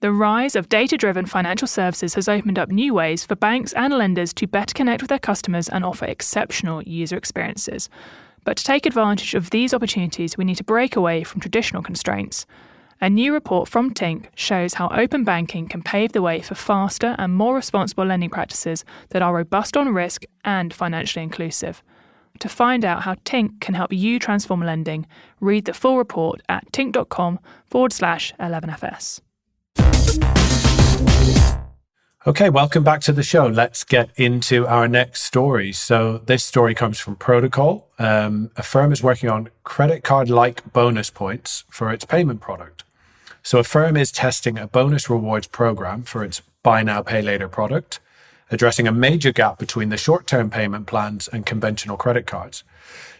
The 0.00 0.12
rise 0.12 0.54
of 0.54 0.68
data 0.68 0.96
driven 0.96 1.26
financial 1.26 1.66
services 1.66 2.14
has 2.14 2.28
opened 2.28 2.58
up 2.58 2.68
new 2.68 2.94
ways 2.94 3.24
for 3.24 3.34
banks 3.34 3.72
and 3.72 3.92
lenders 3.94 4.32
to 4.34 4.46
better 4.46 4.74
connect 4.74 5.02
with 5.02 5.08
their 5.08 5.18
customers 5.18 5.68
and 5.68 5.84
offer 5.84 6.04
exceptional 6.04 6.82
user 6.82 7.16
experiences. 7.16 7.88
But 8.44 8.58
to 8.58 8.64
take 8.64 8.86
advantage 8.86 9.34
of 9.34 9.50
these 9.50 9.74
opportunities, 9.74 10.36
we 10.36 10.44
need 10.44 10.58
to 10.58 10.64
break 10.64 10.94
away 10.94 11.24
from 11.24 11.40
traditional 11.40 11.82
constraints. 11.82 12.46
A 12.98 13.10
new 13.10 13.34
report 13.34 13.68
from 13.68 13.92
Tink 13.92 14.28
shows 14.34 14.74
how 14.74 14.88
open 14.88 15.22
banking 15.22 15.68
can 15.68 15.82
pave 15.82 16.12
the 16.12 16.22
way 16.22 16.40
for 16.40 16.54
faster 16.54 17.14
and 17.18 17.34
more 17.34 17.54
responsible 17.54 18.06
lending 18.06 18.30
practices 18.30 18.86
that 19.10 19.20
are 19.20 19.34
robust 19.34 19.76
on 19.76 19.92
risk 19.92 20.24
and 20.46 20.72
financially 20.72 21.22
inclusive. 21.22 21.82
To 22.40 22.48
find 22.48 22.86
out 22.86 23.02
how 23.02 23.16
Tink 23.16 23.60
can 23.60 23.74
help 23.74 23.92
you 23.92 24.18
transform 24.18 24.62
lending, 24.62 25.06
read 25.40 25.66
the 25.66 25.74
full 25.74 25.98
report 25.98 26.40
at 26.48 26.72
tink.com 26.72 27.38
forward 27.66 27.92
slash 27.92 28.32
11FS. 28.40 29.20
Okay, 32.26 32.48
welcome 32.48 32.82
back 32.82 33.02
to 33.02 33.12
the 33.12 33.22
show. 33.22 33.46
Let's 33.46 33.84
get 33.84 34.10
into 34.16 34.66
our 34.66 34.88
next 34.88 35.22
story. 35.22 35.72
So, 35.72 36.18
this 36.18 36.42
story 36.42 36.74
comes 36.74 36.98
from 36.98 37.14
Protocol. 37.16 37.88
Um, 37.98 38.50
firm 38.62 38.90
is 38.90 39.02
working 39.02 39.28
on 39.28 39.50
credit 39.64 40.02
card 40.02 40.28
like 40.28 40.72
bonus 40.72 41.08
points 41.08 41.64
for 41.70 41.92
its 41.92 42.04
payment 42.04 42.40
product. 42.40 42.82
So, 43.46 43.60
Affirm 43.60 43.96
is 43.96 44.10
testing 44.10 44.58
a 44.58 44.66
bonus 44.66 45.08
rewards 45.08 45.46
program 45.46 46.02
for 46.02 46.24
its 46.24 46.42
buy 46.64 46.82
now, 46.82 47.00
pay 47.02 47.22
later 47.22 47.46
product, 47.46 48.00
addressing 48.50 48.88
a 48.88 48.92
major 48.92 49.30
gap 49.30 49.56
between 49.56 49.88
the 49.88 49.96
short 49.96 50.26
term 50.26 50.50
payment 50.50 50.88
plans 50.88 51.28
and 51.28 51.46
conventional 51.46 51.96
credit 51.96 52.26
cards. 52.26 52.64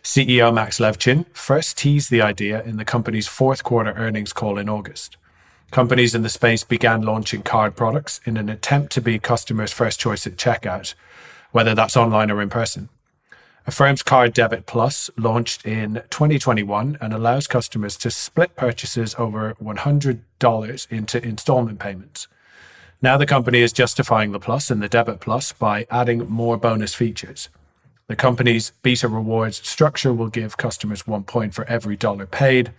CEO 0.02 0.52
Max 0.52 0.80
Levchin 0.80 1.26
first 1.28 1.78
teased 1.78 2.10
the 2.10 2.22
idea 2.22 2.60
in 2.64 2.76
the 2.76 2.84
company's 2.84 3.28
fourth 3.28 3.62
quarter 3.62 3.92
earnings 3.92 4.32
call 4.32 4.58
in 4.58 4.68
August. 4.68 5.16
Companies 5.70 6.12
in 6.12 6.22
the 6.22 6.28
space 6.28 6.64
began 6.64 7.02
launching 7.02 7.42
card 7.42 7.76
products 7.76 8.20
in 8.24 8.36
an 8.36 8.48
attempt 8.48 8.90
to 8.94 9.00
be 9.00 9.20
customers' 9.20 9.72
first 9.72 10.00
choice 10.00 10.26
at 10.26 10.34
checkout, 10.34 10.94
whether 11.52 11.72
that's 11.72 11.96
online 11.96 12.32
or 12.32 12.42
in 12.42 12.50
person. 12.50 12.88
Affirm's 13.68 14.04
Card 14.04 14.32
Debit 14.32 14.64
Plus 14.64 15.10
launched 15.16 15.66
in 15.66 15.94
2021 16.10 16.98
and 17.00 17.12
allows 17.12 17.48
customers 17.48 17.96
to 17.96 18.12
split 18.12 18.54
purchases 18.54 19.16
over 19.18 19.54
$100 19.54 20.90
into 20.92 21.24
installment 21.24 21.80
payments. 21.80 22.28
Now 23.02 23.16
the 23.16 23.26
company 23.26 23.62
is 23.62 23.72
justifying 23.72 24.30
the 24.30 24.38
Plus 24.38 24.70
and 24.70 24.80
the 24.80 24.88
Debit 24.88 25.18
Plus 25.18 25.50
by 25.52 25.84
adding 25.90 26.28
more 26.28 26.56
bonus 26.56 26.94
features. 26.94 27.48
The 28.06 28.14
company's 28.14 28.70
beta 28.82 29.08
rewards 29.08 29.68
structure 29.68 30.12
will 30.12 30.28
give 30.28 30.56
customers 30.56 31.04
one 31.04 31.24
point 31.24 31.52
for 31.52 31.64
every 31.64 31.96
dollar 31.96 32.24
paid, 32.24 32.70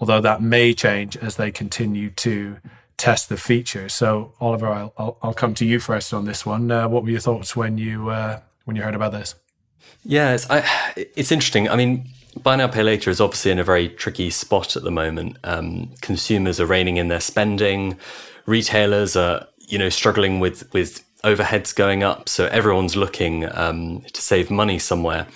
although 0.00 0.20
that 0.20 0.42
may 0.42 0.74
change 0.74 1.16
as 1.18 1.36
they 1.36 1.52
continue 1.52 2.10
to 2.10 2.56
test 2.96 3.28
the 3.28 3.36
feature. 3.36 3.88
So, 3.88 4.32
Oliver, 4.40 4.66
I'll, 4.66 4.92
I'll, 4.98 5.18
I'll 5.22 5.34
come 5.34 5.54
to 5.54 5.64
you 5.64 5.78
first 5.78 6.12
on 6.12 6.24
this 6.24 6.44
one. 6.44 6.68
Uh, 6.68 6.88
what 6.88 7.04
were 7.04 7.10
your 7.10 7.20
thoughts 7.20 7.54
when 7.54 7.78
you 7.78 8.08
uh, 8.08 8.40
when 8.64 8.76
you 8.76 8.82
heard 8.82 8.96
about 8.96 9.12
this? 9.12 9.36
Yeah, 10.04 10.34
it's, 10.34 10.50
I, 10.50 10.64
it's 10.96 11.30
interesting. 11.32 11.68
I 11.68 11.76
mean, 11.76 12.08
buy 12.42 12.56
now 12.56 12.68
pay 12.68 12.82
later 12.82 13.10
is 13.10 13.20
obviously 13.20 13.50
in 13.50 13.58
a 13.58 13.64
very 13.64 13.88
tricky 13.88 14.30
spot 14.30 14.76
at 14.76 14.82
the 14.82 14.90
moment. 14.90 15.38
Um, 15.44 15.90
consumers 16.00 16.60
are 16.60 16.66
reining 16.66 16.96
in 16.96 17.08
their 17.08 17.20
spending. 17.20 17.98
Retailers 18.46 19.16
are, 19.16 19.46
you 19.58 19.78
know, 19.78 19.88
struggling 19.88 20.40
with 20.40 20.72
with 20.72 21.04
overheads 21.24 21.74
going 21.74 22.02
up, 22.02 22.28
so 22.28 22.46
everyone's 22.46 22.96
looking 22.96 23.48
um, 23.56 24.02
to 24.12 24.20
save 24.20 24.50
money 24.50 24.78
somewhere. 24.78 25.26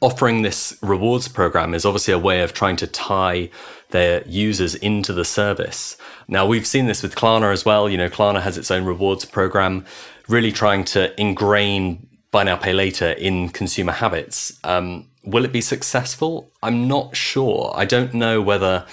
Offering 0.00 0.42
this 0.42 0.76
rewards 0.82 1.28
program 1.28 1.74
is 1.74 1.84
obviously 1.84 2.14
a 2.14 2.18
way 2.18 2.42
of 2.42 2.52
trying 2.52 2.76
to 2.76 2.86
tie 2.86 3.50
their 3.90 4.22
users 4.28 4.74
into 4.76 5.12
the 5.12 5.24
service. 5.24 5.96
Now, 6.28 6.46
we've 6.46 6.66
seen 6.66 6.86
this 6.86 7.02
with 7.02 7.16
Klarna 7.16 7.52
as 7.52 7.64
well. 7.64 7.88
You 7.88 7.96
know, 7.96 8.08
Klarna 8.08 8.42
has 8.42 8.58
its 8.58 8.70
own 8.70 8.84
rewards 8.84 9.24
program, 9.24 9.86
really 10.28 10.52
trying 10.52 10.84
to 10.84 11.18
ingrain 11.20 12.07
buy 12.30 12.44
now, 12.44 12.56
pay 12.56 12.72
later 12.72 13.12
in 13.12 13.48
consumer 13.48 13.92
habits. 13.92 14.58
Um, 14.64 15.08
will 15.24 15.44
it 15.44 15.52
be 15.52 15.60
successful? 15.60 16.50
I'm 16.62 16.88
not 16.88 17.16
sure. 17.16 17.72
I 17.74 17.84
don't 17.84 18.14
know 18.14 18.42
whether 18.42 18.86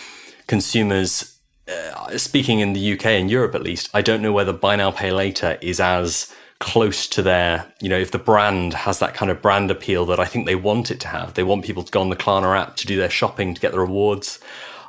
consumers 0.48 1.36
uh, 1.68 2.18
speaking 2.18 2.60
in 2.60 2.74
the 2.74 2.94
UK 2.94 3.06
and 3.08 3.30
Europe 3.30 3.56
at 3.56 3.64
least, 3.64 3.90
I 3.94 4.02
don't 4.02 4.22
know 4.22 4.32
whether 4.32 4.54
buy 4.54 4.76
now 4.76 4.92
pay 4.92 5.12
later 5.12 5.58
is 5.62 5.80
as 5.80 6.34
close 6.60 7.08
to 7.08 7.22
their, 7.22 7.66
you 7.82 7.90
know, 7.90 7.98
if 7.98 8.12
the 8.12 8.20
brand 8.20 8.74
has 8.74 9.00
that 9.00 9.14
kind 9.14 9.32
of 9.32 9.42
brand 9.42 9.72
appeal 9.72 10.06
that 10.06 10.20
I 10.20 10.26
think 10.26 10.46
they 10.46 10.56
want 10.56 10.92
it 10.92 11.00
to 11.02 11.08
have. 11.08 11.34
They 11.34 11.44
want 11.44 11.66
people 11.66 11.84
to 11.84 11.92
go 11.92 12.02
on 12.02 12.10
the 12.10 12.16
Klarna 12.16 12.58
app 12.58 12.76
to 12.78 12.88
do 12.88 12.98
their 12.98 13.10
shopping 13.10 13.54
to 13.54 13.62
get 13.62 13.72
the 13.72 13.80
rewards. 13.80 14.40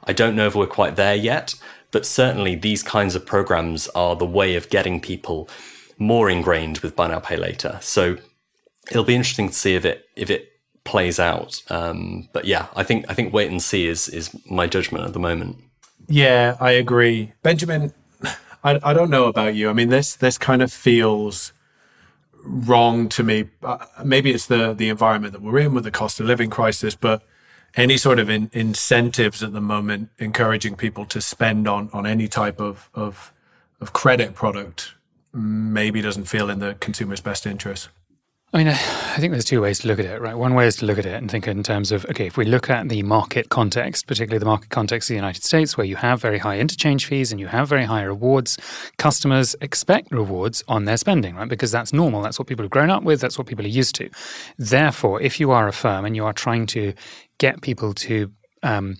I 0.05 0.13
don't 0.13 0.37
know 0.37 0.47
if 0.47 0.55
we're 0.55 0.67
quite 0.67 0.97
there 0.97 1.15
yet, 1.15 1.55
but 1.91 2.07
certainly 2.07 2.55
these 2.55 2.83
kinds 2.83 3.15
of 3.15 3.27
programs 3.27 3.89
are 3.89 4.15
the 4.15 4.27
way 4.27 4.55
of 4.55 4.71
getting 4.71 5.01
people 5.01 5.49
more 5.99 6.29
ingrained 6.29 6.79
with 6.79 6.95
buy 6.95 7.09
now 7.09 7.21
pay 7.21 7.37
later. 7.37 7.79
So 7.81 8.19
it'll 8.90 9.05
be 9.05 9.14
interesting 9.14 9.49
to 9.49 9.55
see 9.55 9.75
if 9.75 9.85
it 9.85 10.09
if 10.16 10.31
it 10.31 10.53
plays 10.85 11.18
out. 11.18 11.62
Um, 11.68 12.29
but 12.33 12.44
yeah, 12.44 12.66
I 12.75 12.83
think 12.83 13.07
I 13.09 13.14
think 13.14 13.33
wait 13.33 13.51
and 13.51 13.62
see 13.62 13.87
is 13.87 14.09
is 14.09 14.31
my 14.51 14.66
judgment 14.66 15.05
at 15.05 15.12
the 15.12 15.18
moment. 15.18 15.59
Yeah, 16.09 16.57
I 16.61 16.70
agree. 16.72 17.33
Benjamin, 17.42 17.92
I, 18.64 18.81
I 18.83 18.92
don't 18.92 19.11
know 19.11 19.27
about 19.27 19.55
you. 19.55 19.68
I 19.68 19.72
mean, 19.72 19.88
this 19.88 20.16
this 20.16 20.38
kind 20.38 20.62
of 20.62 20.72
feels 20.72 21.53
wrong 22.44 23.09
to 23.11 23.22
me. 23.22 23.51
Uh, 23.62 23.85
maybe 24.05 24.31
it's 24.31 24.46
the 24.46 24.72
the 24.72 24.88
environment 24.88 25.33
that 25.33 25.42
we're 25.42 25.59
in 25.59 25.75
with 25.75 25.85
the 25.85 25.90
cost 25.90 26.20
of 26.20 26.27
living 26.27 26.51
crisis, 26.51 26.94
but 26.94 27.22
any 27.75 27.96
sort 27.96 28.18
of 28.18 28.31
in, 28.31 28.51
incentives 28.53 29.42
at 29.42 29.53
the 29.53 29.61
moment 29.61 30.09
encouraging 30.18 30.77
people 30.77 31.05
to 31.07 31.20
spend 31.20 31.68
on 31.68 31.90
on 31.92 32.07
any 32.07 32.29
type 32.29 32.61
of 32.61 32.88
of, 32.94 33.33
of 33.81 33.92
credit 33.92 34.35
product 34.35 34.94
maybe 35.33 36.01
doesn't 36.01 36.25
feel 36.25 36.49
in 36.49 36.61
the 36.61 36.75
consumer's 36.81 37.20
best 37.20 37.46
interest. 37.46 37.88
I 38.53 38.59
mean, 38.59 38.69
I 38.69 38.75
think 39.19 39.33
there's 39.33 39.45
two 39.45 39.61
ways 39.61 39.81
to 39.81 39.89
look 39.89 39.99
at 39.99 40.05
it, 40.05 40.21
right? 40.21 40.37
One 40.37 40.55
way 40.55 40.69
is 40.69 40.77
to 40.77 40.87
look 40.87 40.99
at 40.99 41.05
it 41.05 41.15
and 41.15 41.29
think 41.29 41.49
in 41.49 41.65
terms 41.65 41.91
of, 41.91 42.07
okay, 42.07 42.27
if 42.27 42.37
we 42.37 42.45
look 42.45 42.71
at 42.71 42.89
the 42.89 43.03
market 43.03 43.49
context, 43.49 44.07
particularly 44.07 44.39
the 44.39 44.47
market 44.47 44.71
context 44.71 45.11
of 45.11 45.15
the 45.15 45.19
United 45.19 45.43
States, 45.43 45.77
where 45.77 45.85
you 45.85 45.97
have 45.97 46.23
very 46.23 46.39
high 46.39 46.59
interchange 46.59 47.07
fees 47.07 47.33
and 47.33 47.41
you 47.41 47.49
have 47.49 47.69
very 47.69 47.85
high 47.85 48.03
rewards, 48.03 48.57
customers 48.99 49.57
expect 49.61 50.13
rewards 50.13 50.63
on 50.69 50.85
their 50.85 50.97
spending, 50.97 51.35
right? 51.35 51.49
Because 51.49 51.73
that's 51.73 51.93
normal. 51.93 52.23
That's 52.23 52.39
what 52.39 52.47
people 52.47 52.63
have 52.63 52.71
grown 52.71 52.89
up 52.89 53.03
with. 53.03 53.21
That's 53.21 53.37
what 53.37 53.49
people 53.49 53.65
are 53.65 53.69
used 53.69 53.97
to. 53.97 54.09
Therefore, 54.57 55.21
if 55.21 55.41
you 55.41 55.51
are 55.51 55.67
a 55.67 55.73
firm 55.73 56.05
and 56.05 56.15
you 56.15 56.25
are 56.25 56.33
trying 56.33 56.67
to 56.67 56.95
get 57.39 57.63
people 57.63 57.95
to 57.95 58.31
um, 58.63 58.97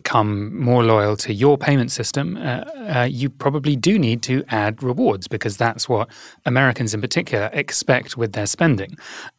become 0.00 0.30
more 0.70 0.82
loyal 0.84 1.16
to 1.16 1.32
your 1.32 1.56
payment 1.56 1.90
system, 1.90 2.36
uh, 2.36 2.64
uh, 2.96 3.08
you 3.10 3.30
probably 3.30 3.76
do 3.76 3.98
need 3.98 4.20
to 4.22 4.44
add 4.48 4.82
rewards 4.82 5.26
because 5.26 5.56
that's 5.56 5.88
what 5.88 6.06
Americans 6.44 6.92
in 6.92 7.00
particular 7.00 7.48
expect 7.54 8.14
with 8.20 8.32
their 8.32 8.46
spending. 8.46 8.92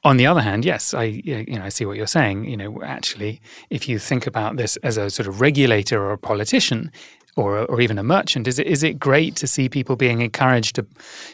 On 0.04 0.18
the 0.18 0.26
other 0.26 0.42
hand, 0.42 0.66
yes, 0.66 0.96
I 0.96 1.04
you 1.04 1.58
know 1.58 1.66
I 1.70 1.70
see 1.70 1.86
what 1.86 1.96
you're 1.98 2.16
saying. 2.20 2.46
You 2.46 2.58
know, 2.58 2.82
actually, 2.82 3.40
if 3.70 3.88
you 3.90 4.00
think 4.00 4.26
about 4.26 4.58
this 4.58 4.78
as 4.78 4.98
a 4.98 5.12
sort 5.12 5.28
of 5.28 5.42
regulator 5.42 5.98
or 6.04 6.12
a 6.12 6.18
politician, 6.18 6.92
or, 7.36 7.66
or 7.72 7.80
even 7.80 8.00
a 8.00 8.04
merchant? 8.04 8.48
Is 8.48 8.58
it 8.58 8.68
is 8.68 8.82
it 8.82 8.98
great 8.98 9.36
to 9.36 9.48
see 9.48 9.70
people 9.70 9.96
being 9.96 10.22
encouraged 10.22 10.74
to 10.78 10.84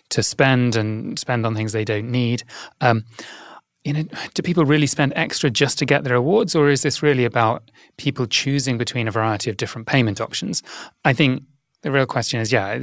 to 0.10 0.22
spend 0.22 0.76
and 0.76 1.18
spend 1.18 1.46
on 1.46 1.56
things 1.56 1.72
they 1.72 1.86
don't 1.86 2.12
need? 2.12 2.44
Um, 2.82 3.06
you 3.84 3.94
know, 3.94 4.04
do 4.34 4.42
people 4.42 4.66
really 4.66 4.88
spend 4.88 5.14
extra 5.16 5.50
just 5.50 5.78
to 5.80 5.86
get 5.86 6.04
their 6.04 6.16
awards, 6.16 6.56
or 6.56 6.70
is 6.70 6.84
this 6.84 7.04
really 7.04 7.26
about 7.26 7.70
people 7.98 8.26
choosing 8.26 8.78
between 8.78 9.08
a 9.08 9.12
variety 9.12 9.50
of 9.50 9.58
different 9.58 9.88
payment 9.88 10.22
options? 10.22 10.64
I 11.04 11.14
think 11.14 11.44
the 11.82 11.92
real 11.92 12.06
question 12.06 12.40
is, 12.40 12.52
yeah. 12.52 12.80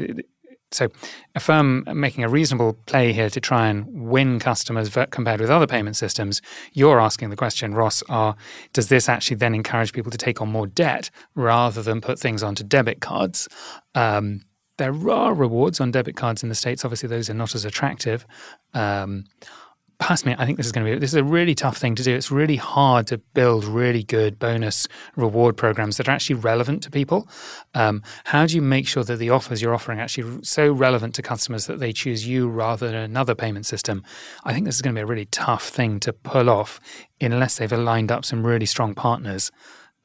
So, 0.73 0.89
Affirm 1.35 1.85
making 1.95 2.23
a 2.23 2.29
reasonable 2.29 2.75
play 2.87 3.13
here 3.13 3.29
to 3.31 3.41
try 3.41 3.69
and 3.69 3.87
win 4.09 4.39
customers 4.39 4.97
compared 5.11 5.41
with 5.41 5.51
other 5.51 5.67
payment 5.67 5.97
systems, 5.97 6.41
you're 6.75 7.01
asking 7.01 7.31
the 7.31 7.37
question, 7.37 7.75
Ross, 7.75 8.05
are, 8.09 8.37
does 8.73 8.89
this 8.89 9.09
actually 9.09 9.37
then 9.37 9.55
encourage 9.55 9.93
people 9.93 10.13
to 10.13 10.19
take 10.19 10.41
on 10.41 10.49
more 10.49 10.69
debt 10.69 11.11
rather 11.35 11.83
than 11.83 12.01
put 12.01 12.21
things 12.21 12.43
onto 12.43 12.63
debit 12.63 13.01
cards? 13.01 13.49
Um, 13.97 14.43
there 14.77 15.11
are 15.11 15.35
rewards 15.35 15.81
on 15.81 15.91
debit 15.91 16.17
cards 16.17 16.43
in 16.43 16.49
the 16.49 16.55
States. 16.55 16.85
Obviously, 16.85 17.09
those 17.09 17.29
are 17.29 17.35
not 17.35 17.55
as 17.55 17.65
attractive. 17.65 18.27
Um, 18.73 19.25
personally, 20.01 20.35
I 20.39 20.47
think 20.47 20.57
this 20.57 20.67
is 20.67 20.73
going 20.73 20.87
to 20.87 20.93
be 20.93 20.99
this 20.99 21.11
is 21.11 21.17
a 21.17 21.23
really 21.23 21.55
tough 21.55 21.77
thing 21.77 21.95
to 21.95 22.03
do. 22.03 22.15
It's 22.17 22.31
really 22.31 22.57
hard 22.57 23.07
to 23.09 23.19
build 23.19 23.65
really 23.65 24.03
good 24.03 24.39
bonus 24.39 24.89
reward 25.15 25.57
programs 25.57 25.99
that 25.99 26.09
are 26.09 26.13
actually 26.13 26.37
relevant 26.37 26.83
to 26.83 26.91
people. 26.91 27.29
Um, 27.75 28.03
how 28.25 28.47
do 28.47 28.57
you 28.57 28.63
make 28.63 28.89
sure 28.89 29.05
that 29.05 29.17
the 29.17 29.31
offers 29.31 29.63
you're 29.63 29.75
offering 29.75 30.01
are 30.01 30.03
actually 30.03 30.43
so 30.43 30.73
relevant 30.73 31.15
to 31.17 31.23
customers 31.23 31.67
that 31.67 31.79
they 31.79 31.93
choose 31.93 32.27
you 32.27 32.49
rather 32.49 32.87
than 32.87 32.97
another 32.97 33.35
payment 33.35 33.67
system? 33.67 34.03
I 34.43 34.53
think 34.53 34.65
this 34.65 34.75
is 34.75 34.83
going 34.83 34.95
to 34.95 34.99
be 34.99 35.03
a 35.03 35.07
really 35.07 35.27
tough 35.27 35.69
thing 35.69 36.01
to 36.01 36.13
pull 36.13 36.51
off 36.51 36.81
unless 37.21 37.59
they've 37.59 37.71
lined 37.71 38.11
up 38.11 38.25
some 38.25 38.45
really 38.45 38.67
strong 38.67 38.95
partners. 38.95 39.53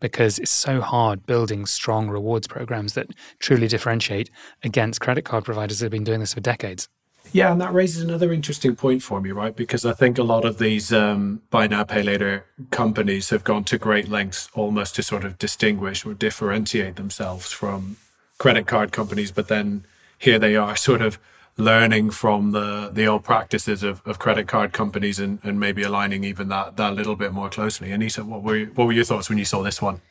Because 0.01 0.39
it's 0.39 0.51
so 0.51 0.81
hard 0.81 1.25
building 1.25 1.65
strong 1.65 2.10
rewards 2.10 2.47
programs 2.47 2.93
that 2.93 3.08
truly 3.39 3.69
differentiate 3.69 4.29
against 4.62 4.99
credit 4.99 5.23
card 5.23 5.45
providers 5.45 5.79
that 5.79 5.86
have 5.86 5.91
been 5.91 6.03
doing 6.03 6.19
this 6.19 6.34
for 6.34 6.41
decades. 6.41 6.89
Yeah, 7.32 7.52
and 7.52 7.60
that 7.62 7.74
raises 7.74 8.02
another 8.02 8.32
interesting 8.32 8.76
point 8.76 9.04
for 9.04 9.20
me, 9.20 9.32
right? 9.32 9.56
Because 9.56 9.86
I 9.86 9.94
think 9.94 10.18
a 10.18 10.24
lot 10.24 10.46
of 10.46 10.58
these 10.58 10.94
um, 10.94 11.42
buy 11.50 11.68
now, 11.68 11.84
pay 11.84 12.02
later 12.02 12.46
companies 12.72 13.30
have 13.30 13.44
gone 13.44 13.64
to 13.66 13.78
great 13.78 14.08
lengths 14.08 14.50
almost 14.54 14.96
to 14.96 15.04
sort 15.04 15.26
of 15.26 15.38
distinguish 15.38 16.06
or 16.06 16.14
differentiate 16.14 16.96
themselves 16.96 17.52
from 17.52 17.98
credit 18.38 18.68
card 18.68 18.92
companies. 18.92 19.32
But 19.32 19.48
then 19.48 19.86
here 20.18 20.40
they 20.40 20.56
are 20.56 20.76
sort 20.76 21.02
of 21.02 21.20
learning 21.58 22.12
from 22.12 22.52
the 22.52 22.90
the 22.92 23.08
old 23.08 23.24
practices 23.24 23.82
of, 23.84 24.02
of 24.06 24.20
credit 24.20 24.48
card 24.48 24.74
companies 24.74 25.20
and, 25.20 25.40
and 25.44 25.60
maybe 25.60 25.84
aligning 25.84 26.24
even 26.24 26.50
that 26.50 26.78
that 26.78 26.94
little 26.94 27.16
bit 27.16 27.32
more 27.32 27.50
closely. 27.50 27.92
Anita, 27.92 28.24
what 28.24 28.44
were 28.44 28.66
what 28.76 28.86
were 28.88 28.94
your 28.94 29.06
thoughts 29.06 29.30
when 29.30 29.38
you 29.38 29.46
saw 29.46 29.62
this 29.62 29.82
one? 29.82 30.02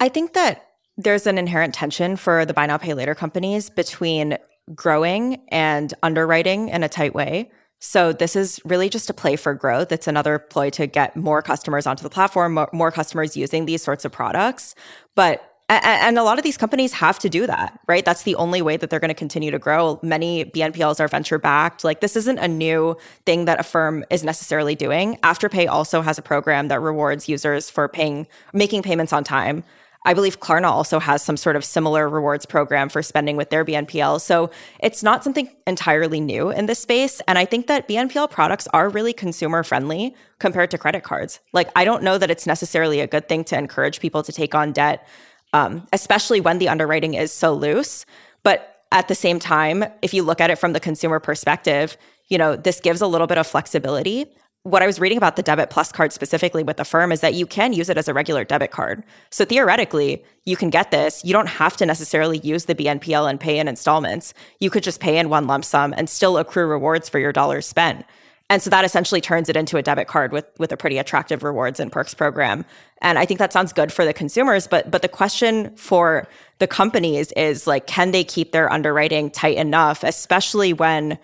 I 0.00 0.08
think 0.08 0.32
that 0.32 0.68
there's 0.96 1.26
an 1.26 1.38
inherent 1.38 1.74
tension 1.74 2.16
for 2.16 2.44
the 2.44 2.52
buy 2.52 2.66
now 2.66 2.76
pay 2.76 2.94
later 2.94 3.14
companies 3.14 3.70
between 3.70 4.36
growing 4.74 5.42
and 5.48 5.92
underwriting 6.02 6.68
in 6.68 6.82
a 6.82 6.88
tight 6.88 7.14
way. 7.14 7.50
So 7.80 8.12
this 8.12 8.36
is 8.36 8.60
really 8.64 8.88
just 8.88 9.10
a 9.10 9.14
play 9.14 9.34
for 9.34 9.54
growth. 9.54 9.90
It's 9.90 10.06
another 10.06 10.38
ploy 10.38 10.70
to 10.70 10.86
get 10.86 11.16
more 11.16 11.42
customers 11.42 11.84
onto 11.84 12.04
the 12.04 12.10
platform, 12.10 12.58
more, 12.72 12.92
customers 12.92 13.36
using 13.36 13.66
these 13.66 13.82
sorts 13.82 14.04
of 14.04 14.12
products. 14.12 14.76
But 15.16 15.42
and 15.68 16.18
a 16.18 16.22
lot 16.22 16.38
of 16.38 16.44
these 16.44 16.58
companies 16.58 16.92
have 16.92 17.18
to 17.20 17.30
do 17.30 17.46
that, 17.46 17.80
right? 17.88 18.04
That's 18.04 18.24
the 18.24 18.34
only 18.34 18.60
way 18.60 18.76
that 18.76 18.90
they're 18.90 19.00
going 19.00 19.08
to 19.08 19.14
continue 19.14 19.50
to 19.50 19.58
grow. 19.58 19.98
Many 20.02 20.44
BNPLs 20.44 21.00
are 21.00 21.08
venture 21.08 21.38
backed. 21.38 21.82
Like 21.82 22.00
this 22.00 22.14
isn't 22.14 22.38
a 22.38 22.48
new 22.48 22.96
thing 23.24 23.46
that 23.46 23.58
Affirm 23.58 24.04
is 24.10 24.22
necessarily 24.22 24.74
doing. 24.74 25.16
Afterpay 25.22 25.68
also 25.68 26.02
has 26.02 26.18
a 26.18 26.22
program 26.22 26.68
that 26.68 26.80
rewards 26.80 27.28
users 27.28 27.70
for 27.70 27.88
paying 27.88 28.26
making 28.52 28.82
payments 28.82 29.12
on 29.12 29.24
time. 29.24 29.64
I 30.04 30.14
believe 30.14 30.40
Klarna 30.40 30.70
also 30.70 30.98
has 30.98 31.22
some 31.22 31.36
sort 31.36 31.56
of 31.56 31.64
similar 31.64 32.08
rewards 32.08 32.44
program 32.44 32.88
for 32.88 33.02
spending 33.02 33.36
with 33.36 33.50
their 33.50 33.64
BNPL. 33.64 34.20
So 34.20 34.50
it's 34.80 35.02
not 35.02 35.22
something 35.22 35.48
entirely 35.66 36.20
new 36.20 36.50
in 36.50 36.66
this 36.66 36.80
space. 36.80 37.20
And 37.28 37.38
I 37.38 37.44
think 37.44 37.68
that 37.68 37.88
BNPL 37.88 38.30
products 38.30 38.66
are 38.72 38.88
really 38.88 39.12
consumer 39.12 39.62
friendly 39.62 40.14
compared 40.38 40.70
to 40.72 40.78
credit 40.78 41.04
cards. 41.04 41.40
Like, 41.52 41.70
I 41.76 41.84
don't 41.84 42.02
know 42.02 42.18
that 42.18 42.30
it's 42.30 42.46
necessarily 42.46 43.00
a 43.00 43.06
good 43.06 43.28
thing 43.28 43.44
to 43.44 43.58
encourage 43.58 44.00
people 44.00 44.22
to 44.24 44.32
take 44.32 44.54
on 44.54 44.72
debt, 44.72 45.06
um, 45.52 45.86
especially 45.92 46.40
when 46.40 46.58
the 46.58 46.68
underwriting 46.68 47.14
is 47.14 47.32
so 47.32 47.54
loose. 47.54 48.04
But 48.42 48.84
at 48.90 49.08
the 49.08 49.14
same 49.14 49.38
time, 49.38 49.84
if 50.02 50.12
you 50.12 50.22
look 50.22 50.40
at 50.40 50.50
it 50.50 50.56
from 50.56 50.72
the 50.72 50.80
consumer 50.80 51.20
perspective, 51.20 51.96
you 52.28 52.38
know, 52.38 52.56
this 52.56 52.80
gives 52.80 53.00
a 53.00 53.06
little 53.06 53.26
bit 53.26 53.38
of 53.38 53.46
flexibility 53.46 54.26
what 54.64 54.80
I 54.80 54.86
was 54.86 55.00
reading 55.00 55.18
about 55.18 55.34
the 55.34 55.42
debit 55.42 55.70
plus 55.70 55.90
card 55.90 56.12
specifically 56.12 56.62
with 56.62 56.76
the 56.76 56.84
firm 56.84 57.10
is 57.10 57.20
that 57.20 57.34
you 57.34 57.46
can 57.46 57.72
use 57.72 57.88
it 57.88 57.98
as 57.98 58.06
a 58.06 58.14
regular 58.14 58.44
debit 58.44 58.70
card. 58.70 59.02
So 59.30 59.44
theoretically, 59.44 60.24
you 60.44 60.56
can 60.56 60.70
get 60.70 60.92
this. 60.92 61.24
You 61.24 61.32
don't 61.32 61.48
have 61.48 61.76
to 61.78 61.86
necessarily 61.86 62.38
use 62.38 62.66
the 62.66 62.74
BNPL 62.76 63.28
and 63.28 63.40
pay 63.40 63.58
in 63.58 63.66
installments. 63.66 64.34
You 64.60 64.70
could 64.70 64.84
just 64.84 65.00
pay 65.00 65.18
in 65.18 65.28
one 65.28 65.48
lump 65.48 65.64
sum 65.64 65.92
and 65.96 66.08
still 66.08 66.38
accrue 66.38 66.66
rewards 66.66 67.08
for 67.08 67.18
your 67.18 67.32
dollars 67.32 67.66
spent. 67.66 68.06
And 68.50 68.62
so 68.62 68.70
that 68.70 68.84
essentially 68.84 69.20
turns 69.20 69.48
it 69.48 69.56
into 69.56 69.78
a 69.78 69.82
debit 69.82 70.08
card 70.08 70.30
with 70.30 70.44
with 70.58 70.70
a 70.72 70.76
pretty 70.76 70.98
attractive 70.98 71.42
rewards 71.42 71.80
and 71.80 71.90
perks 71.90 72.12
program. 72.12 72.64
And 73.00 73.18
I 73.18 73.24
think 73.24 73.38
that 73.38 73.52
sounds 73.52 73.72
good 73.72 73.90
for 73.90 74.04
the 74.04 74.12
consumers, 74.12 74.66
but 74.66 74.90
but 74.90 75.00
the 75.00 75.08
question 75.08 75.74
for 75.74 76.28
the 76.58 76.66
companies 76.66 77.32
is 77.32 77.66
like 77.66 77.86
can 77.86 78.10
they 78.10 78.22
keep 78.22 78.52
their 78.52 78.70
underwriting 78.70 79.30
tight 79.30 79.56
enough, 79.56 80.04
especially 80.04 80.72
when 80.72 81.18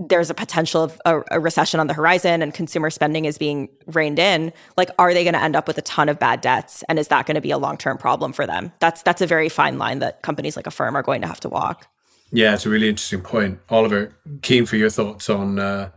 there's 0.00 0.30
a 0.30 0.34
potential 0.34 0.82
of 0.82 1.00
a, 1.04 1.20
a, 1.30 1.40
recession 1.40 1.78
on 1.78 1.86
the 1.86 1.92
horizon 1.92 2.40
and 2.40 2.54
consumer 2.54 2.88
spending 2.88 3.26
is 3.26 3.36
being 3.36 3.68
reined 3.86 4.18
in 4.18 4.50
like 4.78 4.88
are 4.98 5.12
they 5.12 5.24
going 5.24 5.34
to 5.34 5.42
end 5.42 5.54
up 5.54 5.68
with 5.68 5.76
a 5.76 5.82
ton 5.82 6.08
of 6.08 6.18
bad 6.18 6.40
debts? 6.40 6.82
And 6.88 6.98
is 6.98 7.08
that 7.08 7.26
going 7.26 7.34
to 7.34 7.40
be 7.40 7.50
a 7.50 7.58
long-term 7.58 7.98
problem 7.98 8.32
for 8.32 8.46
them? 8.46 8.72
That's 8.80 9.02
that's 9.02 9.20
a 9.20 9.26
very 9.26 9.50
fine 9.50 9.78
line 9.78 9.98
that 9.98 10.22
companies 10.22 10.56
like 10.56 10.66
Affirm 10.66 10.96
are 10.96 11.02
going 11.02 11.20
to 11.20 11.26
have 11.26 11.40
to 11.40 11.50
walk. 11.50 11.86
Yeah 12.32 12.54
it's 12.54 12.64
a 12.64 12.70
really 12.70 12.88
interesting 12.88 13.20
point. 13.20 13.60
Oliver 13.68 14.16
keen 14.40 14.64
for 14.64 14.76
your 14.76 14.90
thoughts 14.90 15.28
on 15.28 15.58
uh, 15.58 15.90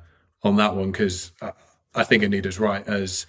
on 0.43 0.57
that 0.57 0.75
one 0.75 0.91
because 0.91 1.31
I, 1.41 1.53
I 1.95 2.03
think 2.03 2.23
anita's 2.23 2.59
right. 2.59 2.85
As 2.85 3.25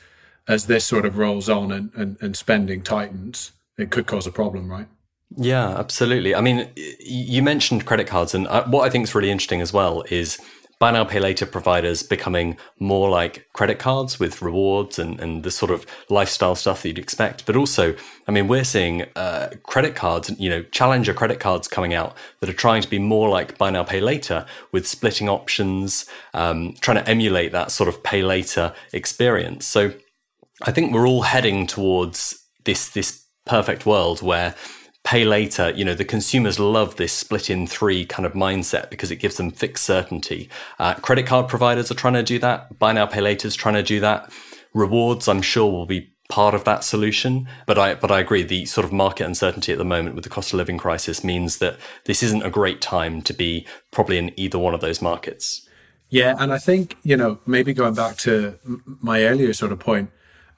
as 0.48 0.66
this 0.66 0.84
sort 0.84 1.06
of 1.06 1.16
rolls 1.16 1.48
on 1.48 1.70
and, 1.70 1.90
and, 1.94 2.16
and 2.20 2.36
spending 2.36 2.82
tightens 2.82 3.52
it 3.78 3.90
could 3.90 4.06
cause 4.06 4.26
a 4.26 4.32
problem 4.32 4.70
right? 4.70 4.88
Yeah, 5.36 5.68
absolutely. 5.78 6.34
I 6.34 6.40
mean, 6.40 6.68
you 7.00 7.42
mentioned 7.42 7.86
credit 7.86 8.06
cards, 8.06 8.34
and 8.34 8.46
uh, 8.46 8.64
what 8.66 8.86
I 8.86 8.90
think 8.90 9.04
is 9.04 9.14
really 9.14 9.30
interesting 9.30 9.60
as 9.60 9.72
well 9.72 10.04
is 10.08 10.38
buy 10.78 10.90
now 10.90 11.04
pay 11.04 11.20
later 11.20 11.46
providers 11.46 12.02
becoming 12.02 12.56
more 12.78 13.08
like 13.08 13.46
credit 13.52 13.78
cards 13.78 14.18
with 14.18 14.42
rewards 14.42 14.98
and, 14.98 15.20
and 15.20 15.42
the 15.42 15.50
sort 15.50 15.70
of 15.70 15.86
lifestyle 16.10 16.54
stuff 16.54 16.82
that 16.82 16.88
you'd 16.88 16.98
expect. 16.98 17.46
But 17.46 17.56
also 17.56 17.94
i 18.26 18.32
mean 18.32 18.48
we're 18.48 18.64
seeing 18.64 19.04
uh, 19.16 19.50
credit 19.64 19.94
cards 19.94 20.30
you 20.38 20.48
know 20.48 20.62
challenger 20.64 21.12
credit 21.12 21.40
cards 21.40 21.68
coming 21.68 21.92
out 21.94 22.16
that 22.40 22.48
are 22.48 22.54
trying 22.54 22.82
to 22.82 22.88
be 22.88 22.98
more 22.98 23.28
like 23.28 23.58
buy 23.58 23.70
now 23.70 23.84
pay 23.84 24.00
later 24.00 24.46
with 24.72 24.86
splitting 24.86 25.28
options 25.28 26.06
um, 26.32 26.74
trying 26.80 26.96
to 26.96 27.08
emulate 27.08 27.52
that 27.52 27.70
sort 27.70 27.88
of 27.88 28.02
pay 28.02 28.22
later 28.22 28.72
experience. 28.92 29.66
So 29.66 29.92
i 30.62 30.70
think 30.70 30.92
we're 30.92 31.08
all 31.08 31.22
heading 31.22 31.66
towards 31.66 32.40
this 32.64 32.88
this 32.90 33.24
perfect 33.46 33.84
world 33.86 34.22
where 34.22 34.54
pay 35.04 35.24
later, 35.24 35.70
you 35.70 35.84
know, 35.84 35.94
the 35.94 36.04
consumers 36.04 36.58
love 36.58 36.96
this 36.96 37.12
split 37.12 37.50
in 37.50 37.66
three 37.66 38.06
kind 38.06 38.24
of 38.24 38.32
mindset 38.32 38.90
because 38.90 39.10
it 39.10 39.16
gives 39.16 39.36
them 39.36 39.50
fixed 39.50 39.84
certainty. 39.84 40.48
Uh, 40.78 40.94
credit 40.94 41.26
card 41.26 41.46
providers 41.46 41.90
are 41.90 41.94
trying 41.94 42.14
to 42.14 42.22
do 42.22 42.38
that. 42.38 42.78
Buy 42.78 42.92
now, 42.92 43.06
pay 43.06 43.20
later 43.20 43.46
is 43.46 43.54
trying 43.54 43.74
to 43.74 43.82
do 43.82 44.00
that. 44.00 44.32
Rewards, 44.72 45.28
I'm 45.28 45.42
sure, 45.42 45.70
will 45.70 45.86
be 45.86 46.10
part 46.30 46.54
of 46.54 46.64
that 46.64 46.84
solution. 46.84 47.46
But 47.66 47.78
I, 47.78 47.94
but 47.94 48.10
I 48.10 48.18
agree. 48.18 48.42
The 48.42 48.64
sort 48.64 48.86
of 48.86 48.92
market 48.92 49.26
uncertainty 49.26 49.72
at 49.72 49.78
the 49.78 49.84
moment 49.84 50.14
with 50.14 50.24
the 50.24 50.30
cost 50.30 50.52
of 50.54 50.56
living 50.56 50.78
crisis 50.78 51.22
means 51.22 51.58
that 51.58 51.76
this 52.06 52.22
isn't 52.22 52.42
a 52.42 52.50
great 52.50 52.80
time 52.80 53.20
to 53.22 53.34
be 53.34 53.66
probably 53.90 54.16
in 54.16 54.32
either 54.40 54.58
one 54.58 54.74
of 54.74 54.80
those 54.80 55.02
markets. 55.02 55.68
Yeah, 56.08 56.34
and 56.38 56.52
I 56.52 56.58
think 56.58 56.96
you 57.02 57.16
know 57.16 57.40
maybe 57.46 57.74
going 57.74 57.94
back 57.94 58.16
to 58.18 58.58
my 59.00 59.24
earlier 59.24 59.52
sort 59.52 59.72
of 59.72 59.80
point. 59.80 60.10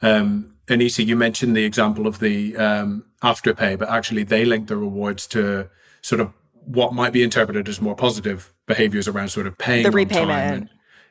Um, 0.02 0.55
Anita, 0.68 1.02
you 1.02 1.16
mentioned 1.16 1.56
the 1.56 1.64
example 1.64 2.06
of 2.06 2.18
the 2.18 2.56
um, 2.56 3.04
afterpay, 3.22 3.78
but 3.78 3.88
actually 3.88 4.24
they 4.24 4.44
link 4.44 4.68
the 4.68 4.76
rewards 4.76 5.26
to 5.28 5.68
sort 6.02 6.20
of 6.20 6.32
what 6.64 6.92
might 6.92 7.12
be 7.12 7.22
interpreted 7.22 7.68
as 7.68 7.80
more 7.80 7.94
positive 7.94 8.52
behaviors 8.66 9.06
around 9.06 9.28
sort 9.28 9.46
of 9.46 9.56
paying 9.58 9.84
the 9.84 9.90
repayment. 9.90 10.68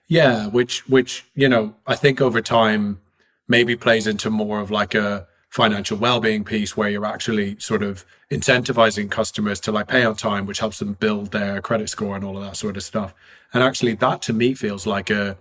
Yeah, 0.08 0.48
which 0.48 0.88
which 0.88 1.26
you 1.34 1.50
know 1.50 1.76
I 1.88 1.96
think 1.96 2.22
over 2.22 2.42
time 2.42 3.00
maybe 3.48 3.76
plays 3.76 4.08
into 4.08 4.30
more 4.30 4.60
of 4.60 4.70
like 4.72 4.94
a 4.94 5.28
financial 5.50 5.98
well-being 5.98 6.44
piece 6.44 6.76
where 6.76 6.90
you're 6.90 7.06
actually 7.06 7.58
sort 7.60 7.82
of 7.82 8.04
incentivizing 8.30 9.10
customers 9.10 9.60
to 9.62 9.72
like 9.72 9.88
pay 9.88 10.04
on 10.04 10.16
time, 10.16 10.46
which 10.46 10.60
helps 10.60 10.80
them 10.80 10.94
build 10.94 11.32
their 11.32 11.62
credit 11.62 11.90
score 11.90 12.16
and 12.16 12.26
all 12.26 12.38
of 12.38 12.44
that 12.44 12.58
sort 12.58 12.76
of 12.76 12.84
stuff. 12.84 13.14
And 13.54 13.64
actually, 13.64 13.94
that 13.96 14.22
to 14.24 14.34
me 14.34 14.54
feels 14.54 14.86
like 14.86 15.10
a 15.10 15.38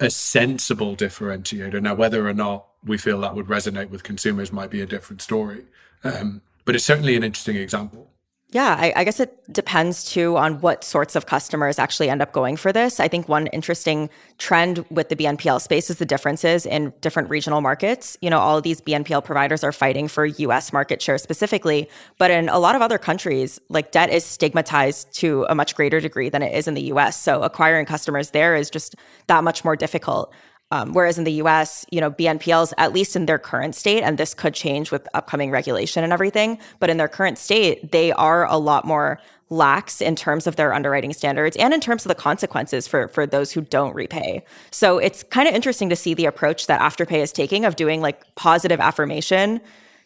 a 0.00 0.10
sensible 0.10 0.94
differentiator. 0.96 1.80
Now, 1.82 1.94
whether 1.94 2.28
or 2.28 2.34
not 2.34 2.66
we 2.84 2.98
feel 2.98 3.20
that 3.20 3.34
would 3.34 3.46
resonate 3.46 3.90
with 3.90 4.02
consumers 4.02 4.52
might 4.52 4.70
be 4.70 4.80
a 4.80 4.86
different 4.86 5.22
story, 5.22 5.64
um, 6.04 6.42
but 6.64 6.74
it's 6.74 6.84
certainly 6.84 7.16
an 7.16 7.24
interesting 7.24 7.56
example. 7.56 8.07
Yeah, 8.50 8.76
I, 8.78 8.94
I, 8.96 9.04
guess 9.04 9.20
it 9.20 9.52
depends 9.52 10.04
too 10.04 10.38
on 10.38 10.62
what 10.62 10.82
sorts 10.82 11.14
of 11.14 11.26
customers 11.26 11.78
actually 11.78 12.08
end 12.08 12.22
up 12.22 12.32
going 12.32 12.56
for 12.56 12.72
this. 12.72 12.98
I 12.98 13.06
think 13.06 13.28
one 13.28 13.46
interesting 13.48 14.08
trend 14.38 14.86
with 14.90 15.10
the 15.10 15.16
BNPL 15.16 15.60
space 15.60 15.90
is 15.90 15.98
the 15.98 16.06
differences 16.06 16.64
in 16.64 16.94
different 17.02 17.28
regional 17.28 17.60
markets. 17.60 18.16
You 18.22 18.30
know, 18.30 18.38
all 18.38 18.56
of 18.56 18.62
these 18.62 18.80
BNPL 18.80 19.22
providers 19.22 19.62
are 19.64 19.72
fighting 19.72 20.08
for 20.08 20.24
US 20.24 20.72
market 20.72 21.02
share 21.02 21.18
specifically, 21.18 21.90
but 22.16 22.30
in 22.30 22.48
a 22.48 22.58
lot 22.58 22.74
of 22.74 22.80
other 22.80 22.96
countries, 22.96 23.60
like 23.68 23.92
debt 23.92 24.08
is 24.08 24.24
stigmatized 24.24 25.12
to 25.16 25.44
a 25.50 25.54
much 25.54 25.74
greater 25.74 26.00
degree 26.00 26.30
than 26.30 26.40
it 26.40 26.54
is 26.54 26.66
in 26.66 26.72
the 26.72 26.84
US. 26.94 27.20
So 27.20 27.42
acquiring 27.42 27.84
customers 27.84 28.30
there 28.30 28.56
is 28.56 28.70
just 28.70 28.94
that 29.26 29.44
much 29.44 29.62
more 29.62 29.76
difficult. 29.76 30.32
Um, 30.70 30.92
whereas 30.92 31.16
in 31.16 31.24
the 31.24 31.32
US, 31.32 31.86
you 31.90 32.00
know, 32.00 32.10
BNPLs, 32.10 32.74
at 32.76 32.92
least 32.92 33.16
in 33.16 33.26
their 33.26 33.38
current 33.38 33.74
state, 33.74 34.02
and 34.02 34.18
this 34.18 34.34
could 34.34 34.54
change 34.54 34.90
with 34.90 35.08
upcoming 35.14 35.50
regulation 35.50 36.04
and 36.04 36.12
everything, 36.12 36.58
but 36.78 36.90
in 36.90 36.98
their 36.98 37.08
current 37.08 37.38
state, 37.38 37.90
they 37.90 38.12
are 38.12 38.46
a 38.46 38.58
lot 38.58 38.84
more 38.84 39.18
lax 39.50 40.02
in 40.02 40.14
terms 40.14 40.46
of 40.46 40.56
their 40.56 40.74
underwriting 40.74 41.12
standards 41.12 41.56
and 41.56 41.72
in 41.72 41.80
terms 41.80 42.04
of 42.04 42.10
the 42.10 42.14
consequences 42.14 42.86
for, 42.86 43.08
for 43.08 43.26
those 43.26 43.52
who 43.52 43.62
don't 43.62 43.94
repay. 43.94 44.44
So 44.70 44.98
it's 44.98 45.22
kind 45.22 45.48
of 45.48 45.54
interesting 45.54 45.88
to 45.88 45.96
see 45.96 46.12
the 46.12 46.26
approach 46.26 46.66
that 46.66 46.80
Afterpay 46.80 47.22
is 47.22 47.32
taking 47.32 47.64
of 47.64 47.76
doing 47.76 48.02
like 48.02 48.22
positive 48.34 48.78
affirmation 48.78 49.62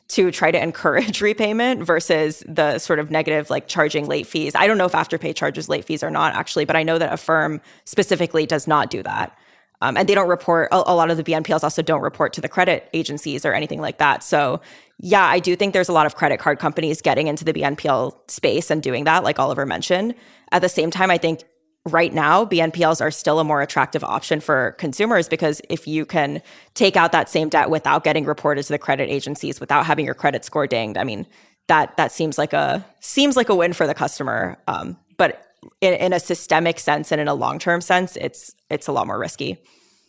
to 0.08 0.30
try 0.30 0.52
to 0.52 0.62
encourage 0.62 1.20
repayment 1.20 1.82
versus 1.82 2.44
the 2.46 2.78
sort 2.78 3.00
of 3.00 3.10
negative 3.10 3.50
like 3.50 3.66
charging 3.66 4.06
late 4.06 4.28
fees. 4.28 4.54
I 4.54 4.68
don't 4.68 4.78
know 4.78 4.86
if 4.86 4.92
Afterpay 4.92 5.34
charges 5.34 5.68
late 5.68 5.84
fees 5.84 6.04
or 6.04 6.10
not 6.10 6.34
actually, 6.34 6.64
but 6.64 6.76
I 6.76 6.84
know 6.84 6.98
that 6.98 7.12
Affirm 7.12 7.60
specifically 7.84 8.46
does 8.46 8.68
not 8.68 8.90
do 8.90 9.02
that. 9.02 9.36
Um, 9.82 9.96
and 9.96 10.08
they 10.08 10.14
don't 10.14 10.28
report, 10.28 10.68
a, 10.70 10.76
a 10.76 10.94
lot 10.94 11.10
of 11.10 11.16
the 11.16 11.24
BNPLs 11.24 11.64
also 11.64 11.82
don't 11.82 12.02
report 12.02 12.32
to 12.34 12.40
the 12.40 12.48
credit 12.48 12.88
agencies 12.92 13.44
or 13.44 13.52
anything 13.52 13.80
like 13.80 13.98
that. 13.98 14.22
So, 14.22 14.60
yeah, 14.98 15.24
I 15.24 15.40
do 15.40 15.56
think 15.56 15.72
there's 15.72 15.88
a 15.88 15.92
lot 15.92 16.06
of 16.06 16.14
credit 16.14 16.38
card 16.38 16.60
companies 16.60 17.02
getting 17.02 17.26
into 17.26 17.44
the 17.44 17.52
BNPL 17.52 18.30
space 18.30 18.70
and 18.70 18.80
doing 18.80 19.04
that, 19.04 19.24
like 19.24 19.40
Oliver 19.40 19.66
mentioned. 19.66 20.14
At 20.52 20.62
the 20.62 20.68
same 20.68 20.92
time, 20.92 21.10
I 21.10 21.18
think 21.18 21.42
right 21.90 22.14
now 22.14 22.44
BNPLs 22.44 23.00
are 23.00 23.10
still 23.10 23.40
a 23.40 23.44
more 23.44 23.60
attractive 23.60 24.04
option 24.04 24.38
for 24.38 24.72
consumers 24.78 25.28
because 25.28 25.60
if 25.68 25.88
you 25.88 26.06
can 26.06 26.40
take 26.74 26.96
out 26.96 27.10
that 27.10 27.28
same 27.28 27.48
debt 27.48 27.68
without 27.68 28.04
getting 28.04 28.24
reported 28.24 28.62
to 28.62 28.68
the 28.68 28.78
credit 28.78 29.10
agencies, 29.10 29.58
without 29.58 29.84
having 29.84 30.04
your 30.04 30.14
credit 30.14 30.44
score 30.44 30.68
dinged, 30.68 30.96
I 30.96 31.02
mean, 31.02 31.26
that 31.66 31.96
that 31.96 32.12
seems 32.12 32.38
like 32.38 32.52
a 32.52 32.84
seems 33.00 33.36
like 33.36 33.48
a 33.48 33.54
win 33.54 33.72
for 33.72 33.88
the 33.88 33.94
customer. 33.94 34.58
Um, 34.68 34.96
but 35.16 35.51
in, 35.80 35.94
in 35.94 36.12
a 36.12 36.20
systemic 36.20 36.78
sense 36.78 37.12
and 37.12 37.20
in 37.20 37.28
a 37.28 37.34
long 37.34 37.58
term 37.58 37.80
sense, 37.80 38.16
it's 38.16 38.54
it's 38.70 38.86
a 38.86 38.92
lot 38.92 39.06
more 39.06 39.18
risky. 39.18 39.58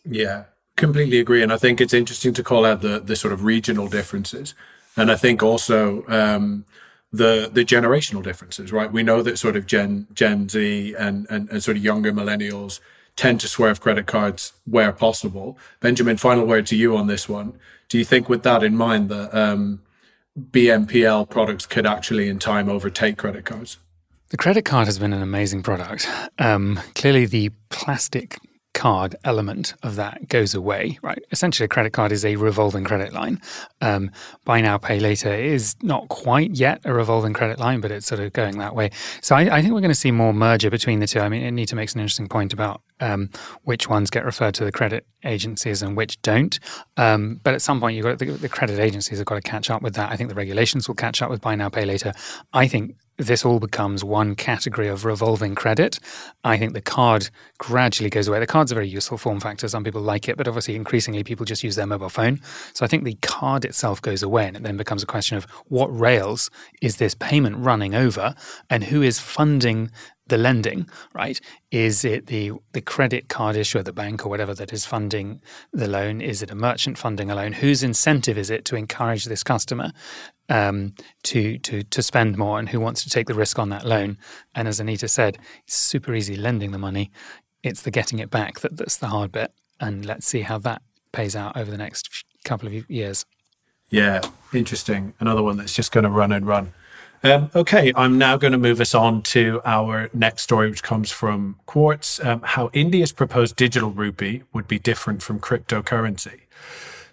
Yeah, 0.04 0.44
completely 0.76 1.18
agree. 1.18 1.42
And 1.42 1.52
I 1.52 1.56
think 1.56 1.80
it's 1.80 1.94
interesting 1.94 2.34
to 2.34 2.42
call 2.42 2.64
out 2.64 2.80
the 2.80 3.00
the 3.00 3.16
sort 3.16 3.32
of 3.32 3.44
regional 3.44 3.88
differences, 3.88 4.54
and 4.96 5.10
I 5.10 5.16
think 5.16 5.42
also 5.42 6.04
um, 6.08 6.64
the 7.12 7.50
the 7.52 7.64
generational 7.64 8.22
differences. 8.22 8.72
Right, 8.72 8.92
we 8.92 9.02
know 9.02 9.22
that 9.22 9.38
sort 9.38 9.56
of 9.56 9.66
Gen 9.66 10.06
Gen 10.12 10.48
Z 10.48 10.94
and 10.98 11.26
and, 11.30 11.48
and 11.50 11.62
sort 11.62 11.76
of 11.76 11.84
younger 11.84 12.12
millennials 12.12 12.80
tend 13.16 13.40
to 13.40 13.48
swerve 13.48 13.80
credit 13.80 14.06
cards 14.06 14.52
where 14.64 14.92
possible. 14.92 15.58
Benjamin, 15.80 16.16
final 16.16 16.46
word 16.46 16.66
to 16.66 16.76
you 16.76 16.96
on 16.96 17.06
this 17.06 17.28
one. 17.28 17.58
Do 17.88 17.98
you 17.98 18.04
think, 18.04 18.28
with 18.28 18.42
that 18.42 18.62
in 18.62 18.76
mind, 18.76 19.08
that 19.08 19.34
um, 19.34 19.82
BNPL 20.38 21.28
products 21.28 21.66
could 21.66 21.86
actually, 21.86 22.28
in 22.28 22.38
time, 22.38 22.68
overtake 22.68 23.16
credit 23.16 23.44
cards? 23.44 23.78
The 24.34 24.38
credit 24.38 24.64
card 24.64 24.86
has 24.86 24.98
been 24.98 25.12
an 25.12 25.22
amazing 25.22 25.62
product. 25.62 26.08
Um, 26.40 26.80
clearly, 26.96 27.24
the 27.24 27.52
plastic 27.68 28.36
card 28.74 29.14
element 29.22 29.74
of 29.84 29.94
that 29.94 30.26
goes 30.28 30.56
away, 30.56 30.98
right? 31.02 31.22
Essentially, 31.30 31.66
a 31.66 31.68
credit 31.68 31.92
card 31.92 32.10
is 32.10 32.24
a 32.24 32.34
revolving 32.34 32.82
credit 32.82 33.12
line. 33.12 33.40
Um, 33.80 34.10
buy 34.44 34.60
now, 34.60 34.76
pay 34.76 34.98
later 34.98 35.32
is 35.32 35.76
not 35.82 36.08
quite 36.08 36.50
yet 36.50 36.80
a 36.84 36.92
revolving 36.92 37.32
credit 37.32 37.60
line, 37.60 37.80
but 37.80 37.92
it's 37.92 38.08
sort 38.08 38.20
of 38.20 38.32
going 38.32 38.58
that 38.58 38.74
way. 38.74 38.90
So 39.22 39.36
I, 39.36 39.42
I 39.42 39.62
think 39.62 39.72
we're 39.72 39.80
going 39.80 39.92
to 39.92 39.94
see 39.94 40.10
more 40.10 40.34
merger 40.34 40.68
between 40.68 40.98
the 40.98 41.06
two. 41.06 41.20
I 41.20 41.28
mean, 41.28 41.44
Anita 41.44 41.76
makes 41.76 41.94
an 41.94 42.00
interesting 42.00 42.28
point 42.28 42.52
about 42.52 42.82
um, 42.98 43.30
which 43.62 43.88
ones 43.88 44.10
get 44.10 44.24
referred 44.24 44.54
to 44.54 44.64
the 44.64 44.72
credit 44.72 45.06
agencies 45.22 45.80
and 45.80 45.96
which 45.96 46.20
don't. 46.22 46.58
Um, 46.96 47.40
but 47.44 47.54
at 47.54 47.62
some 47.62 47.78
point, 47.78 47.94
you've 47.94 48.04
got 48.04 48.18
the, 48.18 48.32
the 48.32 48.48
credit 48.48 48.80
agencies 48.80 49.18
have 49.18 49.26
got 49.26 49.36
to 49.36 49.42
catch 49.42 49.70
up 49.70 49.80
with 49.80 49.94
that. 49.94 50.10
I 50.10 50.16
think 50.16 50.28
the 50.28 50.34
regulations 50.34 50.88
will 50.88 50.96
catch 50.96 51.22
up 51.22 51.30
with 51.30 51.40
buy 51.40 51.54
now, 51.54 51.68
pay 51.68 51.84
later. 51.84 52.12
I 52.52 52.66
think 52.66 52.96
this 53.16 53.44
all 53.44 53.60
becomes 53.60 54.02
one 54.02 54.34
category 54.34 54.88
of 54.88 55.04
revolving 55.04 55.54
credit. 55.54 56.00
I 56.42 56.58
think 56.58 56.72
the 56.72 56.80
card 56.80 57.30
gradually 57.58 58.10
goes 58.10 58.26
away. 58.26 58.40
The 58.40 58.46
card's 58.46 58.72
a 58.72 58.74
very 58.74 58.88
useful 58.88 59.18
form 59.18 59.40
factor. 59.40 59.68
Some 59.68 59.84
people 59.84 60.00
like 60.00 60.28
it, 60.28 60.36
but 60.36 60.48
obviously 60.48 60.74
increasingly 60.74 61.22
people 61.22 61.46
just 61.46 61.62
use 61.62 61.76
their 61.76 61.86
mobile 61.86 62.08
phone. 62.08 62.40
So 62.72 62.84
I 62.84 62.88
think 62.88 63.04
the 63.04 63.16
card 63.22 63.64
itself 63.64 64.02
goes 64.02 64.22
away 64.22 64.46
and 64.46 64.56
it 64.56 64.62
then 64.64 64.76
becomes 64.76 65.02
a 65.02 65.06
question 65.06 65.36
of 65.36 65.44
what 65.68 65.86
rails 65.96 66.50
is 66.82 66.96
this 66.96 67.14
payment 67.14 67.56
running 67.58 67.94
over 67.94 68.34
and 68.68 68.84
who 68.84 69.00
is 69.02 69.20
funding 69.20 69.90
the 70.26 70.38
lending, 70.38 70.88
right? 71.12 71.40
Is 71.70 72.04
it 72.04 72.26
the 72.26 72.52
the 72.72 72.80
credit 72.80 73.28
card 73.28 73.56
issuer, 73.56 73.82
the 73.82 73.92
bank 73.92 74.24
or 74.24 74.28
whatever 74.28 74.54
that 74.54 74.72
is 74.72 74.86
funding 74.86 75.42
the 75.72 75.88
loan? 75.88 76.20
Is 76.20 76.42
it 76.42 76.50
a 76.50 76.54
merchant 76.54 76.98
funding 76.98 77.30
a 77.30 77.34
loan? 77.34 77.52
Whose 77.52 77.82
incentive 77.82 78.38
is 78.38 78.50
it 78.50 78.64
to 78.66 78.76
encourage 78.76 79.26
this 79.26 79.42
customer 79.42 79.92
um, 80.48 80.94
to 81.24 81.58
to 81.58 81.82
to 81.82 82.02
spend 82.02 82.38
more, 82.38 82.58
and 82.58 82.68
who 82.68 82.80
wants 82.80 83.02
to 83.04 83.10
take 83.10 83.26
the 83.26 83.34
risk 83.34 83.58
on 83.58 83.68
that 83.70 83.84
loan? 83.84 84.18
And 84.54 84.66
as 84.68 84.80
Anita 84.80 85.08
said, 85.08 85.38
it's 85.66 85.76
super 85.76 86.14
easy 86.14 86.36
lending 86.36 86.72
the 86.72 86.78
money. 86.78 87.10
It's 87.62 87.82
the 87.82 87.90
getting 87.90 88.18
it 88.18 88.30
back 88.30 88.60
that, 88.60 88.76
that's 88.76 88.96
the 88.96 89.08
hard 89.08 89.32
bit, 89.32 89.52
and 89.80 90.04
let's 90.04 90.26
see 90.26 90.42
how 90.42 90.58
that 90.58 90.82
pays 91.12 91.36
out 91.36 91.56
over 91.56 91.70
the 91.70 91.78
next 91.78 92.24
couple 92.44 92.68
of 92.68 92.90
years. 92.90 93.24
Yeah, 93.90 94.22
interesting. 94.52 95.14
Another 95.20 95.42
one 95.42 95.56
that's 95.56 95.74
just 95.74 95.92
going 95.92 96.04
to 96.04 96.10
run 96.10 96.32
and 96.32 96.46
run. 96.46 96.72
Um, 97.24 97.50
okay, 97.54 97.90
I'm 97.96 98.18
now 98.18 98.36
going 98.36 98.52
to 98.52 98.58
move 98.58 98.82
us 98.82 98.94
on 98.94 99.22
to 99.22 99.62
our 99.64 100.10
next 100.12 100.42
story, 100.42 100.68
which 100.68 100.82
comes 100.82 101.10
from 101.10 101.56
Quartz 101.64 102.22
um, 102.22 102.42
how 102.42 102.68
India's 102.74 103.12
proposed 103.12 103.56
digital 103.56 103.90
rupee 103.90 104.42
would 104.52 104.68
be 104.68 104.78
different 104.78 105.22
from 105.22 105.40
cryptocurrency. 105.40 106.40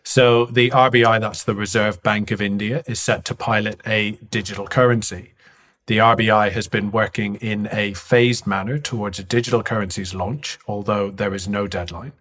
So, 0.03 0.47
the 0.47 0.69
RBI, 0.71 1.21
that's 1.21 1.45
the 1.45 1.55
Reserve 1.55 2.03
Bank 2.03 2.29
of 2.29 2.41
India, 2.41 2.83
is 2.87 2.99
set 2.99 3.23
to 3.23 3.35
pilot 3.35 3.79
a 3.87 4.17
digital 4.29 4.67
currency. 4.67 5.31
The 5.87 5.99
RBI 5.99 6.51
has 6.51 6.67
been 6.67 6.91
working 6.91 7.35
in 7.35 7.69
a 7.71 7.93
phased 7.93 8.45
manner 8.45 8.79
towards 8.79 9.17
a 9.17 9.23
digital 9.23 9.63
currency's 9.63 10.13
launch, 10.13 10.59
although 10.67 11.09
there 11.09 11.33
is 11.33 11.47
no 11.47 11.67
deadline. 11.67 12.11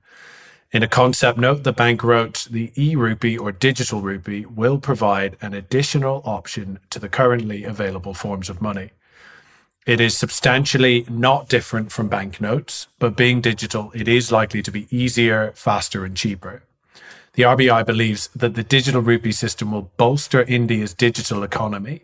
In 0.73 0.85
a 0.85 0.89
concept 0.89 1.37
note, 1.37 1.65
the 1.65 1.73
bank 1.73 2.05
wrote 2.05 2.47
the 2.49 2.71
e 2.77 2.95
rupee 2.95 3.37
or 3.37 3.51
digital 3.51 4.03
rupee 4.03 4.47
will 4.47 4.79
provide 4.79 5.37
an 5.41 5.53
additional 5.53 6.23
option 6.25 6.79
to 6.91 7.01
the 7.01 7.09
currently 7.09 7.65
available 7.65 8.15
forms 8.15 8.49
of 8.49 8.63
money. 8.63 8.91
It 9.85 10.01
is 10.01 10.17
substantially 10.17 11.07
not 11.11 11.49
different 11.49 11.91
from 11.91 12.07
banknotes, 12.07 12.87
but 13.01 13.17
being 13.17 13.41
digital, 13.41 13.91
it 13.97 14.07
is 14.07 14.31
likely 14.31 14.63
to 14.63 14.71
be 14.71 14.87
easier, 14.97 15.53
faster, 15.57 16.05
and 16.05 16.17
cheaper. 16.17 16.63
The 17.33 17.43
RBI 17.43 17.85
believes 17.85 18.29
that 18.37 18.55
the 18.55 18.63
digital 18.63 19.03
rupee 19.03 19.33
system 19.33 19.73
will 19.73 19.91
bolster 19.97 20.43
India's 20.43 20.95
digital 20.95 21.43
economy, 21.43 22.03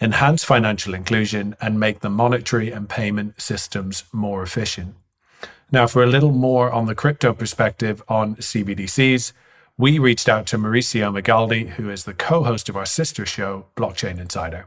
enhance 0.00 0.44
financial 0.44 0.94
inclusion, 0.94 1.56
and 1.60 1.78
make 1.78 2.00
the 2.00 2.08
monetary 2.08 2.70
and 2.70 2.88
payment 2.88 3.38
systems 3.38 4.04
more 4.12 4.42
efficient. 4.42 4.94
Now, 5.70 5.86
for 5.86 6.02
a 6.02 6.06
little 6.06 6.32
more 6.32 6.72
on 6.72 6.86
the 6.86 6.94
crypto 6.94 7.34
perspective 7.34 8.02
on 8.08 8.36
CBDCs, 8.36 9.32
we 9.76 9.98
reached 9.98 10.26
out 10.26 10.46
to 10.46 10.56
Mauricio 10.56 11.12
Magaldi, 11.12 11.70
who 11.70 11.90
is 11.90 12.04
the 12.04 12.14
co 12.14 12.42
host 12.42 12.70
of 12.70 12.76
our 12.76 12.86
sister 12.86 13.26
show, 13.26 13.66
Blockchain 13.76 14.18
Insider. 14.18 14.66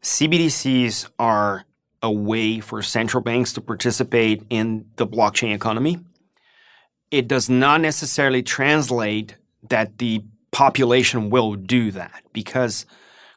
CBDCs 0.00 1.08
are 1.18 1.64
a 2.02 2.12
way 2.12 2.60
for 2.60 2.82
central 2.82 3.20
banks 3.20 3.52
to 3.54 3.60
participate 3.60 4.44
in 4.48 4.86
the 4.94 5.06
blockchain 5.08 5.52
economy. 5.52 5.98
It 7.10 7.26
does 7.26 7.50
not 7.50 7.80
necessarily 7.80 8.44
translate 8.44 9.36
that 9.68 9.98
the 9.98 10.22
population 10.52 11.30
will 11.30 11.56
do 11.56 11.90
that 11.90 12.22
because 12.32 12.86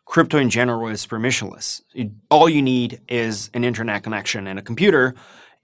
crypto 0.07 0.39
in 0.39 0.49
general 0.49 0.87
is 0.87 1.05
permissionless. 1.05 1.81
It, 1.93 2.09
all 2.31 2.49
you 2.49 2.61
need 2.61 3.01
is 3.07 3.51
an 3.53 3.63
internet 3.63 4.01
connection 4.01 4.47
and 4.47 4.57
a 4.57 4.63
computer, 4.63 5.13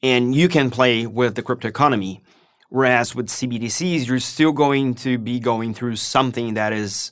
and 0.03 0.35
you 0.35 0.47
can 0.47 0.69
play 0.69 1.07
with 1.07 1.33
the 1.33 1.41
crypto 1.41 1.67
economy. 1.67 2.21
Whereas 2.69 3.15
with 3.15 3.27
CBDCs, 3.27 4.07
you're 4.07 4.19
still 4.19 4.51
going 4.51 4.93
to 4.95 5.17
be 5.17 5.39
going 5.39 5.73
through 5.73 5.95
something 5.95 6.53
that 6.53 6.73
is, 6.73 7.11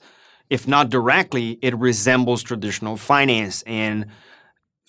if 0.49 0.67
not 0.67 0.89
directly, 0.89 1.57
it 1.61 1.75
resembles 1.75 2.43
traditional 2.43 2.97
finance 2.97 3.63
and 3.63 4.05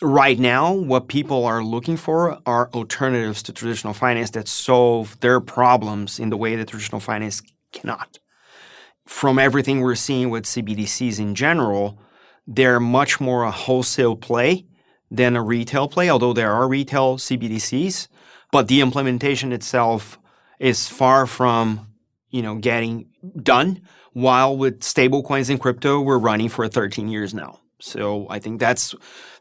right 0.03 0.39
now, 0.39 0.73
what 0.73 1.09
people 1.09 1.45
are 1.45 1.63
looking 1.63 1.97
for 1.97 2.39
are 2.45 2.69
alternatives 2.75 3.43
to 3.45 3.53
traditional 3.53 3.95
finance 3.95 4.31
that 4.31 4.49
solve 4.49 5.19
their 5.21 5.41
problems 5.41 6.19
in 6.19 6.31
the 6.31 6.37
way 6.37 6.57
that 6.57 6.69
traditional 6.69 7.01
finance 7.01 7.41
cannot. 7.73 8.19
From 9.07 9.39
everything 9.39 9.81
we're 9.81 9.95
seeing 9.95 10.31
with 10.31 10.45
CBDCs 10.45 11.19
in 11.19 11.35
general, 11.35 11.99
they're 12.47 12.81
much 12.81 13.21
more 13.21 13.45
a 13.45 13.51
wholesale 13.51 14.17
play 14.17 14.67
than 15.11 15.37
a 15.37 15.43
retail 15.43 15.89
play, 15.89 16.11
although 16.11 16.33
there 16.33 16.53
are 16.53 16.69
retail 16.69 17.17
CBDCs. 17.17 18.09
But 18.51 18.69
the 18.69 18.81
implementation 18.81 19.53
itself 19.53 20.19
is 20.59 20.89
far 20.89 21.27
from, 21.27 21.89
you 22.31 22.43
know, 22.43 22.57
getting 22.57 23.09
done. 23.43 23.83
While 24.13 24.57
with 24.57 24.81
stablecoins 24.81 25.49
and 25.49 25.61
crypto, 25.61 26.01
we're 26.01 26.19
running 26.19 26.49
for 26.49 26.69
13 26.69 27.09
years 27.09 27.33
now. 27.33 27.61
So 27.81 28.27
I 28.31 28.39
think 28.39 28.61
that's 28.61 28.95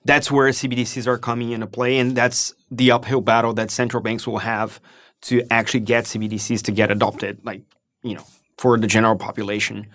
that's 0.03 0.31
where 0.31 0.49
CBDCs 0.49 1.05
are 1.07 1.17
coming 1.17 1.51
into 1.51 1.67
play, 1.67 1.99
and 1.99 2.15
that's 2.15 2.53
the 2.71 2.91
uphill 2.91 3.21
battle 3.21 3.53
that 3.53 3.69
central 3.69 4.01
banks 4.01 4.25
will 4.25 4.39
have 4.39 4.81
to 5.23 5.43
actually 5.51 5.81
get 5.81 6.05
CBDCs 6.05 6.63
to 6.63 6.71
get 6.71 6.89
adopted, 6.89 7.39
like 7.43 7.61
you 8.01 8.15
know, 8.15 8.25
for 8.57 8.77
the 8.77 8.87
general 8.87 9.15
population. 9.15 9.87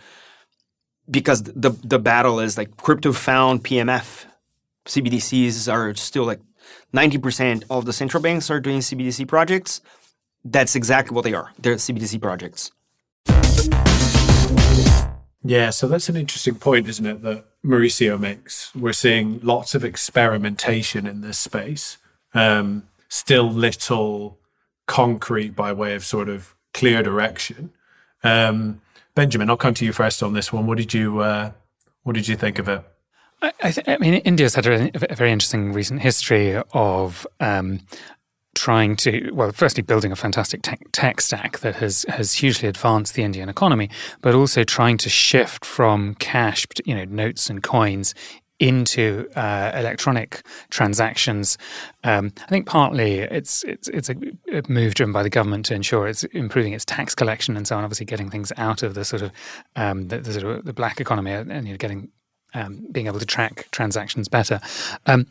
Because 1.10 1.42
the 1.42 1.70
the 1.84 1.98
battle 1.98 2.40
is 2.40 2.58
like 2.58 2.76
crypto 2.76 3.12
found 3.12 3.64
PMF, 3.64 4.26
CBDCs 4.86 5.72
are 5.72 5.94
still 5.94 6.24
like 6.24 6.40
ninety 6.92 7.18
percent 7.18 7.64
of 7.70 7.84
the 7.84 7.92
central 7.92 8.22
banks 8.22 8.50
are 8.50 8.60
doing 8.60 8.80
CBDC 8.80 9.28
projects. 9.28 9.80
That's 10.44 10.74
exactly 10.74 11.14
what 11.14 11.24
they 11.24 11.34
are. 11.34 11.52
They're 11.58 11.76
CBDC 11.76 12.20
projects. 12.20 12.70
Yeah, 15.48 15.70
so 15.70 15.86
that's 15.86 16.08
an 16.08 16.16
interesting 16.16 16.56
point, 16.56 16.88
isn't 16.88 17.06
it? 17.06 17.22
That 17.22 17.44
Mauricio 17.64 18.18
makes. 18.18 18.74
We're 18.74 18.92
seeing 18.92 19.38
lots 19.42 19.76
of 19.76 19.84
experimentation 19.84 21.06
in 21.06 21.20
this 21.20 21.38
space. 21.38 21.98
Um, 22.34 22.88
still 23.08 23.48
little 23.48 24.38
concrete 24.86 25.54
by 25.54 25.72
way 25.72 25.94
of 25.94 26.04
sort 26.04 26.28
of 26.28 26.54
clear 26.74 27.02
direction. 27.02 27.70
Um, 28.24 28.80
Benjamin, 29.16 29.50
I'll 29.50 29.56
come 29.56 29.74
to 29.74 29.84
you 29.84 29.92
first 29.92 30.22
on 30.22 30.34
this 30.34 30.52
one. 30.52 30.66
What 30.66 30.78
did 30.78 30.94
you 30.94 31.18
uh, 31.20 31.50
What 32.04 32.14
did 32.14 32.28
you 32.28 32.36
think 32.36 32.60
of 32.60 32.68
it? 32.68 32.84
I, 33.42 33.70
th- 33.70 33.86
I 33.88 33.98
mean, 33.98 34.14
India's 34.14 34.54
had 34.54 34.66
a, 34.66 34.90
a, 34.94 35.14
very 35.14 35.30
interesting 35.30 35.72
recent 35.72 36.00
history 36.00 36.56
of 36.72 37.26
um, 37.38 37.80
trying 38.54 38.96
to 38.96 39.30
well 39.32 39.52
firstly 39.52 39.82
building 39.82 40.12
a 40.12 40.16
fantastic 40.16 40.62
tech, 40.62 40.80
tech, 40.92 41.20
stack 41.20 41.58
that 41.60 41.76
has 41.76 42.04
has 42.08 42.34
hugely 42.34 42.68
advanced 42.68 43.14
the 43.14 43.22
Indian 43.22 43.48
economy 43.48 43.90
but 44.22 44.34
also 44.34 44.64
trying 44.64 44.96
to 44.98 45.08
shift 45.10 45.64
from 45.64 46.14
cash 46.16 46.66
you 46.84 46.94
know 46.94 47.04
notes 47.04 47.50
and 47.50 47.62
coins 47.62 48.14
into 48.58 49.28
uh, 49.36 49.72
electronic 49.74 50.42
transactions. 50.70 51.58
Um, 52.04 52.32
I 52.42 52.46
think 52.46 52.66
partly 52.66 53.18
it's 53.18 53.62
it's 53.64 53.88
it's 53.88 54.08
a, 54.08 54.16
move 54.68 54.94
driven 54.94 55.12
by 55.12 55.22
the 55.22 55.30
government 55.30 55.66
to 55.66 55.74
ensure 55.74 56.08
it's 56.08 56.24
improving 56.24 56.72
its 56.72 56.84
tax 56.84 57.14
collection 57.14 57.56
and 57.56 57.66
so 57.66 57.76
on. 57.76 57.84
Obviously, 57.84 58.06
getting 58.06 58.30
things 58.30 58.52
out 58.56 58.82
of 58.82 58.94
the 58.94 59.04
sort 59.04 59.22
of 59.22 59.32
um, 59.76 60.08
the, 60.08 60.18
the, 60.18 60.32
sort 60.32 60.58
of 60.58 60.64
the 60.64 60.72
black 60.72 61.00
economy 61.00 61.32
and 61.32 61.66
you 61.66 61.74
know, 61.74 61.78
getting 61.78 62.08
um, 62.54 62.86
being 62.90 63.06
able 63.06 63.18
to 63.18 63.26
track 63.26 63.68
transactions 63.70 64.28
better. 64.28 64.60
Um, 65.06 65.26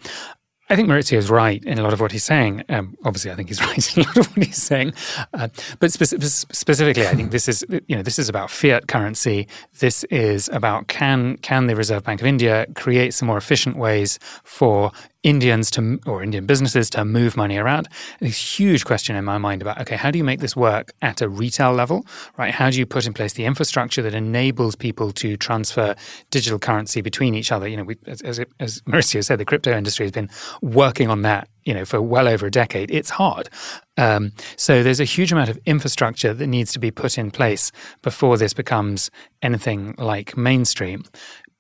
I 0.68 0.76
think 0.76 0.89
Mauricio 0.89 1.18
is 1.18 1.30
right 1.30 1.63
in 1.63 1.78
a 1.78 1.84
lot 1.84 1.93
of 1.93 2.01
what 2.01 2.11
he's 2.11 2.24
saying. 2.24 2.63
Um, 2.70 2.97
obviously, 3.05 3.32
I 3.32 3.36
think 3.36 3.49
he's 3.49 3.61
right 3.66 3.97
in 3.97 4.03
a 4.03 4.07
lot 4.07 4.18
of 4.18 4.28
what 4.36 4.45
he's 4.45 4.61
saying. 4.61 4.93
Uh, 5.34 5.47
but 5.80 5.91
spe- 5.91 6.05
specifically, 6.53 7.07
I 7.07 7.13
think 7.13 7.32
this 7.32 7.47
is 7.47 7.63
you 7.88 7.95
know 7.95 8.01
this 8.01 8.18
is 8.18 8.30
about 8.30 8.49
fiat 8.49 8.88
currency. 8.88 9.47
This 9.80 10.03
is 10.05 10.49
about 10.49 10.88
can 10.88 11.38
can 11.38 11.68
the 11.68 11.76
Reserve 11.76 12.03
Bank 12.03 12.22
of 12.22 12.28
India 12.28 12.66
create 12.76 13.13
some 13.13 13.28
more 13.28 13.38
efficient 13.38 13.78
ways 13.78 14.18
for 14.43 14.91
Indians 15.26 15.72
to 15.72 16.00
or 16.06 16.22
Indian 16.22 16.46
businesses 16.46 16.88
to 16.92 17.04
move 17.04 17.36
money 17.36 17.58
around. 17.58 17.90
A 18.22 18.28
huge 18.28 18.86
question 18.86 19.16
in 19.16 19.26
my 19.26 19.40
mind 19.40 19.64
about 19.64 19.82
okay, 19.82 19.96
how 19.96 20.12
do 20.12 20.20
you 20.20 20.24
make 20.24 20.40
this 20.40 20.56
work 20.56 20.94
at 21.02 21.20
a 21.20 21.28
retail 21.28 21.74
level, 21.74 22.06
right? 22.38 22.54
How 22.54 22.70
do 22.70 22.78
you 22.78 22.86
put 22.86 23.08
in 23.08 23.14
place 23.14 23.34
the 23.34 23.46
infrastructure 23.46 24.04
that 24.04 24.14
enables 24.14 24.76
people 24.76 25.12
to 25.14 25.36
transfer 25.36 25.96
digital 26.30 26.60
currency 26.60 27.02
between 27.02 27.34
each 27.34 27.52
other? 27.52 27.68
You 27.68 27.78
know, 27.78 27.84
we, 27.84 27.98
as, 28.06 28.22
as, 28.22 28.40
as 28.60 28.82
Mauricio 28.82 29.26
said, 29.26 29.40
the 29.40 29.46
crypto 29.46 29.76
industry 29.76 30.06
has 30.06 30.12
been 30.12 30.30
working 30.62 31.10
on 31.10 31.24
that, 31.24 31.50
you 31.64 31.74
know, 31.74 31.86
for 31.86 32.00
well 32.00 32.28
over 32.28 32.46
a 32.46 32.52
decade. 32.52 32.92
It's 32.92 33.10
hard. 33.10 33.50
Um, 33.98 34.32
so 34.58 34.84
there's 34.84 35.00
a 35.00 35.06
huge 35.06 35.32
amount 35.32 35.50
of 35.50 35.58
infrastructure 35.66 36.36
that 36.36 36.48
needs 36.48 36.72
to 36.74 36.80
be 36.80 36.92
put 36.92 37.18
in 37.18 37.32
place 37.32 37.72
before 38.04 38.38
this 38.38 38.54
becomes 38.54 39.10
anything 39.42 39.96
like 39.98 40.38
mainstream. 40.38 41.04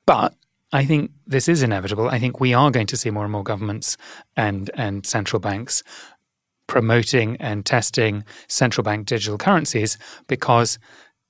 But 0.05 0.35
I 0.75 0.83
think 0.83 1.11
this 1.25 1.47
is 1.47 1.63
inevitable. 1.63 2.09
I 2.09 2.19
think 2.19 2.41
we 2.41 2.53
are 2.53 2.69
going 2.69 2.87
to 2.87 2.97
see 2.97 3.09
more 3.09 3.23
and 3.23 3.31
more 3.31 3.43
governments 3.43 3.95
and 4.35 4.69
and 4.75 5.05
central 5.05 5.39
banks 5.39 5.83
promoting 6.67 7.37
and 7.37 7.65
testing 7.65 8.25
central 8.49 8.83
bank 8.83 9.07
digital 9.07 9.37
currencies 9.37 9.97
because 10.27 10.77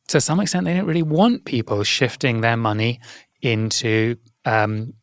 to 0.08 0.20
some 0.20 0.39
extent 0.39 0.66
they 0.66 0.74
don't 0.74 0.88
really 0.88 1.04
want 1.04 1.46
people 1.46 1.84
shifting 1.84 2.41
their 2.41 2.58
money 2.58 3.00
into 3.41 4.16
um, 4.46 4.93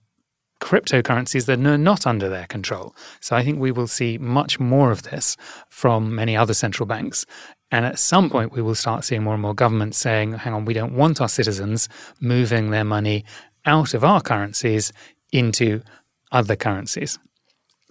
cryptocurrencies 0.60 1.46
that 1.46 1.58
are 1.60 1.78
not 1.78 2.06
under 2.06 2.28
their 2.28 2.46
control. 2.46 2.96
So 3.20 3.36
I 3.36 3.44
think 3.44 3.60
we 3.60 3.70
will 3.70 3.86
see 3.88 4.18
much 4.18 4.58
more 4.58 4.90
of 4.90 5.02
this 5.02 5.36
from 5.68 6.14
many 6.16 6.36
other 6.36 6.54
central 6.54 6.86
banks. 6.86 7.26
And 7.70 7.84
at 7.84 7.98
some 7.98 8.28
point, 8.30 8.52
we 8.52 8.62
will 8.62 8.74
start 8.74 9.04
seeing 9.04 9.22
more 9.22 9.34
and 9.34 9.42
more 9.42 9.54
governments 9.54 9.98
saying, 9.98 10.32
hang 10.32 10.52
on, 10.52 10.64
we 10.64 10.74
don't 10.74 10.94
want 10.94 11.20
our 11.20 11.28
citizens 11.28 11.88
moving 12.20 12.70
their 12.70 12.84
money 12.84 13.24
out 13.64 13.94
of 13.94 14.04
our 14.04 14.20
currencies 14.20 14.92
into 15.32 15.82
other 16.30 16.56
currencies 16.56 17.18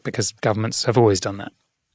because 0.04 0.32
governments 0.42 0.86
have 0.86 0.98
always 0.98 1.20
done 1.20 1.38
that. 1.38 1.52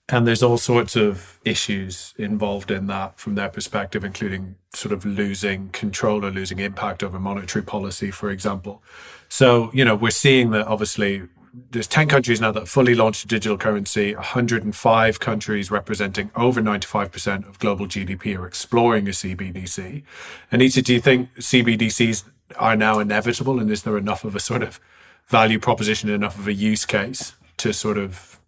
And 0.08 0.24
there's 0.24 0.42
all 0.42 0.58
sorts 0.58 0.94
of 0.94 1.40
issues 1.44 2.14
involved 2.16 2.70
in 2.70 2.86
that 2.86 3.18
from 3.18 3.34
their 3.34 3.48
perspective, 3.48 4.04
including 4.04 4.54
sort 4.72 4.92
of 4.92 5.04
losing 5.04 5.70
control 5.70 6.24
or 6.24 6.30
losing 6.30 6.60
impact 6.60 7.02
over 7.02 7.18
monetary 7.18 7.64
policy, 7.64 8.12
for 8.12 8.30
example. 8.30 8.82
So, 9.28 9.70
you 9.74 9.84
know, 9.84 9.96
we're 9.96 10.12
seeing 10.12 10.50
that 10.52 10.68
obviously 10.68 11.22
there's 11.70 11.88
10 11.88 12.06
countries 12.06 12.40
now 12.40 12.52
that 12.52 12.68
fully 12.68 12.94
launched 12.94 13.24
a 13.24 13.26
digital 13.26 13.58
currency, 13.58 14.14
105 14.14 15.18
countries 15.20 15.70
representing 15.72 16.30
over 16.36 16.60
95% 16.60 17.48
of 17.48 17.58
global 17.58 17.86
GDP 17.86 18.38
are 18.38 18.46
exploring 18.46 19.08
a 19.08 19.10
CBDC. 19.10 20.04
Anita, 20.52 20.82
do 20.82 20.94
you 20.94 21.00
think 21.00 21.34
CBDCs 21.34 22.24
are 22.58 22.76
now 22.76 22.98
inevitable? 22.98 23.58
And 23.60 23.70
is 23.70 23.82
there 23.82 23.96
enough 23.96 24.24
of 24.24 24.36
a 24.36 24.40
sort 24.40 24.62
of 24.62 24.80
value 25.26 25.58
proposition, 25.58 26.08
enough 26.08 26.38
of 26.38 26.46
a 26.46 26.52
use 26.52 26.84
case 26.84 27.34
to 27.58 27.72
sort 27.72 27.98
of 27.98 28.38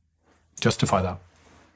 justify 0.61 1.03
that? 1.03 1.19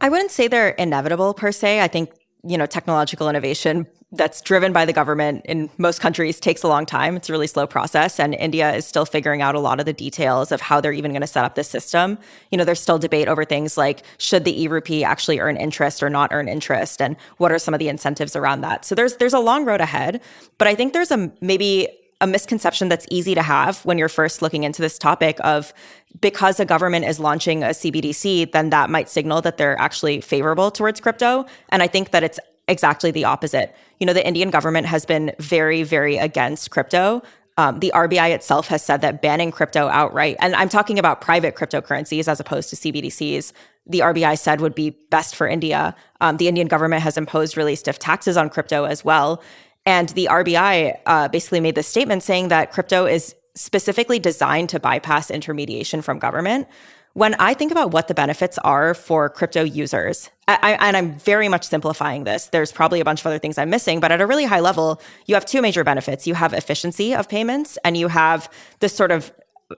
I 0.01 0.09
wouldn't 0.09 0.31
say 0.31 0.49
they're 0.49 0.71
inevitable 0.71 1.35
per 1.35 1.53
se. 1.53 1.81
I 1.81 1.89
think, 1.89 2.11
you 2.45 2.59
know, 2.59 2.67
technological 2.67 3.29
innovation 3.29 3.87
that's 4.15 4.43
driven 4.43 4.75
by 4.75 4.85
the 4.85 4.93
government 4.93 5.43
in 5.47 5.71
most 5.79 6.01
countries 6.01 6.39
takes 6.39 6.63
a 6.63 6.69
long 6.69 6.85
time. 6.85 7.17
It's 7.17 7.31
a 7.31 7.33
really 7.33 7.47
slow 7.47 7.67
process. 7.67 8.21
And 8.21 8.35
India 8.35 8.75
is 8.75 8.85
still 8.85 9.07
figuring 9.07 9.41
out 9.41 9.55
a 9.55 9.61
lot 9.61 9.81
of 9.81 9.87
the 9.87 9.93
details 9.93 10.53
of 10.53 10.61
how 10.61 10.81
they're 10.81 10.93
even 10.93 11.13
going 11.13 11.23
to 11.23 11.27
set 11.27 11.45
up 11.45 11.55
this 11.55 11.69
system. 11.69 12.19
You 12.51 12.59
know, 12.59 12.65
there's 12.65 12.81
still 12.81 12.99
debate 12.99 13.27
over 13.27 13.45
things 13.45 13.79
like 13.79 14.03
should 14.19 14.45
the 14.45 14.63
e-rupee 14.63 15.03
actually 15.03 15.41
earn 15.41 15.57
interest 15.57 16.03
or 16.03 16.11
not 16.11 16.31
earn 16.33 16.47
interest? 16.47 17.01
And 17.01 17.17
what 17.39 17.53
are 17.53 17.59
some 17.59 17.73
of 17.73 17.81
the 17.81 17.89
incentives 17.89 18.37
around 18.37 18.61
that? 18.61 18.85
So 18.85 18.95
there's 18.95 19.17
there's 19.17 19.33
a 19.33 19.41
long 19.41 19.65
road 19.65 19.81
ahead. 19.81 20.21
But 20.59 20.69
I 20.69 20.75
think 20.75 20.93
there's 20.93 21.11
a 21.11 21.33
maybe 21.41 21.89
a 22.23 22.27
misconception 22.27 22.89
that's 22.89 23.05
easy 23.11 23.35
to 23.35 23.43
have 23.43 23.85
when 23.85 23.99
you're 23.99 24.09
first 24.09 24.43
looking 24.43 24.63
into 24.63 24.81
this 24.81 24.97
topic 24.97 25.39
of 25.43 25.75
because 26.21 26.61
a 26.61 26.65
government 26.65 27.05
is 27.05 27.19
launching 27.19 27.65
a 27.65 27.69
CBDC, 27.69 28.53
then 28.53 28.71
that 28.71 28.89
might 28.89 29.11
signal 29.11 29.43
that 29.43 29.57
they're 29.57 29.79
actually 29.81 30.21
favorable 30.21 30.71
towards 30.71 31.01
crypto. 31.01 31.45
And 31.71 31.83
I 31.83 31.89
think 31.89 32.13
that 32.13 32.23
it's 32.23 32.39
exactly 32.69 33.11
the 33.11 33.25
opposite. 33.25 33.75
You 33.99 34.07
know, 34.07 34.13
the 34.13 34.25
Indian 34.25 34.51
government 34.51 34.87
has 34.87 35.05
been 35.05 35.33
very, 35.41 35.83
very 35.83 36.17
against 36.17 36.71
crypto. 36.71 37.23
Um, 37.59 37.81
the 37.81 37.93
RBI 37.93 38.31
itself 38.31 38.69
has 38.69 38.83
said 38.83 39.01
that 39.01 39.21
banning 39.21 39.51
crypto 39.51 39.89
outright, 39.89 40.37
and 40.39 40.55
I'm 40.55 40.69
talking 40.69 40.99
about 40.99 41.21
private 41.21 41.57
cryptocurrencies 41.57 42.29
as 42.29 42.41
opposed 42.41 42.71
to 42.71 42.77
CBDCs, 42.77 43.53
the 43.87 43.99
RBI 43.99 44.39
said 44.39 44.61
would 44.61 44.77
be 44.77 44.91
best 45.11 45.35
for 45.35 45.49
India. 45.49 45.95
Um, 46.21 46.37
the 46.37 46.47
Indian 46.47 46.69
government 46.69 47.03
has 47.03 47.19
imposed 47.19 47.57
really 47.57 47.75
stiff 47.75 47.99
taxes 47.99 48.37
on 48.37 48.49
crypto 48.49 48.85
as 48.85 49.05
well. 49.05 49.43
And 49.85 50.09
the 50.11 50.29
RBI 50.31 50.99
uh, 51.07 51.29
basically 51.29 51.61
made 51.61 51.75
this 51.75 51.89
statement 51.89 52.23
saying 52.23 52.49
that 52.49 52.73
crypto 52.73 53.07
is 53.07 53.35
specifically 53.55 54.19
designed 54.19 54.69
to 54.71 54.81
bypass 54.81 55.31
intermediation 55.31 56.03
from 56.03 56.19
government. 56.19 56.69
When 57.15 57.35
I 57.35 57.53
think 57.53 57.71
about 57.73 57.91
what 57.91 58.09
the 58.09 58.15
benefits 58.15 58.57
are 58.59 58.95
for 58.95 59.29
crypto 59.29 59.63
users, 59.65 60.31
I, 60.49 60.79
and 60.81 60.97
I'm 60.97 61.19
very 61.19 61.47
much 61.49 61.65
simplifying 61.65 62.25
this, 62.25 62.47
there's 62.47 62.73
probably 62.73 63.01
a 63.01 63.05
bunch 63.05 63.21
of 63.21 63.27
other 63.27 63.39
things 63.39 63.59
I'm 63.59 63.69
missing, 63.69 64.01
but 64.01 64.11
at 64.11 64.23
a 64.23 64.27
really 64.27 64.47
high 64.47 64.61
level, 64.61 65.01
you 65.27 65.35
have 65.35 65.45
two 65.45 65.61
major 65.61 65.85
benefits. 65.85 66.27
You 66.27 66.35
have 66.35 66.55
efficiency 66.55 67.15
of 67.15 67.29
payments, 67.29 67.77
and 67.85 67.99
you 67.99 68.09
have 68.09 68.51
this 68.81 68.95
sort 68.95 69.11
of 69.11 69.31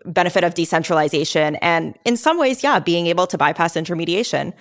benefit 0.05 0.45
of 0.45 0.55
decentralization. 0.55 1.57
And 1.57 1.99
in 2.05 2.17
some 2.17 2.39
ways, 2.39 2.63
yeah, 2.63 2.79
being 2.79 3.09
able 3.09 3.27
to 3.27 3.39
bypass 3.39 3.77
intermediation. 3.77 4.55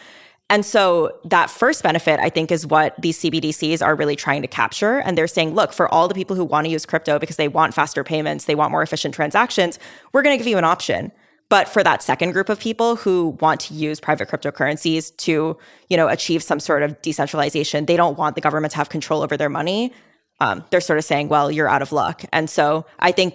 And 0.54 0.64
so 0.64 1.18
that 1.26 1.50
first 1.50 1.82
benefit, 1.82 2.20
I 2.20 2.30
think, 2.30 2.52
is 2.52 2.68
what 2.68 2.94
these 3.02 3.20
CBDCs 3.20 3.84
are 3.84 3.96
really 3.96 4.16
trying 4.16 4.44
to 4.44 4.48
capture. 4.48 5.00
And 5.00 5.18
they're 5.18 5.26
saying, 5.26 5.56
look, 5.56 5.74
for 5.74 5.92
all 5.92 6.08
the 6.08 6.14
people 6.14 6.36
who 6.36 6.46
want 6.46 6.66
to 6.66 6.72
use 6.72 6.86
crypto 6.86 7.18
because 7.18 7.38
they 7.38 7.48
want 7.48 7.74
faster 7.74 8.04
payments, 8.04 8.46
they 8.46 8.54
want 8.54 8.70
more 8.70 8.84
efficient 8.84 9.16
transactions, 9.16 9.80
we're 10.12 10.22
going 10.22 10.38
to 10.38 10.38
give 10.38 10.46
you 10.46 10.60
an 10.60 10.64
option. 10.64 11.12
But 11.50 11.68
for 11.68 11.82
that 11.82 12.04
second 12.04 12.34
group 12.34 12.50
of 12.50 12.60
people 12.60 12.98
who 12.98 13.36
want 13.42 13.62
to 13.62 13.74
use 13.74 14.00
private 14.00 14.30
cryptocurrencies 14.30 15.18
to, 15.18 15.58
you 15.90 15.98
know, 15.98 16.08
achieve 16.08 16.44
some 16.44 16.60
sort 16.60 16.84
of 16.84 17.02
decentralization, 17.02 17.88
they 17.88 17.98
don't 17.98 18.16
want 18.16 18.36
the 18.36 18.42
government 18.42 18.74
to 18.74 18.78
have 18.78 18.90
control 18.90 19.24
over 19.24 19.36
their 19.36 19.50
money. 19.50 19.92
Um, 20.40 20.64
they're 20.70 20.82
sort 20.82 21.00
of 21.00 21.06
saying, 21.06 21.30
well, 21.30 21.50
you're 21.50 21.68
out 21.68 21.82
of 21.82 21.92
luck. 21.92 22.26
And 22.32 22.48
so 22.48 22.86
I 23.00 23.12
think 23.12 23.34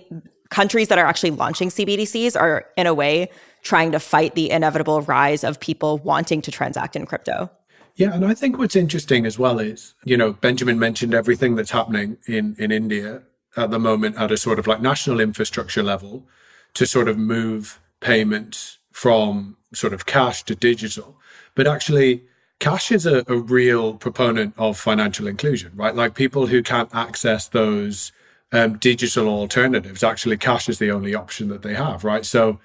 countries 0.51 0.87
that 0.87 0.99
are 0.99 1.07
actually 1.07 1.33
launching 1.33 1.69
CBDCs 1.69 2.41
are, 2.41 2.66
in 2.77 2.87
a 2.87 2.95
way, 2.95 3.29
trying 3.69 3.93
to 3.93 4.01
fight 4.01 4.35
the 4.35 4.51
inevitable 4.51 5.03
rise 5.03 5.45
of 5.45 5.61
people 5.61 5.99
wanting 5.99 6.41
to 6.43 6.51
transact 6.51 6.97
in 6.97 7.05
crypto. 7.05 7.51
Yeah, 7.97 8.14
and 8.14 8.25
I 8.25 8.33
think 8.33 8.57
what's 8.57 8.77
interesting 8.77 9.27
as 9.27 9.39
well 9.39 9.59
is, 9.59 9.95
you 10.05 10.16
know, 10.16 10.33
Benjamin 10.33 10.79
mentioned 10.79 11.12
everything 11.14 11.57
that's 11.57 11.73
happening 11.73 12.16
in 12.27 12.57
in 12.59 12.73
India 12.73 13.23
at 13.57 13.71
the 13.71 13.79
moment 13.79 14.16
at 14.16 14.31
a 14.31 14.37
sort 14.37 14.59
of 14.59 14.66
like 14.66 14.81
national 14.81 15.21
infrastructure 15.21 15.83
level 15.83 16.27
to 16.75 16.87
sort 16.87 17.09
of 17.09 17.19
move 17.19 17.81
payments 18.01 18.79
from 18.93 19.57
sort 19.75 19.93
of 19.93 20.07
cash 20.07 20.45
to 20.45 20.55
digital. 20.55 21.16
But 21.55 21.66
actually, 21.66 22.25
cash 22.61 22.91
is 22.93 23.05
a, 23.05 23.25
a 23.27 23.37
real 23.37 23.95
proponent 23.95 24.55
of 24.57 24.79
financial 24.79 25.27
inclusion, 25.27 25.73
right? 25.75 25.95
Like 25.95 26.14
people 26.14 26.47
who 26.47 26.62
can't 26.62 26.95
access 26.95 27.49
those 27.49 28.12
um, 28.53 28.79
digital 28.79 29.29
alternatives, 29.29 30.03
actually, 30.03 30.37
cash 30.39 30.69
is 30.69 30.79
the 30.79 30.91
only 30.91 31.14
option 31.14 31.49
that 31.49 31.62
they 31.62 31.75
have, 31.75 32.05
right? 32.05 32.25
So, 32.25 32.61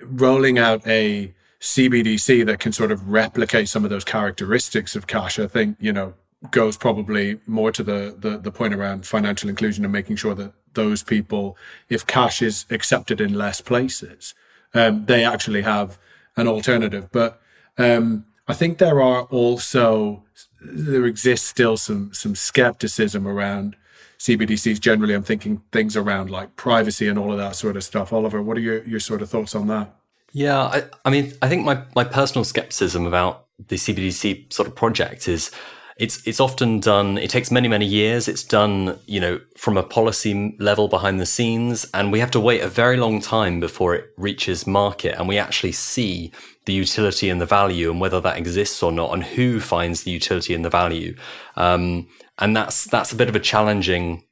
rolling 0.00 0.58
out 0.58 0.86
a 0.86 1.34
CBDC 1.60 2.44
that 2.46 2.60
can 2.60 2.72
sort 2.72 2.92
of 2.92 3.08
replicate 3.08 3.68
some 3.68 3.84
of 3.84 3.90
those 3.90 4.04
characteristics 4.04 4.94
of 4.94 5.06
cash, 5.06 5.38
I 5.38 5.46
think, 5.46 5.76
you 5.80 5.92
know, 5.92 6.14
goes 6.50 6.76
probably 6.76 7.40
more 7.46 7.72
to 7.72 7.82
the, 7.82 8.14
the, 8.18 8.38
the 8.38 8.52
point 8.52 8.74
around 8.74 9.06
financial 9.06 9.48
inclusion 9.48 9.84
and 9.84 9.92
making 9.92 10.16
sure 10.16 10.34
that 10.34 10.52
those 10.74 11.02
people, 11.02 11.56
if 11.88 12.06
cash 12.06 12.42
is 12.42 12.66
accepted 12.70 13.20
in 13.20 13.34
less 13.34 13.60
places, 13.60 14.34
um, 14.74 15.06
they 15.06 15.24
actually 15.24 15.62
have 15.62 15.98
an 16.36 16.46
alternative. 16.46 17.08
But 17.10 17.40
um, 17.78 18.26
I 18.46 18.54
think 18.54 18.78
there 18.78 19.00
are 19.00 19.22
also 19.22 20.22
there 20.60 21.04
exists 21.04 21.46
still 21.48 21.76
some 21.76 22.12
some 22.12 22.34
skepticism 22.34 23.26
around 23.26 23.76
CBDCs 24.18 24.80
generally. 24.80 25.14
I'm 25.14 25.22
thinking 25.22 25.62
things 25.72 25.96
around 25.96 26.30
like 26.30 26.56
privacy 26.56 27.08
and 27.08 27.18
all 27.18 27.32
of 27.32 27.38
that 27.38 27.56
sort 27.56 27.76
of 27.76 27.84
stuff. 27.84 28.12
Oliver, 28.12 28.42
what 28.42 28.56
are 28.56 28.60
your, 28.60 28.82
your 28.84 29.00
sort 29.00 29.22
of 29.22 29.30
thoughts 29.30 29.54
on 29.54 29.66
that? 29.68 29.94
Yeah, 30.32 30.60
I, 30.60 30.84
I 31.04 31.10
mean, 31.10 31.32
I 31.40 31.48
think 31.48 31.64
my, 31.64 31.82
my 31.94 32.04
personal 32.04 32.44
skepticism 32.44 33.06
about 33.06 33.46
the 33.68 33.76
CBDC 33.76 34.52
sort 34.52 34.68
of 34.68 34.74
project 34.74 35.28
is 35.28 35.50
it's 35.96 36.26
it's 36.26 36.40
often 36.40 36.78
done 36.78 37.16
it 37.16 37.30
takes 37.30 37.50
many 37.50 37.68
many 37.68 37.86
years 37.86 38.28
it's 38.28 38.44
done 38.44 38.98
you 39.06 39.18
know 39.18 39.40
from 39.56 39.78
a 39.78 39.82
policy 39.82 40.54
level 40.58 40.88
behind 40.88 41.18
the 41.18 41.26
scenes 41.26 41.86
and 41.94 42.12
we 42.12 42.20
have 42.20 42.30
to 42.30 42.38
wait 42.38 42.60
a 42.60 42.68
very 42.68 42.98
long 42.98 43.20
time 43.20 43.60
before 43.60 43.94
it 43.94 44.12
reaches 44.18 44.66
market 44.66 45.14
and 45.18 45.26
we 45.26 45.38
actually 45.38 45.72
see 45.72 46.30
the 46.66 46.72
utility 46.72 47.30
and 47.30 47.40
the 47.40 47.46
value 47.46 47.90
and 47.90 48.00
whether 48.00 48.20
that 48.20 48.36
exists 48.36 48.82
or 48.82 48.92
not 48.92 49.12
and 49.14 49.24
who 49.24 49.58
finds 49.58 50.02
the 50.02 50.10
utility 50.10 50.54
and 50.54 50.64
the 50.64 50.70
value 50.70 51.16
um, 51.56 52.06
and 52.38 52.56
that's 52.56 52.84
that's 52.84 53.12
a 53.12 53.16
bit 53.16 53.28
of 53.28 53.36
a 53.36 53.40
challenging 53.40 54.24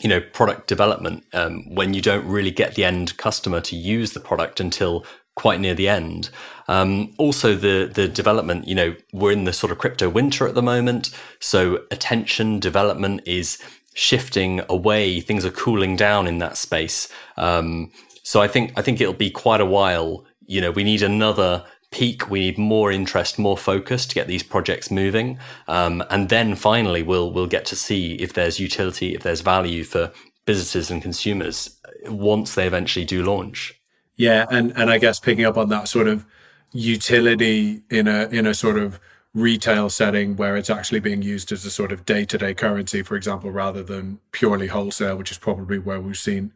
you 0.00 0.08
know 0.08 0.20
product 0.20 0.66
development 0.66 1.24
um, 1.32 1.74
when 1.74 1.94
you 1.94 2.02
don't 2.02 2.26
really 2.26 2.50
get 2.50 2.74
the 2.74 2.84
end 2.84 3.16
customer 3.16 3.60
to 3.60 3.76
use 3.76 4.12
the 4.12 4.20
product 4.20 4.60
until 4.60 5.04
quite 5.36 5.60
near 5.60 5.74
the 5.74 5.88
end. 5.88 6.30
Um, 6.66 7.14
also, 7.18 7.54
the 7.54 7.88
the 7.92 8.08
development. 8.08 8.66
You 8.66 8.74
know, 8.74 8.96
we're 9.12 9.30
in 9.30 9.44
the 9.44 9.52
sort 9.52 9.70
of 9.70 9.78
crypto 9.78 10.08
winter 10.08 10.48
at 10.48 10.56
the 10.56 10.62
moment, 10.62 11.10
so 11.38 11.84
attention 11.92 12.58
development 12.58 13.20
is 13.24 13.58
shifting 13.94 14.62
away. 14.68 15.20
Things 15.20 15.44
are 15.44 15.50
cooling 15.50 15.94
down 15.94 16.26
in 16.26 16.38
that 16.38 16.56
space. 16.56 17.08
Um, 17.36 17.92
so 18.24 18.42
I 18.42 18.48
think 18.48 18.72
I 18.76 18.82
think 18.82 19.00
it'll 19.00 19.14
be 19.14 19.30
quite 19.30 19.60
a 19.60 19.66
while. 19.66 20.24
You 20.46 20.60
know, 20.60 20.72
we 20.72 20.84
need 20.84 21.02
another 21.02 21.64
peak. 21.96 22.28
We 22.28 22.40
need 22.40 22.58
more 22.58 22.92
interest, 22.92 23.38
more 23.38 23.56
focus 23.56 24.04
to 24.06 24.14
get 24.14 24.26
these 24.26 24.42
projects 24.42 24.90
moving, 24.90 25.38
um, 25.66 26.04
and 26.10 26.28
then 26.28 26.54
finally 26.54 27.02
we'll 27.02 27.30
we'll 27.32 27.46
get 27.46 27.64
to 27.66 27.76
see 27.76 28.14
if 28.16 28.34
there's 28.34 28.60
utility, 28.60 29.14
if 29.14 29.22
there's 29.22 29.40
value 29.40 29.82
for 29.82 30.12
businesses 30.44 30.90
and 30.90 31.00
consumers 31.02 31.78
once 32.04 32.54
they 32.54 32.66
eventually 32.66 33.06
do 33.06 33.22
launch. 33.22 33.80
Yeah, 34.16 34.44
and 34.50 34.72
and 34.76 34.90
I 34.90 34.98
guess 34.98 35.18
picking 35.18 35.46
up 35.46 35.56
on 35.56 35.70
that 35.70 35.88
sort 35.88 36.06
of 36.06 36.26
utility 36.72 37.82
in 37.90 38.06
a 38.06 38.28
in 38.30 38.46
a 38.46 38.52
sort 38.54 38.76
of 38.76 39.00
retail 39.32 39.88
setting 39.90 40.36
where 40.36 40.56
it's 40.56 40.70
actually 40.70 41.00
being 41.00 41.22
used 41.22 41.52
as 41.52 41.64
a 41.64 41.70
sort 41.70 41.92
of 41.92 42.06
day-to-day 42.06 42.54
currency, 42.54 43.02
for 43.02 43.16
example, 43.16 43.50
rather 43.50 43.82
than 43.82 44.18
purely 44.32 44.68
wholesale, 44.68 45.16
which 45.16 45.30
is 45.30 45.36
probably 45.36 45.78
where 45.78 46.00
we've 46.00 46.16
seen 46.16 46.52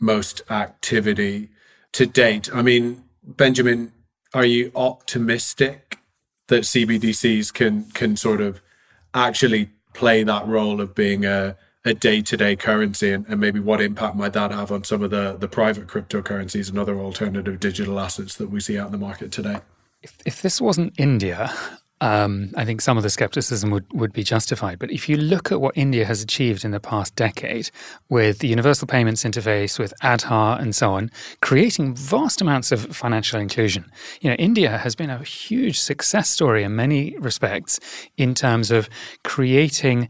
most 0.00 0.42
activity 0.50 1.48
to 1.92 2.06
date. 2.06 2.48
I 2.52 2.60
mean, 2.60 3.04
Benjamin, 3.22 3.92
are 4.34 4.44
you 4.44 4.72
optimistic 4.74 5.98
that 6.48 6.62
CBDCs 6.62 7.52
can 7.54 7.84
can 7.92 8.16
sort 8.16 8.40
of 8.40 8.60
actually 9.14 9.70
play 9.94 10.24
that 10.24 10.46
role 10.46 10.80
of 10.80 10.94
being 10.94 11.24
a 11.24 11.56
a 11.86 11.94
day-to-day 11.94 12.56
currency? 12.56 13.12
And, 13.12 13.26
and, 13.28 13.40
maybe 13.40 13.60
what 13.60 13.80
impact 13.80 14.16
might 14.16 14.32
that 14.32 14.50
have 14.50 14.72
on 14.72 14.84
some 14.84 15.02
of 15.02 15.10
the, 15.10 15.36
the 15.38 15.48
private 15.48 15.86
cryptocurrencies 15.86 16.70
and 16.70 16.78
other 16.78 16.98
alternative 16.98 17.60
digital 17.60 18.00
assets 18.00 18.36
that 18.36 18.48
we 18.48 18.60
see 18.60 18.78
out 18.78 18.86
in 18.86 18.92
the 18.92 18.98
market 18.98 19.30
today? 19.30 19.58
If, 20.02 20.18
if 20.26 20.42
this 20.42 20.60
wasn't 20.60 20.92
india 20.98 21.50
um, 22.00 22.50
I 22.56 22.64
think 22.64 22.80
some 22.80 22.96
of 22.96 23.02
the 23.02 23.10
skepticism 23.10 23.70
would, 23.70 23.86
would 23.92 24.12
be 24.12 24.24
justified. 24.24 24.78
But 24.78 24.90
if 24.90 25.08
you 25.08 25.16
look 25.16 25.52
at 25.52 25.60
what 25.60 25.76
India 25.76 26.04
has 26.04 26.22
achieved 26.22 26.64
in 26.64 26.70
the 26.72 26.80
past 26.80 27.14
decade 27.14 27.70
with 28.08 28.40
the 28.40 28.48
Universal 28.48 28.88
Payments 28.88 29.24
Interface, 29.24 29.78
with 29.78 29.94
Aadhaar, 30.02 30.60
and 30.60 30.74
so 30.74 30.92
on, 30.94 31.10
creating 31.40 31.94
vast 31.94 32.40
amounts 32.40 32.72
of 32.72 32.84
financial 32.96 33.40
inclusion, 33.40 33.90
you 34.20 34.28
know, 34.28 34.36
India 34.36 34.76
has 34.78 34.94
been 34.94 35.10
a 35.10 35.22
huge 35.22 35.78
success 35.78 36.28
story 36.28 36.64
in 36.64 36.74
many 36.74 37.16
respects 37.18 37.80
in 38.16 38.34
terms 38.34 38.70
of 38.70 38.88
creating 39.22 40.08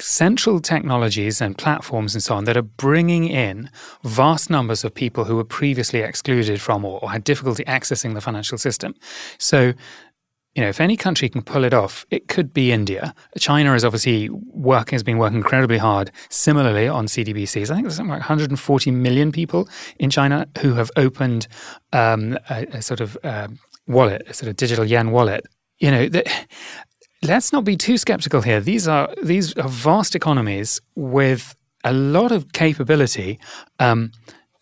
central 0.00 0.60
technologies 0.60 1.40
and 1.40 1.56
platforms 1.56 2.14
and 2.14 2.22
so 2.22 2.34
on 2.34 2.44
that 2.44 2.56
are 2.56 2.62
bringing 2.62 3.28
in 3.28 3.70
vast 4.02 4.50
numbers 4.50 4.84
of 4.84 4.92
people 4.92 5.24
who 5.24 5.36
were 5.36 5.44
previously 5.44 6.00
excluded 6.00 6.60
from 6.60 6.84
or, 6.84 6.98
or, 7.00 7.10
had 7.10 7.22
difficulty 7.22 7.62
accessing 7.64 8.14
the 8.14 8.20
financial 8.20 8.58
system. 8.58 8.94
So, 9.38 9.72
you 10.54 10.62
know, 10.62 10.68
if 10.68 10.80
any 10.80 10.96
country 10.96 11.28
can 11.28 11.42
pull 11.42 11.64
it 11.64 11.74
off, 11.74 12.06
it 12.10 12.28
could 12.28 12.52
be 12.52 12.70
India. 12.70 13.14
China 13.38 13.74
is 13.74 13.84
obviously 13.84 14.28
working, 14.28 14.94
has 14.94 15.02
been 15.02 15.18
working 15.18 15.38
incredibly 15.38 15.78
hard. 15.78 16.12
Similarly, 16.30 16.86
on 16.86 17.06
CDBCs, 17.06 17.70
I 17.70 17.74
think 17.74 17.82
there's 17.82 17.96
something 17.96 18.12
like 18.12 18.20
140 18.20 18.90
million 18.92 19.32
people 19.32 19.68
in 19.98 20.10
China 20.10 20.46
who 20.60 20.74
have 20.74 20.92
opened 20.96 21.48
um, 21.92 22.38
a, 22.48 22.66
a, 22.72 22.82
sort 22.82 23.00
of 23.00 23.18
uh, 23.24 23.48
wallet, 23.88 24.22
a 24.28 24.34
sort 24.34 24.48
of 24.48 24.56
digital 24.56 24.84
yuan 24.84 25.10
wallet. 25.10 25.44
You 25.78 25.90
know, 25.90 26.08
the, 26.08 26.30
let's 27.22 27.52
not 27.52 27.64
be 27.64 27.76
too 27.76 27.98
skeptical 27.98 28.40
here. 28.40 28.60
These 28.60 28.86
are 28.86 29.12
these 29.22 29.56
are 29.56 29.68
vast 29.68 30.14
economies 30.14 30.80
with 30.94 31.56
a 31.82 31.92
lot 31.92 32.30
of 32.30 32.52
capability. 32.52 33.40
Um, 33.80 34.12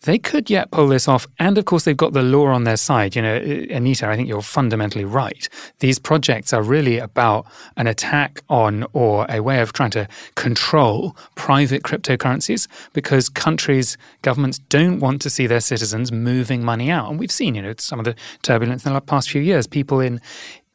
they 0.03 0.19
could 0.19 0.49
yet 0.49 0.71
pull 0.71 0.87
this 0.87 1.07
off. 1.07 1.27
And 1.39 1.57
of 1.57 1.65
course, 1.65 1.85
they've 1.85 1.97
got 1.97 2.13
the 2.13 2.21
law 2.21 2.47
on 2.47 2.63
their 2.63 2.77
side. 2.77 3.15
You 3.15 3.21
know, 3.21 3.35
Anita, 3.69 4.07
I 4.07 4.15
think 4.15 4.27
you're 4.27 4.41
fundamentally 4.41 5.05
right. 5.05 5.47
These 5.79 5.99
projects 5.99 6.53
are 6.53 6.61
really 6.61 6.99
about 6.99 7.45
an 7.77 7.87
attack 7.87 8.41
on 8.49 8.85
or 8.93 9.25
a 9.29 9.39
way 9.41 9.61
of 9.61 9.73
trying 9.73 9.91
to 9.91 10.07
control 10.35 11.15
private 11.35 11.83
cryptocurrencies 11.83 12.67
because 12.93 13.29
countries, 13.29 13.97
governments 14.21 14.59
don't 14.69 14.99
want 14.99 15.21
to 15.21 15.29
see 15.29 15.47
their 15.47 15.61
citizens 15.61 16.11
moving 16.11 16.63
money 16.63 16.91
out. 16.91 17.09
And 17.09 17.19
we've 17.19 17.31
seen, 17.31 17.55
you 17.55 17.61
know, 17.61 17.73
some 17.77 17.99
of 17.99 18.05
the 18.05 18.15
turbulence 18.41 18.85
in 18.85 18.93
the 18.93 19.01
past 19.01 19.29
few 19.29 19.41
years. 19.41 19.67
People 19.67 19.99
in 19.99 20.21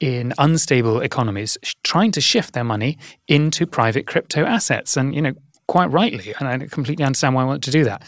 in 0.00 0.32
unstable 0.38 1.00
economies 1.00 1.58
trying 1.82 2.12
to 2.12 2.20
shift 2.20 2.54
their 2.54 2.62
money 2.62 2.96
into 3.26 3.66
private 3.66 4.06
crypto 4.06 4.44
assets. 4.44 4.96
And, 4.96 5.12
you 5.12 5.20
know, 5.20 5.34
quite 5.68 5.90
rightly, 5.90 6.34
and 6.38 6.48
I 6.48 6.58
completely 6.66 7.04
understand 7.04 7.34
why 7.34 7.42
I 7.42 7.44
want 7.44 7.62
to 7.64 7.70
do 7.70 7.84
that. 7.84 8.02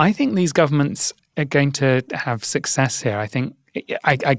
I 0.00 0.12
think 0.12 0.34
these 0.34 0.52
governments 0.52 1.12
are 1.36 1.44
going 1.44 1.72
to 1.72 2.02
have 2.12 2.42
success 2.42 3.02
here. 3.02 3.18
I 3.18 3.26
think 3.26 3.54
I, 4.02 4.16
I 4.24 4.36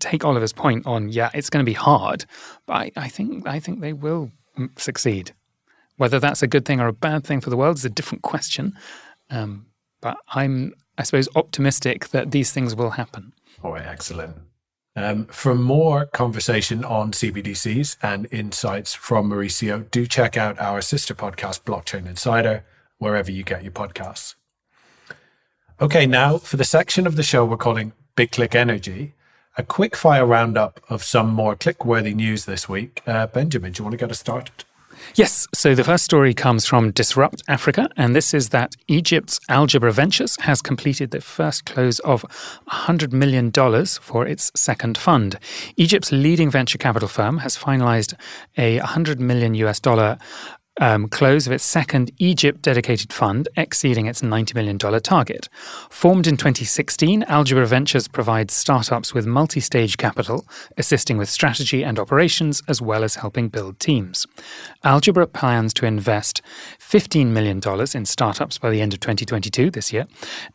take 0.00 0.24
Oliver's 0.24 0.52
point 0.52 0.86
on, 0.86 1.08
yeah, 1.08 1.30
it's 1.32 1.48
going 1.48 1.64
to 1.64 1.68
be 1.68 1.72
hard, 1.72 2.24
but 2.66 2.74
I, 2.74 2.92
I 2.96 3.08
think 3.08 3.46
I 3.46 3.60
think 3.60 3.80
they 3.80 3.92
will 3.92 4.32
succeed. 4.76 5.32
Whether 5.98 6.18
that's 6.18 6.42
a 6.42 6.48
good 6.48 6.64
thing 6.64 6.80
or 6.80 6.88
a 6.88 6.92
bad 6.92 7.24
thing 7.24 7.40
for 7.40 7.48
the 7.48 7.56
world 7.56 7.76
is 7.76 7.84
a 7.84 7.90
different 7.90 8.22
question. 8.22 8.76
Um, 9.30 9.66
but 10.00 10.18
I'm, 10.30 10.74
I 10.98 11.04
suppose, 11.04 11.28
optimistic 11.36 12.08
that 12.08 12.32
these 12.32 12.52
things 12.52 12.74
will 12.74 12.90
happen. 12.90 13.32
Oh, 13.62 13.74
excellent. 13.74 14.36
Um, 14.96 15.26
for 15.26 15.54
more 15.54 16.06
conversation 16.06 16.84
on 16.84 17.12
CBDCs 17.12 17.98
and 18.02 18.26
insights 18.32 18.94
from 18.94 19.30
Mauricio, 19.30 19.88
do 19.92 20.06
check 20.06 20.36
out 20.36 20.58
our 20.58 20.80
sister 20.80 21.14
podcast, 21.14 21.62
Blockchain 21.62 22.06
Insider, 22.06 22.64
wherever 22.98 23.30
you 23.30 23.44
get 23.44 23.62
your 23.62 23.72
podcasts. 23.72 24.34
Okay, 25.84 26.06
now 26.06 26.38
for 26.38 26.56
the 26.56 26.64
section 26.64 27.06
of 27.06 27.16
the 27.16 27.22
show 27.22 27.44
we're 27.44 27.58
calling 27.58 27.92
Big 28.16 28.30
Click 28.30 28.54
Energy, 28.54 29.12
a 29.58 29.62
quick 29.62 29.94
fire 29.94 30.24
roundup 30.24 30.80
of 30.88 31.04
some 31.04 31.28
more 31.28 31.54
click 31.54 31.84
worthy 31.84 32.14
news 32.14 32.46
this 32.46 32.66
week. 32.66 33.02
Uh, 33.06 33.26
Benjamin, 33.26 33.72
do 33.72 33.80
you 33.80 33.84
want 33.84 33.92
to 33.92 33.98
get 33.98 34.10
us 34.10 34.18
started? 34.18 34.64
Yes. 35.14 35.46
So 35.54 35.74
the 35.74 35.84
first 35.84 36.04
story 36.04 36.34
comes 36.34 36.66
from 36.66 36.90
Disrupt 36.90 37.42
Africa, 37.48 37.90
and 37.96 38.16
this 38.16 38.32
is 38.32 38.48
that 38.48 38.76
Egypt's 38.88 39.38
Algebra 39.48 39.92
Ventures 39.92 40.36
has 40.40 40.62
completed 40.62 41.10
the 41.10 41.20
first 41.20 41.66
close 41.66 41.98
of 42.00 42.24
$100 42.70 43.12
million 43.12 43.52
for 44.00 44.26
its 44.26 44.50
second 44.56 44.96
fund. 44.96 45.38
Egypt's 45.76 46.10
leading 46.12 46.50
venture 46.50 46.78
capital 46.78 47.08
firm 47.08 47.38
has 47.38 47.56
finalized 47.56 48.14
a 48.56 48.78
100 48.78 49.20
million 49.20 49.54
US 49.54 49.80
dollar 49.80 50.18
um, 50.80 51.08
close 51.08 51.46
of 51.46 51.52
its 51.52 51.64
second 51.64 52.10
Egypt 52.18 52.62
dedicated 52.62 53.12
fund, 53.12 53.48
exceeding 53.56 54.06
its 54.06 54.22
$90 54.22 54.54
million 54.54 54.78
target. 54.78 55.48
Formed 55.88 56.26
in 56.26 56.36
2016, 56.36 57.22
Algebra 57.24 57.66
Ventures 57.66 58.08
provides 58.08 58.54
startups 58.54 59.14
with 59.14 59.26
multi 59.26 59.60
stage 59.60 59.96
capital, 59.96 60.46
assisting 60.76 61.16
with 61.16 61.28
strategy 61.28 61.84
and 61.84 61.98
operations, 61.98 62.62
as 62.68 62.82
well 62.82 63.04
as 63.04 63.16
helping 63.16 63.48
build 63.48 63.78
teams. 63.78 64.26
Algebra 64.82 65.26
plans 65.26 65.72
to 65.74 65.86
invest 65.86 66.42
$15 66.78 67.26
million 67.26 67.60
in 67.94 68.04
startups 68.04 68.58
by 68.58 68.70
the 68.70 68.80
end 68.80 68.92
of 68.92 69.00
2022, 69.00 69.70
this 69.70 69.92
year, 69.92 70.06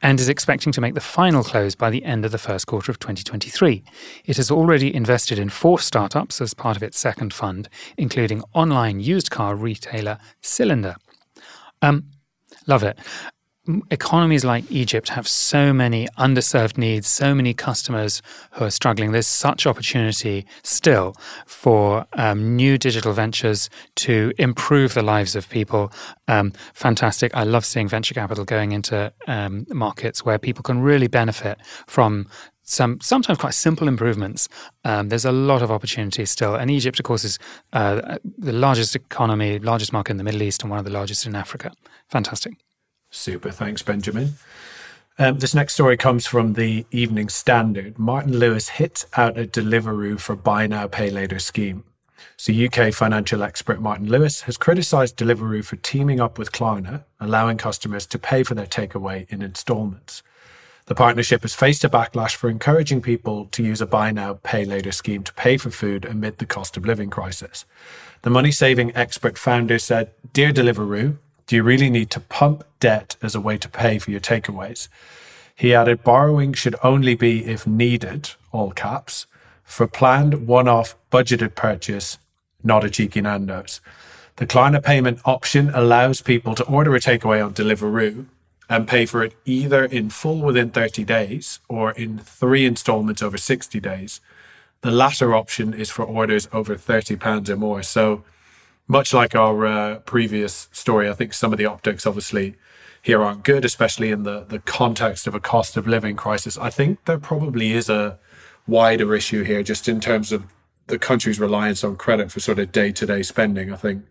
and 0.02 0.20
is 0.20 0.30
expecting 0.30 0.72
to 0.72 0.82
make 0.82 0.94
the 0.94 1.02
final 1.02 1.44
close 1.44 1.76
by 1.76 1.90
the 1.90 2.04
end 2.04 2.26
of 2.26 2.32
the 2.32 2.38
first 2.38 2.68
quarter 2.68 2.92
of 2.92 3.00
2023. 3.00 3.84
It 4.26 4.38
has 4.38 4.52
already 4.52 4.94
invested 4.94 5.40
in 5.40 5.50
four 5.50 5.80
startups 5.80 6.42
as 6.42 6.54
part 6.54 6.78
of 6.78 6.84
its 6.84 7.00
second 7.00 7.34
fund, 7.34 7.70
including 7.98 8.44
online 8.54 9.00
used 9.00 9.32
car 9.32 9.56
retailer 9.56 10.09
Sylndr. 10.42 10.96
Um, 11.82 12.06
love 12.68 12.84
it. 12.84 12.98
Economies 13.92 14.44
like 14.44 14.72
Egypt 14.72 15.10
have 15.10 15.28
so 15.28 15.72
many 15.72 16.08
underserved 16.18 16.76
needs, 16.78 17.08
so 17.08 17.36
many 17.36 17.54
customers 17.54 18.20
who 18.54 18.66
are 18.66 18.72
struggling. 18.72 19.12
There's 19.12 19.28
such 19.28 19.68
opportunity 19.68 20.48
still 20.64 21.14
for 21.46 22.08
um, 22.14 22.56
new 22.56 22.80
digital 22.80 23.14
ventures 23.14 23.70
to 23.98 24.34
improve 24.40 24.96
the 24.96 25.04
lives 25.04 25.36
of 25.36 25.48
people. 25.50 25.92
Um, 26.28 26.52
fantastic. 26.74 27.36
I 27.36 27.44
love 27.44 27.64
seeing 27.64 27.88
venture 27.88 28.16
capital 28.16 28.44
going 28.44 28.72
into 28.72 29.14
um, 29.28 29.68
markets 29.70 30.26
where 30.26 30.40
people 30.40 30.64
can 30.64 30.80
really 30.82 31.08
benefit 31.08 31.60
from 31.86 32.28
some 32.70 33.00
sometimes 33.02 33.40
quite 33.40 33.54
simple 33.54 33.88
improvements. 33.88 34.48
Um, 34.86 35.10
there's 35.10 35.26
a 35.26 35.32
lot 35.32 35.62
of 35.62 35.72
opportunity 35.72 36.26
still, 36.26 36.56
and 36.56 36.70
Egypt, 36.70 37.00
of 37.00 37.04
course, 37.04 37.24
is 37.24 37.40
uh, 37.74 38.18
the 38.38 38.54
largest 38.54 38.96
economy, 38.96 39.60
largest 39.60 39.92
market 39.92 40.12
in 40.12 40.18
the 40.18 40.24
Middle 40.24 40.44
East, 40.44 40.62
and 40.62 40.70
one 40.70 40.80
of 40.80 40.86
the 40.86 40.92
largest 40.92 41.26
in 41.26 41.36
Africa. 41.36 41.72
Fantastic. 42.08 42.54
Super. 43.10 43.50
Thanks, 43.52 43.82
Benjamin. 43.82 44.36
Um, 45.18 45.40
this 45.40 45.54
next 45.54 45.74
story 45.74 45.98
comes 45.98 46.26
from 46.26 46.54
the 46.54 46.86
Evening 46.92 47.28
Standard. 47.28 48.00
Martin 48.00 48.38
Lewis 48.38 48.70
hits 48.70 49.06
out 49.18 49.38
a 49.38 49.46
Deliveroo 49.46 50.20
for 50.20 50.36
buy 50.36 50.66
now, 50.68 50.88
pay 50.88 51.10
later 51.10 51.40
scheme. 51.40 51.84
So, 52.38 52.54
UK 52.54 52.94
financial 52.94 53.44
expert 53.44 53.82
Martin 53.82 54.08
Lewis 54.08 54.42
has 54.42 54.58
criticised 54.58 55.18
Deliveroo 55.18 55.66
for 55.66 55.76
teaming 55.76 56.22
up 56.22 56.38
with 56.38 56.52
Klarna, 56.52 57.04
allowing 57.20 57.58
customers 57.58 58.06
to 58.08 58.20
pay 58.20 58.44
for 58.44 58.56
their 58.56 58.66
takeaway 58.66 59.28
in 59.30 59.42
instalments. 59.42 60.24
The 60.90 60.96
partnership 60.96 61.44
has 61.44 61.54
faced 61.54 61.84
a 61.84 61.90
backlash 61.90 62.34
for 62.34 62.50
encouraging 62.50 63.04
people 63.04 63.46
to 63.52 63.64
use 63.64 63.80
a 63.80 63.86
buy 63.86 64.12
now, 64.12 64.40
pay 64.42 64.66
later 64.66 64.92
scheme 64.92 65.22
to 65.22 65.34
pay 65.36 65.56
for 65.56 65.70
food 65.70 66.04
amid 66.04 66.40
the 66.40 66.48
cost 66.48 66.78
of 66.78 66.84
living 66.84 67.12
crisis. 67.12 67.66
The 68.24 68.32
money 68.32 68.50
saving 68.50 68.96
expert 68.96 69.38
founder 69.38 69.78
said, 69.78 70.10
Dear 70.34 70.52
Deliveroo, 70.52 71.18
do 71.46 71.56
you 71.56 71.62
really 71.62 71.92
need 71.92 72.10
to 72.10 72.20
pump 72.20 72.64
debt 72.80 73.18
as 73.22 73.36
a 73.36 73.40
way 73.40 73.56
to 73.60 73.70
pay 73.70 74.00
for 74.00 74.10
your 74.10 74.20
takeaways? 74.20 74.88
He 75.56 75.76
added, 75.76 76.04
borrowing 76.04 76.54
should 76.54 76.76
only 76.82 77.14
be 77.14 77.46
if 77.46 77.68
needed, 77.68 78.32
all 78.52 78.72
caps, 78.72 79.28
for 79.64 79.86
planned 79.86 80.48
one 80.48 80.68
off 80.68 80.96
budgeted 81.12 81.54
purchase, 81.54 82.18
not 82.64 82.84
a 82.84 82.90
cheeky 82.90 83.22
Nando's. 83.22 83.80
The 84.38 84.48
Klarna 84.48 84.84
payment 84.84 85.20
option 85.24 85.70
allows 85.70 86.22
people 86.22 86.56
to 86.56 86.64
order 86.64 86.96
a 86.96 87.00
takeaway 87.00 87.46
on 87.46 87.54
Deliveroo 87.54 88.26
and 88.70 88.88
pay 88.88 89.06
for 89.06 89.24
it 89.24 89.36
either 89.46 89.84
in 89.84 90.10
full 90.12 90.42
within 90.42 90.70
30 90.70 91.04
days 91.04 91.60
or 91.68 91.92
in 91.92 92.20
three 92.20 92.66
installments 92.66 93.24
over 93.24 93.38
60 93.38 93.80
days. 93.80 94.22
The 94.82 94.92
latter 94.92 95.34
option 95.34 95.74
is 95.74 95.90
for 95.90 96.06
orders 96.06 96.48
over 96.54 96.76
£30 96.76 97.50
or 97.50 97.56
more. 97.58 97.84
So, 97.84 98.24
much 98.88 99.14
like 99.14 99.36
our 99.36 99.66
uh, 99.66 100.00
previous 100.00 100.68
story, 100.72 101.10
I 101.10 101.14
think 101.14 101.34
some 101.34 101.52
of 101.52 101.58
the 101.58 101.66
optics 101.66 102.06
obviously 102.06 102.56
here 103.02 103.22
aren't 103.22 103.44
good, 103.44 103.66
especially 103.66 104.12
in 104.12 104.24
the, 104.24 104.46
the 104.48 104.60
context 104.60 105.28
of 105.28 105.36
a 105.36 105.40
cost 105.40 105.76
of 105.78 105.88
living 105.88 106.16
crisis. 106.16 106.58
I 106.58 106.70
think 106.70 107.06
there 107.06 107.20
probably 107.20 107.74
is 107.74 107.90
a 107.90 108.20
wider 108.68 109.16
issue 109.16 109.44
here 109.44 109.64
just 109.64 109.88
in 109.88 110.00
terms 110.00 110.32
of 110.32 110.46
the 110.88 111.00
country's 111.00 111.40
reliance 111.40 111.84
on 111.84 111.98
credit 111.98 112.32
for 112.32 112.40
sort 112.40 112.60
of 112.60 112.72
day 112.72 112.92
to 112.92 113.06
day 113.06 113.24
spending. 113.24 113.72
I 113.72 113.76
think 113.78 114.06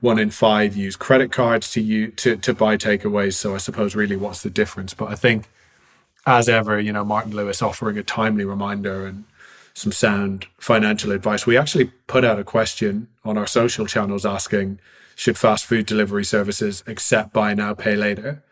one 0.00 0.18
in 0.18 0.30
five 0.30 0.76
use 0.76 0.96
credit 0.96 1.32
cards 1.32 1.70
to 1.72 1.80
you 1.80 2.08
to, 2.12 2.36
to 2.36 2.54
buy 2.54 2.76
takeaways. 2.76 3.34
So 3.34 3.54
I 3.54 3.58
suppose 3.58 3.96
really 3.96 4.16
what's 4.16 4.42
the 4.42 4.50
difference? 4.50 4.94
But 4.94 5.08
I 5.08 5.14
think 5.14 5.48
as 6.26 6.48
ever, 6.48 6.78
you 6.78 6.92
know, 6.92 7.04
Martin 7.04 7.34
Lewis 7.34 7.62
offering 7.62 7.98
a 7.98 8.02
timely 8.02 8.44
reminder 8.44 9.06
and 9.06 9.24
some 9.74 9.92
sound 9.92 10.46
financial 10.58 11.12
advice. 11.12 11.46
We 11.46 11.56
actually 11.56 11.86
put 12.06 12.24
out 12.24 12.38
a 12.38 12.44
question 12.44 13.08
on 13.24 13.38
our 13.38 13.46
social 13.46 13.86
channels 13.86 14.26
asking, 14.26 14.80
should 15.14 15.38
fast 15.38 15.64
food 15.64 15.86
delivery 15.86 16.24
services 16.24 16.82
accept 16.86 17.32
buy 17.32 17.54
now, 17.54 17.74
pay 17.74 17.96
later? 17.96 18.42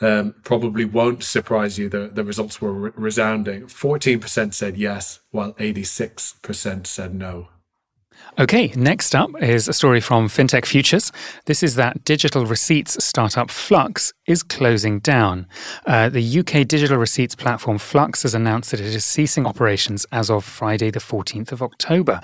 Um, 0.00 0.34
probably 0.42 0.84
won't 0.84 1.22
surprise 1.22 1.78
you. 1.78 1.88
The, 1.88 2.08
the 2.08 2.24
results 2.24 2.60
were 2.60 2.72
re- 2.72 2.90
resounding. 2.96 3.62
14% 3.62 4.52
said 4.52 4.76
yes, 4.76 5.20
while 5.30 5.52
86% 5.54 6.86
said 6.86 7.14
no. 7.14 7.48
Okay, 8.38 8.68
next 8.74 9.14
up 9.14 9.30
is 9.42 9.68
a 9.68 9.74
story 9.74 10.00
from 10.00 10.28
FinTech 10.28 10.64
Futures. 10.64 11.12
This 11.44 11.62
is 11.62 11.74
that 11.74 12.02
digital 12.04 12.46
receipts 12.46 13.04
startup 13.04 13.50
Flux 13.50 14.12
is 14.26 14.42
closing 14.42 15.00
down. 15.00 15.46
Uh, 15.86 16.08
the 16.08 16.38
UK 16.38 16.66
digital 16.66 16.96
receipts 16.96 17.34
platform 17.34 17.76
Flux 17.76 18.22
has 18.22 18.34
announced 18.34 18.70
that 18.70 18.80
it 18.80 18.86
is 18.86 19.04
ceasing 19.04 19.46
operations 19.46 20.06
as 20.12 20.30
of 20.30 20.44
Friday, 20.44 20.90
the 20.90 20.98
14th 20.98 21.52
of 21.52 21.62
October. 21.62 22.20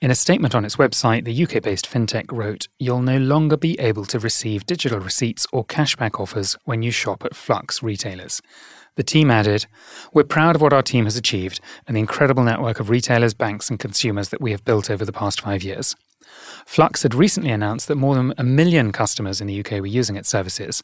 In 0.00 0.10
a 0.10 0.16
statement 0.16 0.54
on 0.54 0.64
its 0.64 0.76
website, 0.76 1.24
the 1.24 1.44
UK 1.44 1.62
based 1.62 1.88
FinTech 1.88 2.32
wrote, 2.32 2.66
You'll 2.80 3.02
no 3.02 3.18
longer 3.18 3.56
be 3.56 3.78
able 3.78 4.04
to 4.06 4.18
receive 4.18 4.66
digital 4.66 4.98
receipts 4.98 5.46
or 5.52 5.64
cashback 5.64 6.18
offers 6.18 6.56
when 6.64 6.82
you 6.82 6.90
shop 6.90 7.24
at 7.24 7.36
Flux 7.36 7.82
retailers. 7.82 8.42
The 8.96 9.02
team 9.02 9.30
added, 9.30 9.66
We're 10.12 10.24
proud 10.24 10.56
of 10.56 10.62
what 10.62 10.72
our 10.72 10.82
team 10.82 11.04
has 11.04 11.16
achieved 11.16 11.60
and 11.86 11.96
the 11.96 12.00
incredible 12.00 12.42
network 12.42 12.80
of 12.80 12.90
retailers, 12.90 13.34
banks, 13.34 13.70
and 13.70 13.78
consumers 13.78 14.28
that 14.28 14.40
we 14.40 14.50
have 14.50 14.64
built 14.64 14.90
over 14.90 15.04
the 15.04 15.12
past 15.12 15.40
five 15.40 15.62
years. 15.62 15.96
Flux 16.66 17.02
had 17.02 17.14
recently 17.14 17.50
announced 17.50 17.88
that 17.88 17.96
more 17.96 18.14
than 18.14 18.32
a 18.38 18.44
million 18.44 18.92
customers 18.92 19.40
in 19.40 19.46
the 19.46 19.60
UK 19.60 19.72
were 19.72 19.86
using 19.86 20.16
its 20.16 20.28
services. 20.28 20.82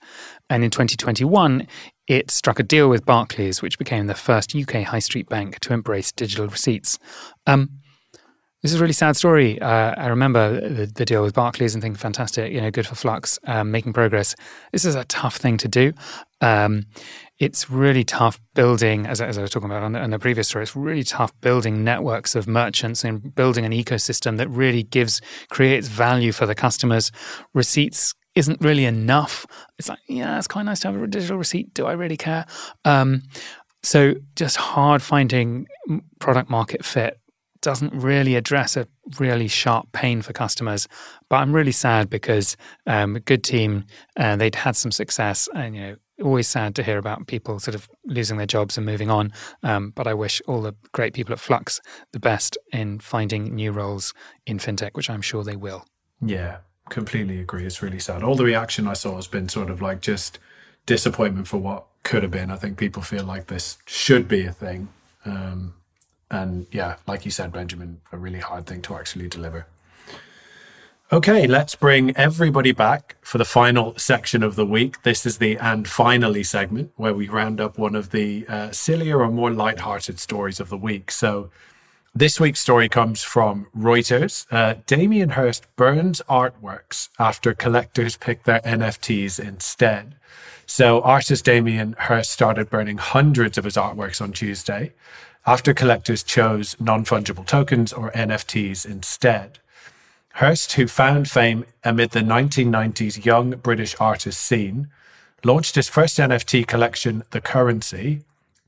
And 0.50 0.64
in 0.64 0.70
2021, 0.70 1.66
it 2.06 2.30
struck 2.30 2.58
a 2.58 2.62
deal 2.62 2.88
with 2.88 3.06
Barclays, 3.06 3.62
which 3.62 3.78
became 3.78 4.06
the 4.06 4.14
first 4.14 4.54
UK 4.56 4.82
high 4.84 4.98
street 4.98 5.28
bank 5.28 5.60
to 5.60 5.72
embrace 5.72 6.12
digital 6.12 6.48
receipts. 6.48 6.98
Um, 7.46 7.70
this 8.62 8.72
is 8.72 8.80
a 8.80 8.82
really 8.82 8.92
sad 8.92 9.16
story. 9.16 9.60
Uh, 9.60 9.94
I 9.96 10.08
remember 10.08 10.68
the, 10.68 10.86
the, 10.86 11.04
deal 11.04 11.22
with 11.22 11.32
Barclays 11.32 11.74
and 11.74 11.82
thinking, 11.82 11.96
fantastic, 11.96 12.52
you 12.52 12.60
know, 12.60 12.72
good 12.72 12.88
for 12.88 12.96
Flux, 12.96 13.38
um, 13.44 13.70
making 13.70 13.92
progress. 13.92 14.34
This 14.72 14.84
is 14.84 14.96
a 14.96 15.04
tough 15.04 15.36
thing 15.36 15.58
to 15.58 15.68
do. 15.68 15.92
Um, 16.40 16.86
it's 17.38 17.70
really 17.70 18.02
tough 18.02 18.40
building, 18.54 19.06
as, 19.06 19.20
as 19.20 19.38
I 19.38 19.42
was 19.42 19.50
talking 19.50 19.70
about 19.70 19.82
on 19.82 19.92
the, 19.92 20.00
on 20.00 20.10
the, 20.10 20.18
previous 20.18 20.48
story, 20.48 20.64
it's 20.64 20.74
really 20.74 21.04
tough 21.04 21.32
building 21.40 21.84
networks 21.84 22.34
of 22.34 22.48
merchants 22.48 23.04
and 23.04 23.34
building 23.34 23.64
an 23.64 23.72
ecosystem 23.72 24.38
that 24.38 24.48
really 24.48 24.82
gives, 24.82 25.20
creates 25.48 25.86
value 25.86 26.32
for 26.32 26.46
the 26.46 26.54
customers. 26.54 27.12
Receipts 27.54 28.14
isn't 28.34 28.60
really 28.60 28.84
enough. 28.84 29.46
It's 29.78 29.88
like, 29.88 30.00
yeah, 30.08 30.36
it's 30.36 30.48
quite 30.48 30.64
nice 30.64 30.80
to 30.80 30.90
have 30.90 31.00
a 31.00 31.06
digital 31.06 31.38
receipt. 31.38 31.72
Do 31.74 31.86
I 31.86 31.92
really 31.92 32.16
care? 32.16 32.44
Um, 32.84 33.22
so 33.82 34.14
just 34.34 34.56
hard 34.56 35.00
finding 35.00 35.66
product 36.18 36.50
market 36.50 36.84
fit 36.84 37.20
doesn't 37.60 37.92
really 37.92 38.36
address 38.36 38.76
a 38.76 38.86
really 39.18 39.48
sharp 39.48 39.90
pain 39.92 40.22
for 40.22 40.32
customers. 40.32 40.88
But 41.28 41.36
I'm 41.36 41.52
really 41.52 41.72
sad 41.72 42.10
because 42.10 42.56
um, 42.86 43.16
a 43.16 43.20
good 43.20 43.44
team, 43.44 43.84
uh, 44.16 44.36
they'd 44.36 44.54
had 44.54 44.76
some 44.76 44.92
success, 44.92 45.48
and 45.54 45.74
you 45.74 45.80
know, 45.80 45.96
always 46.22 46.48
sad 46.48 46.74
to 46.76 46.82
hear 46.82 46.98
about 46.98 47.26
people 47.26 47.58
sort 47.58 47.74
of 47.74 47.88
losing 48.04 48.36
their 48.36 48.46
jobs 48.46 48.76
and 48.76 48.86
moving 48.86 49.10
on. 49.10 49.32
Um, 49.62 49.90
but 49.90 50.06
I 50.06 50.14
wish 50.14 50.42
all 50.46 50.62
the 50.62 50.74
great 50.92 51.14
people 51.14 51.32
at 51.32 51.40
Flux 51.40 51.80
the 52.12 52.20
best 52.20 52.58
in 52.72 52.98
finding 52.98 53.54
new 53.54 53.72
roles 53.72 54.14
in 54.46 54.58
fintech, 54.58 54.94
which 54.94 55.10
I'm 55.10 55.22
sure 55.22 55.44
they 55.44 55.56
will. 55.56 55.84
Yeah, 56.20 56.58
completely 56.88 57.40
agree. 57.40 57.64
It's 57.64 57.82
really 57.82 58.00
sad. 58.00 58.22
All 58.22 58.34
the 58.34 58.44
reaction 58.44 58.88
I 58.88 58.94
saw 58.94 59.16
has 59.16 59.28
been 59.28 59.48
sort 59.48 59.70
of 59.70 59.80
like 59.80 60.00
just 60.00 60.38
disappointment 60.86 61.46
for 61.46 61.58
what 61.58 61.86
could 62.02 62.22
have 62.22 62.32
been. 62.32 62.50
I 62.50 62.56
think 62.56 62.78
people 62.78 63.02
feel 63.02 63.24
like 63.24 63.46
this 63.46 63.78
should 63.86 64.26
be 64.26 64.46
a 64.46 64.52
thing. 64.52 64.88
Um, 65.24 65.74
and 66.30 66.66
yeah, 66.70 66.96
like 67.06 67.24
you 67.24 67.30
said, 67.30 67.52
Benjamin, 67.52 68.00
a 68.12 68.18
really 68.18 68.40
hard 68.40 68.66
thing 68.66 68.82
to 68.82 68.94
actually 68.94 69.28
deliver. 69.28 69.66
Okay, 71.10 71.46
let's 71.46 71.74
bring 71.74 72.14
everybody 72.18 72.70
back 72.70 73.16
for 73.22 73.38
the 73.38 73.46
final 73.46 73.96
section 73.96 74.42
of 74.42 74.56
the 74.56 74.66
week. 74.66 75.04
This 75.04 75.24
is 75.24 75.38
the 75.38 75.56
and 75.56 75.88
finally 75.88 76.42
segment 76.42 76.92
where 76.96 77.14
we 77.14 77.30
round 77.30 77.62
up 77.62 77.78
one 77.78 77.94
of 77.94 78.10
the 78.10 78.46
uh, 78.46 78.72
sillier 78.72 79.22
or 79.22 79.30
more 79.30 79.50
light-hearted 79.50 80.20
stories 80.20 80.60
of 80.60 80.68
the 80.68 80.76
week. 80.76 81.10
So, 81.10 81.48
This 82.14 82.38
week's 82.38 82.60
story 82.60 82.90
comes 82.90 83.22
from 83.22 83.68
Reuters. 83.74 84.46
Uh, 84.50 84.74
Damien 84.84 85.30
Hirst 85.30 85.66
burns 85.76 86.20
artworks 86.28 87.08
after 87.18 87.54
collectors 87.54 88.18
pick 88.18 88.44
their 88.44 88.60
NFTs 88.60 89.40
instead. 89.40 90.14
So, 90.66 91.00
artist 91.00 91.42
Damien 91.42 91.94
Hirst 91.98 92.30
started 92.30 92.68
burning 92.68 92.98
hundreds 92.98 93.56
of 93.56 93.64
his 93.64 93.76
artworks 93.76 94.20
on 94.20 94.32
Tuesday 94.32 94.92
after 95.46 95.72
collectors 95.72 96.22
chose 96.22 96.76
non 96.78 97.06
fungible 97.06 97.46
tokens 97.46 97.94
or 97.94 98.10
NFTs 98.10 98.84
instead. 98.84 99.58
Hirst, 100.38 100.74
who 100.74 100.86
found 100.86 101.28
fame 101.28 101.64
amid 101.82 102.12
the 102.12 102.20
1990s 102.20 103.24
young 103.24 103.50
British 103.56 103.96
artist 103.98 104.40
scene, 104.40 104.88
launched 105.42 105.74
his 105.74 105.88
first 105.88 106.16
NFT 106.16 106.64
collection, 106.64 107.24
The 107.32 107.40
Currency, 107.40 108.20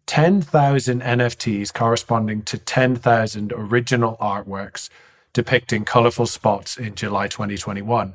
10,000 0.07 1.01
NFTs 1.01 1.73
corresponding 1.73 2.43
to 2.43 2.59
10,000 2.59 3.53
original 3.53 4.17
artworks 4.21 4.89
depicting 5.33 5.85
colorful 5.85 6.27
spots 6.27 6.77
in 6.77 6.97
July 6.97 7.29
2021. 7.29 8.15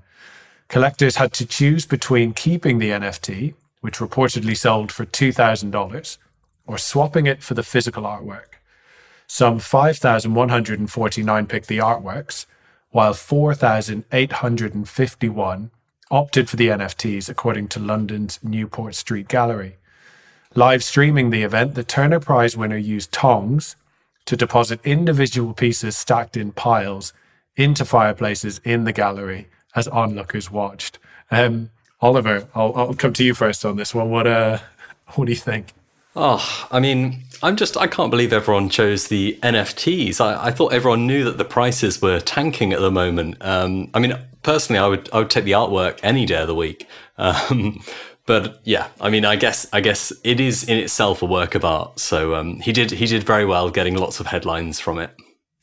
Collectors 0.67 1.15
had 1.15 1.31
to 1.31 1.45
choose 1.45 1.85
between 1.85 2.33
keeping 2.33 2.79
the 2.79 2.89
NFT, 2.89 3.53
which 3.79 3.99
reportedly 3.99 4.57
sold 4.57 4.91
for 4.91 5.05
$2,000, 5.05 6.17
or 6.67 6.77
swapping 6.77 7.25
it 7.25 7.41
for 7.41 7.53
the 7.53 7.63
physical 7.63 8.03
artwork. 8.03 8.59
Some 9.27 9.59
5,149 9.59 11.47
picked 11.47 11.67
the 11.69 11.77
artworks, 11.77 12.47
while 12.95 13.13
4,851 13.13 15.69
opted 16.09 16.49
for 16.49 16.55
the 16.55 16.69
NFTs, 16.69 17.27
according 17.27 17.67
to 17.67 17.77
London's 17.77 18.39
Newport 18.41 18.95
Street 18.95 19.27
Gallery. 19.27 19.75
Live 20.53 20.81
streaming 20.81 21.29
the 21.29 21.43
event, 21.43 21.75
the 21.75 21.83
Turner 21.83 22.21
Prize 22.21 22.55
winner 22.55 22.77
used 22.77 23.11
tongs 23.11 23.75
to 24.23 24.37
deposit 24.37 24.79
individual 24.85 25.53
pieces 25.53 25.97
stacked 25.97 26.37
in 26.37 26.53
piles 26.53 27.11
into 27.57 27.83
fireplaces 27.83 28.61
in 28.63 28.85
the 28.85 28.93
gallery 28.93 29.49
as 29.75 29.89
onlookers 29.89 30.49
watched. 30.49 30.97
Um, 31.29 31.71
Oliver, 31.99 32.47
I'll, 32.55 32.73
I'll, 32.77 32.93
come 32.93 33.11
to 33.11 33.25
you 33.25 33.33
first 33.33 33.65
on 33.65 33.75
this 33.75 33.93
one. 33.93 34.09
What 34.09 34.25
uh, 34.25 34.59
what 35.15 35.25
do 35.25 35.33
you 35.33 35.37
think? 35.37 35.73
Oh, 36.15 36.67
I 36.71 36.79
mean, 36.79 37.23
I'm 37.43 37.55
just, 37.55 37.75
I 37.77 37.87
can't 37.87 38.09
believe 38.09 38.31
everyone 38.31 38.69
chose 38.69 39.07
the 39.07 39.37
NFTs. 39.43 40.21
I, 40.21 40.45
I 40.47 40.51
thought 40.51 40.73
everyone 40.73 41.07
knew 41.07 41.23
that 41.25 41.37
the 41.37 41.45
prices 41.45 42.01
were 42.01 42.19
tanking 42.19 42.73
at 42.73 42.79
the 42.79 42.91
moment. 42.91 43.37
Um, 43.41 43.89
I 43.93 43.99
mean, 43.99 44.17
personally, 44.41 44.79
I 44.79 44.87
would, 44.87 45.09
I 45.11 45.19
would 45.19 45.29
take 45.29 45.43
the 45.43 45.51
artwork 45.51 45.99
any 46.03 46.25
day 46.25 46.41
of 46.41 46.47
the 46.47 46.55
week. 46.55 46.87
Um, 47.17 47.83
but 48.25 48.61
yeah, 48.63 48.87
I 49.01 49.09
mean, 49.09 49.25
I 49.25 49.35
guess, 49.35 49.67
I 49.73 49.81
guess 49.81 50.13
it 50.23 50.39
is 50.39 50.63
in 50.63 50.77
itself 50.77 51.21
a 51.21 51.25
work 51.25 51.53
of 51.53 51.65
art. 51.65 51.99
So 51.99 52.35
um, 52.35 52.59
he 52.61 52.71
did, 52.71 52.91
he 52.91 53.05
did 53.05 53.23
very 53.23 53.45
well 53.45 53.69
getting 53.69 53.95
lots 53.95 54.19
of 54.19 54.27
headlines 54.27 54.79
from 54.79 54.99
it. 54.99 55.11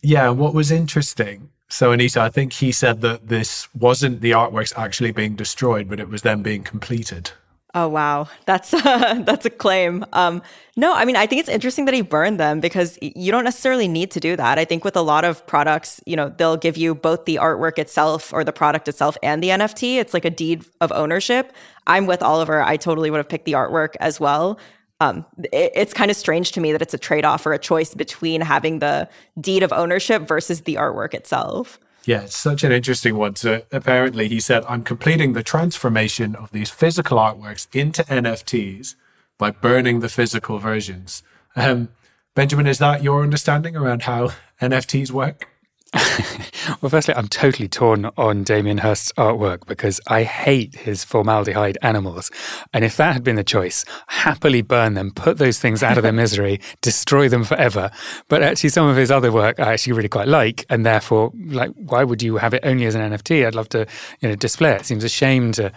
Yeah. 0.03 0.31
What 0.31 0.53
was 0.53 0.71
interesting 0.71 1.51
so, 1.73 1.91
Anita, 1.91 2.21
I 2.21 2.29
think 2.29 2.53
he 2.53 2.71
said 2.71 3.01
that 3.01 3.29
this 3.29 3.67
wasn't 3.75 4.21
the 4.21 4.33
artworks 4.33 4.77
actually 4.77 5.11
being 5.11 5.37
destroyed, 5.37 5.89
but 5.89 6.01
it 6.01 6.11
was 6.11 6.21
them 6.21 6.43
being 6.43 6.65
completed. 6.65 7.31
Oh 7.75 7.89
wow, 7.89 8.29
that's 8.45 8.75
uh, 8.75 9.23
that's 9.25 9.47
a 9.47 9.51
claim. 9.51 10.05
Um, 10.13 10.43
no, 10.77 10.93
I 10.95 11.05
mean 11.05 11.17
I 11.17 11.27
think 11.27 11.41
it's 11.41 11.49
interesting 11.49 11.87
that 11.87 11.95
he 11.95 12.03
burned 12.03 12.39
them 12.39 12.61
because 12.61 12.99
you 13.01 13.33
don't 13.33 13.45
necessarily 13.45 13.89
need 13.89 14.11
to 14.11 14.21
do 14.21 14.37
that. 14.37 14.59
I 14.59 14.65
think 14.65 14.85
with 14.85 14.97
a 14.97 15.01
lot 15.01 15.25
of 15.25 15.47
products, 15.47 16.01
you 16.05 16.15
know, 16.15 16.29
they'll 16.29 16.59
give 16.59 16.77
you 16.77 16.95
both 16.95 17.25
the 17.25 17.37
artwork 17.37 17.79
itself 17.79 18.33
or 18.33 18.45
the 18.45 18.53
product 18.53 18.89
itself 18.89 19.17
and 19.23 19.43
the 19.43 19.49
NFT. 19.49 19.97
It's 19.97 20.13
like 20.13 20.27
a 20.27 20.31
deed 20.31 20.65
of 20.83 20.93
ownership. 20.93 21.53
I'm 21.87 22.07
with 22.07 22.23
Oliver. 22.23 22.63
I 22.63 22.77
totally 22.77 23.11
would 23.11 23.19
have 23.19 23.29
picked 23.29 23.47
the 23.47 23.53
artwork 23.53 23.95
as 24.01 24.21
well. 24.21 24.59
Um, 25.01 25.25
it, 25.45 25.73
it's 25.75 25.95
kind 25.95 26.11
of 26.11 26.17
strange 26.17 26.53
to 26.53 26.61
me 26.61 26.73
that 26.73 26.83
it's 26.83 26.95
a 26.95 26.99
trade 26.99 27.25
off 27.25 27.45
or 27.47 27.55
a 27.55 27.59
choice 27.59 27.95
between 27.95 28.41
having 28.43 28.81
the 28.81 29.09
deed 29.41 29.63
of 29.63 29.73
ownership 29.73 30.29
versus 30.29 30.61
the 30.61 30.75
artwork 30.75 31.15
itself. 31.15 31.81
Yeah, 32.05 32.23
it's 32.23 32.37
such 32.37 32.65
an 32.65 32.73
interesting 32.73 33.17
one. 33.17 33.37
So 33.37 33.63
apparently, 33.71 34.29
he 34.29 34.41
said, 34.41 34.65
I'm 34.69 34.83
completing 34.83 35.33
the 35.33 35.43
transformation 35.43 36.35
of 36.35 36.51
these 36.51 36.71
physical 36.71 37.19
artworks 37.19 37.69
into 37.75 38.03
NFTs 38.05 38.97
by 39.39 39.51
burning 39.51 40.01
the 40.01 40.09
physical 40.09 40.59
versions. 40.59 41.23
Um, 41.55 41.91
Benjamin, 42.35 42.67
is 42.67 42.79
that 42.79 43.03
your 43.03 43.23
understanding 43.23 43.77
around 43.77 44.03
how 44.03 44.31
NFTs 44.61 45.11
work? 45.11 45.52
well, 46.81 46.89
firstly, 46.89 47.15
I'm 47.15 47.29
totally 47.29 47.69
torn 47.69 48.11
on 48.17 48.45
Damien 48.45 48.79
Hirst's 48.79 49.13
artwork 49.19 49.67
because 49.67 50.01
I 50.07 50.23
hate 50.23 50.75
his 50.75 51.05
formaldehyde 51.05 51.77
animals. 51.83 52.31
And 52.73 52.83
if 52.83 52.97
that 52.97 53.13
had 53.13 53.23
been 53.23 53.37
the 53.37 53.45
choice, 53.45 53.85
happily 54.07 54.63
burn 54.63 54.95
them, 54.95 55.11
put 55.11 55.37
those 55.37 55.59
things 55.59 55.83
out 55.83 55.99
of 55.99 56.03
their 56.03 56.13
misery, 56.25 56.61
destroy 56.81 57.29
them 57.29 57.45
forever. 57.45 57.91
But 58.29 58.43
actually, 58.43 58.71
some 58.71 58.87
of 58.87 58.97
his 58.97 59.11
other 59.11 59.31
work 59.31 59.61
I 59.61 59.73
actually 59.75 59.93
really 59.93 60.09
quite 60.09 60.29
like. 60.29 60.65
And 60.71 60.87
therefore, 60.87 61.31
like, 61.47 61.73
why 61.77 62.05
would 62.05 62.23
you 62.23 62.39
have 62.39 62.55
it 62.55 62.63
only 62.65 62.87
as 62.87 62.95
an 62.95 63.13
NFT? 63.13 63.47
I'd 63.47 63.55
love 63.55 63.69
to, 63.71 63.87
you 64.21 64.29
know, 64.31 64.35
display 64.35 64.73
it. 64.73 64.81
It 64.81 64.87
seems 64.87 65.05
a 65.05 65.11
shame 65.11 65.53
to 65.53 65.73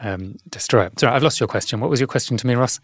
um, 0.00 0.36
destroy 0.50 0.86
it. 0.86 1.00
Sorry, 1.00 1.14
I've 1.14 1.22
lost 1.22 1.40
your 1.40 1.48
question. 1.48 1.80
What 1.80 1.88
was 1.88 2.00
your 2.00 2.08
question 2.08 2.36
to 2.36 2.46
me, 2.46 2.54
Ross? 2.54 2.78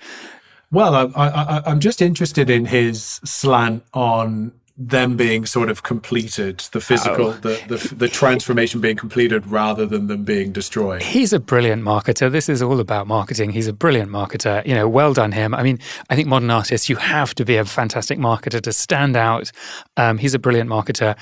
Well, 0.71 0.95
I, 0.95 1.29
I, 1.29 1.63
I'm 1.67 1.81
just 1.81 2.01
interested 2.01 2.49
in 2.49 2.65
his 2.65 3.21
slant 3.25 3.85
on 3.93 4.53
them 4.77 5.17
being 5.17 5.45
sort 5.45 5.69
of 5.69 5.83
completed, 5.83 6.59
the 6.73 6.81
physical, 6.81 7.27
oh. 7.27 7.33
the, 7.33 7.63
the, 7.69 7.95
the 7.95 8.09
transformation 8.09 8.81
being 8.81 8.97
completed 8.97 9.47
rather 9.47 9.85
than 9.85 10.07
them 10.07 10.25
being 10.25 10.51
destroyed. 10.51 11.03
He's 11.03 11.33
a 11.33 11.41
brilliant 11.41 11.83
marketer. 11.83 12.33
This 12.33 12.49
is 12.49 12.63
all 12.63 12.81
about 12.81 13.07
marketing. 13.07 13.51
He's 13.51 13.69
a 13.69 13.73
brilliant 13.73 14.11
marketer. 14.11 14.67
You 14.67 14.75
know, 14.75 14.89
well 14.89 15.13
done 15.13 15.33
him. 15.33 15.55
I 15.55 15.63
mean, 15.63 15.79
I 16.09 16.17
think 16.17 16.27
modern 16.27 16.51
artists, 16.51 16.89
you 16.89 16.97
have 16.97 17.35
to 17.35 17.45
be 17.45 17.57
a 17.57 17.65
fantastic 17.65 18.19
marketer 18.19 18.61
to 18.63 18.73
stand 18.73 19.17
out. 19.17 19.53
Um, 19.97 20.19
he's 20.19 20.35
a 20.35 20.39
brilliant 20.39 20.71
marketer. 20.71 21.17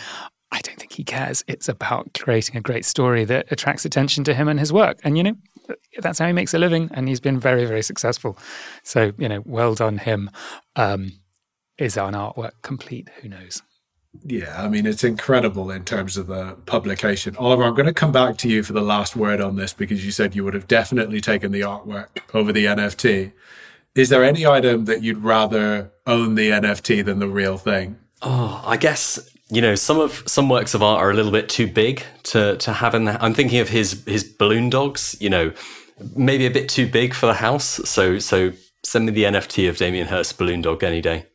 I 0.53 0.61
don't 0.61 0.79
think 0.79 0.93
he 0.93 1.05
cares. 1.05 1.45
It's 1.47 1.69
about 1.69 2.19
creating 2.19 2.57
a 2.57 2.61
great 2.61 2.85
story 2.85 3.25
that 3.25 3.47
attracts 3.51 3.85
attention 3.85 4.25
to 4.25 4.35
him 4.35 4.49
and 4.49 4.59
his 4.59 4.73
work. 4.73 4.99
And, 5.05 5.17
you 5.17 5.23
know, 5.23 5.35
that's 5.99 6.19
how 6.19 6.27
he 6.27 6.33
makes 6.33 6.55
a 6.55 6.59
living. 6.59 6.91
And 6.93 7.09
he's 7.09 7.21
been 7.21 7.39
very, 7.39 7.65
very 7.67 7.83
successful. 7.83 8.37
So, 8.83 9.13
you 9.19 9.29
know, 9.29 9.43
well 9.45 9.75
done 9.75 9.99
him. 9.99 10.31
Um, 10.77 11.20
is 11.81 11.97
an 11.97 12.15
artwork 12.15 12.53
complete? 12.63 13.09
Who 13.21 13.29
knows? 13.29 13.63
Yeah, 14.25 14.61
I 14.61 14.69
mean, 14.69 14.87
it's 14.87 15.05
incredible 15.05 15.71
in 15.71 15.85
terms 15.85 16.17
of 16.17 16.27
the 16.27 16.57
publication. 16.67 17.37
Oliver, 17.37 17.63
I'm 17.65 17.75
going 17.75 17.87
to 17.87 17.95
come 17.95 18.11
back 18.11 18.37
to 18.39 18.49
you 18.49 18.63
for 18.63 18.73
the 18.73 18.81
last 18.81 19.15
word 19.15 19.41
on 19.41 19.57
this 19.57 19.73
because 19.73 20.05
you 20.05 20.11
said 20.11 20.35
you 20.35 20.43
would 20.45 20.55
have 20.55 20.67
definitely 20.67 21.21
taken 21.21 21.53
the 21.53 21.61
artwork 21.61 22.09
over 22.35 22.53
the 22.53 22.65
NFT. 22.65 23.33
Is 23.95 24.09
there 24.09 24.25
any 24.25 24.47
item 24.47 24.87
that 24.87 25.03
you'd 25.03 25.19
rather 25.19 25.93
own 26.07 26.35
the 26.35 26.51
NFT 26.51 27.05
than 27.05 27.21
the 27.21 27.29
real 27.29 27.57
thing? 27.57 27.99
Oh, 28.23 28.63
I 28.67 28.77
guess 28.77 29.19
you 29.49 29.61
know 29.61 29.75
some 29.75 29.99
of 29.99 30.23
some 30.27 30.49
works 30.49 30.75
of 30.75 30.83
art 30.83 31.01
are 31.01 31.11
a 31.11 31.15
little 31.15 31.33
bit 31.33 31.49
too 31.49 31.67
big 31.67 32.05
to 32.25 32.57
to 32.59 32.73
have 32.73 32.95
in 32.95 33.05
the. 33.05 33.23
I'm 33.23 33.35
thinking 33.35 33.61
of 33.61 33.69
his 33.69 34.05
his 34.07 34.25
balloon 34.25 34.71
dogs. 34.71 35.17
You 35.21 35.31
know, 35.31 35.53
maybe 36.15 36.47
a 36.47 36.51
bit 36.51 36.69
too 36.69 36.87
big 36.87 37.15
for 37.15 37.27
the 37.27 37.35
house. 37.35 37.81
So 37.85 38.19
so 38.19 38.53
send 38.85 39.07
me 39.07 39.13
the 39.13 39.25
NFT 39.25 39.69
of 39.69 39.77
Damien 39.77 40.09
Hirst 40.09 40.39
balloon 40.39 40.63
dog 40.63 40.85
any 40.85 41.01
day. 41.01 41.27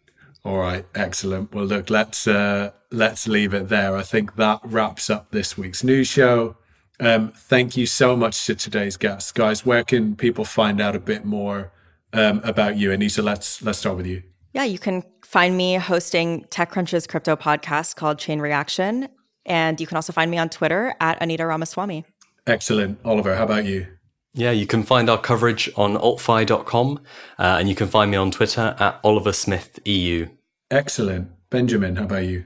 All 0.45 0.59
right, 0.59 0.85
excellent. 0.93 1.55
Well, 1.55 1.65
look, 1.65 1.89
let's 1.89 2.27
uh, 2.27 2.69
let's 2.91 3.27
leave 3.27 3.55
it 3.55 3.67
there. 3.67 3.97
I 3.97 4.03
think 4.03 4.35
that 4.35 4.59
wraps 4.63 5.09
up 5.09 5.31
this 5.31 5.57
week's 5.57 5.83
news 5.83 6.07
show. 6.07 6.55
Um, 6.99 7.31
thank 7.35 7.75
you 7.75 7.87
so 7.87 8.15
much 8.15 8.45
to 8.45 8.53
today's 8.53 8.95
guests, 8.95 9.31
guys. 9.31 9.65
Where 9.65 9.83
can 9.83 10.15
people 10.15 10.45
find 10.45 10.79
out 10.79 10.95
a 10.95 10.99
bit 10.99 11.25
more 11.25 11.71
um, 12.13 12.41
about 12.43 12.77
you? 12.77 12.91
Anita, 12.91 13.23
let's 13.23 13.63
let's 13.63 13.79
start 13.79 13.97
with 13.97 14.05
you. 14.05 14.21
Yeah, 14.53 14.65
you 14.65 14.77
can 14.77 15.03
find 15.23 15.57
me 15.57 15.75
hosting 15.75 16.45
TechCrunch's 16.51 17.07
crypto 17.07 17.35
podcast 17.35 17.95
called 17.95 18.19
Chain 18.19 18.39
Reaction, 18.39 19.09
and 19.47 19.81
you 19.81 19.87
can 19.87 19.97
also 19.97 20.13
find 20.13 20.29
me 20.29 20.37
on 20.37 20.49
Twitter 20.49 20.93
at 20.99 21.17
Anita 21.23 21.47
Ramaswamy. 21.47 22.05
Excellent, 22.45 22.99
Oliver. 23.03 23.35
How 23.35 23.45
about 23.45 23.65
you? 23.65 23.87
Yeah, 24.35 24.51
you 24.51 24.67
can 24.67 24.83
find 24.83 25.09
our 25.09 25.17
coverage 25.17 25.71
on 25.77 25.95
altfi.com 25.95 26.99
uh, 27.39 27.57
and 27.59 27.69
you 27.69 27.75
can 27.75 27.87
find 27.87 28.11
me 28.11 28.17
on 28.17 28.31
Twitter 28.31 28.75
at 28.79 28.99
Oliver 29.01 29.31
Smith 29.31 29.79
EU. 29.85 30.27
Excellent. 30.69 31.31
Benjamin, 31.49 31.95
how 31.95 32.03
about 32.03 32.25
you? 32.25 32.43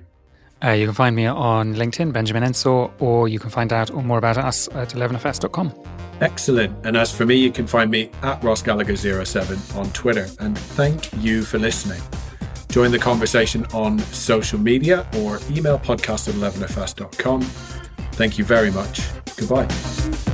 Uh, 0.63 0.71
you 0.71 0.85
can 0.85 0.93
find 0.93 1.15
me 1.15 1.25
on 1.25 1.73
LinkedIn, 1.73 2.13
Benjamin 2.13 2.43
Ensor, 2.43 2.91
or 2.99 3.27
you 3.27 3.39
can 3.39 3.49
find 3.49 3.73
out 3.73 3.91
more 3.93 4.19
about 4.19 4.37
us 4.37 4.67
at 4.73 4.89
11fs.com. 4.89 5.73
Excellent. 6.21 6.85
And 6.85 6.95
as 6.95 7.11
for 7.15 7.25
me, 7.25 7.35
you 7.35 7.51
can 7.51 7.65
find 7.65 7.89
me 7.89 8.11
at 8.21 8.43
Ross 8.43 8.61
Gallagher07 8.61 9.75
on 9.75 9.89
Twitter. 9.91 10.27
And 10.39 10.57
thank 10.57 11.11
you 11.23 11.41
for 11.41 11.57
listening. 11.57 12.01
Join 12.69 12.91
the 12.91 12.99
conversation 12.99 13.65
on 13.73 13.97
social 13.97 14.59
media 14.59 15.07
or 15.17 15.39
email 15.49 15.79
podcast 15.79 16.27
at 16.27 16.35
11fs.com. 16.35 17.41
Thank 18.11 18.37
you 18.37 18.43
very 18.43 18.69
much. 18.69 19.01
Goodbye. 19.37 20.28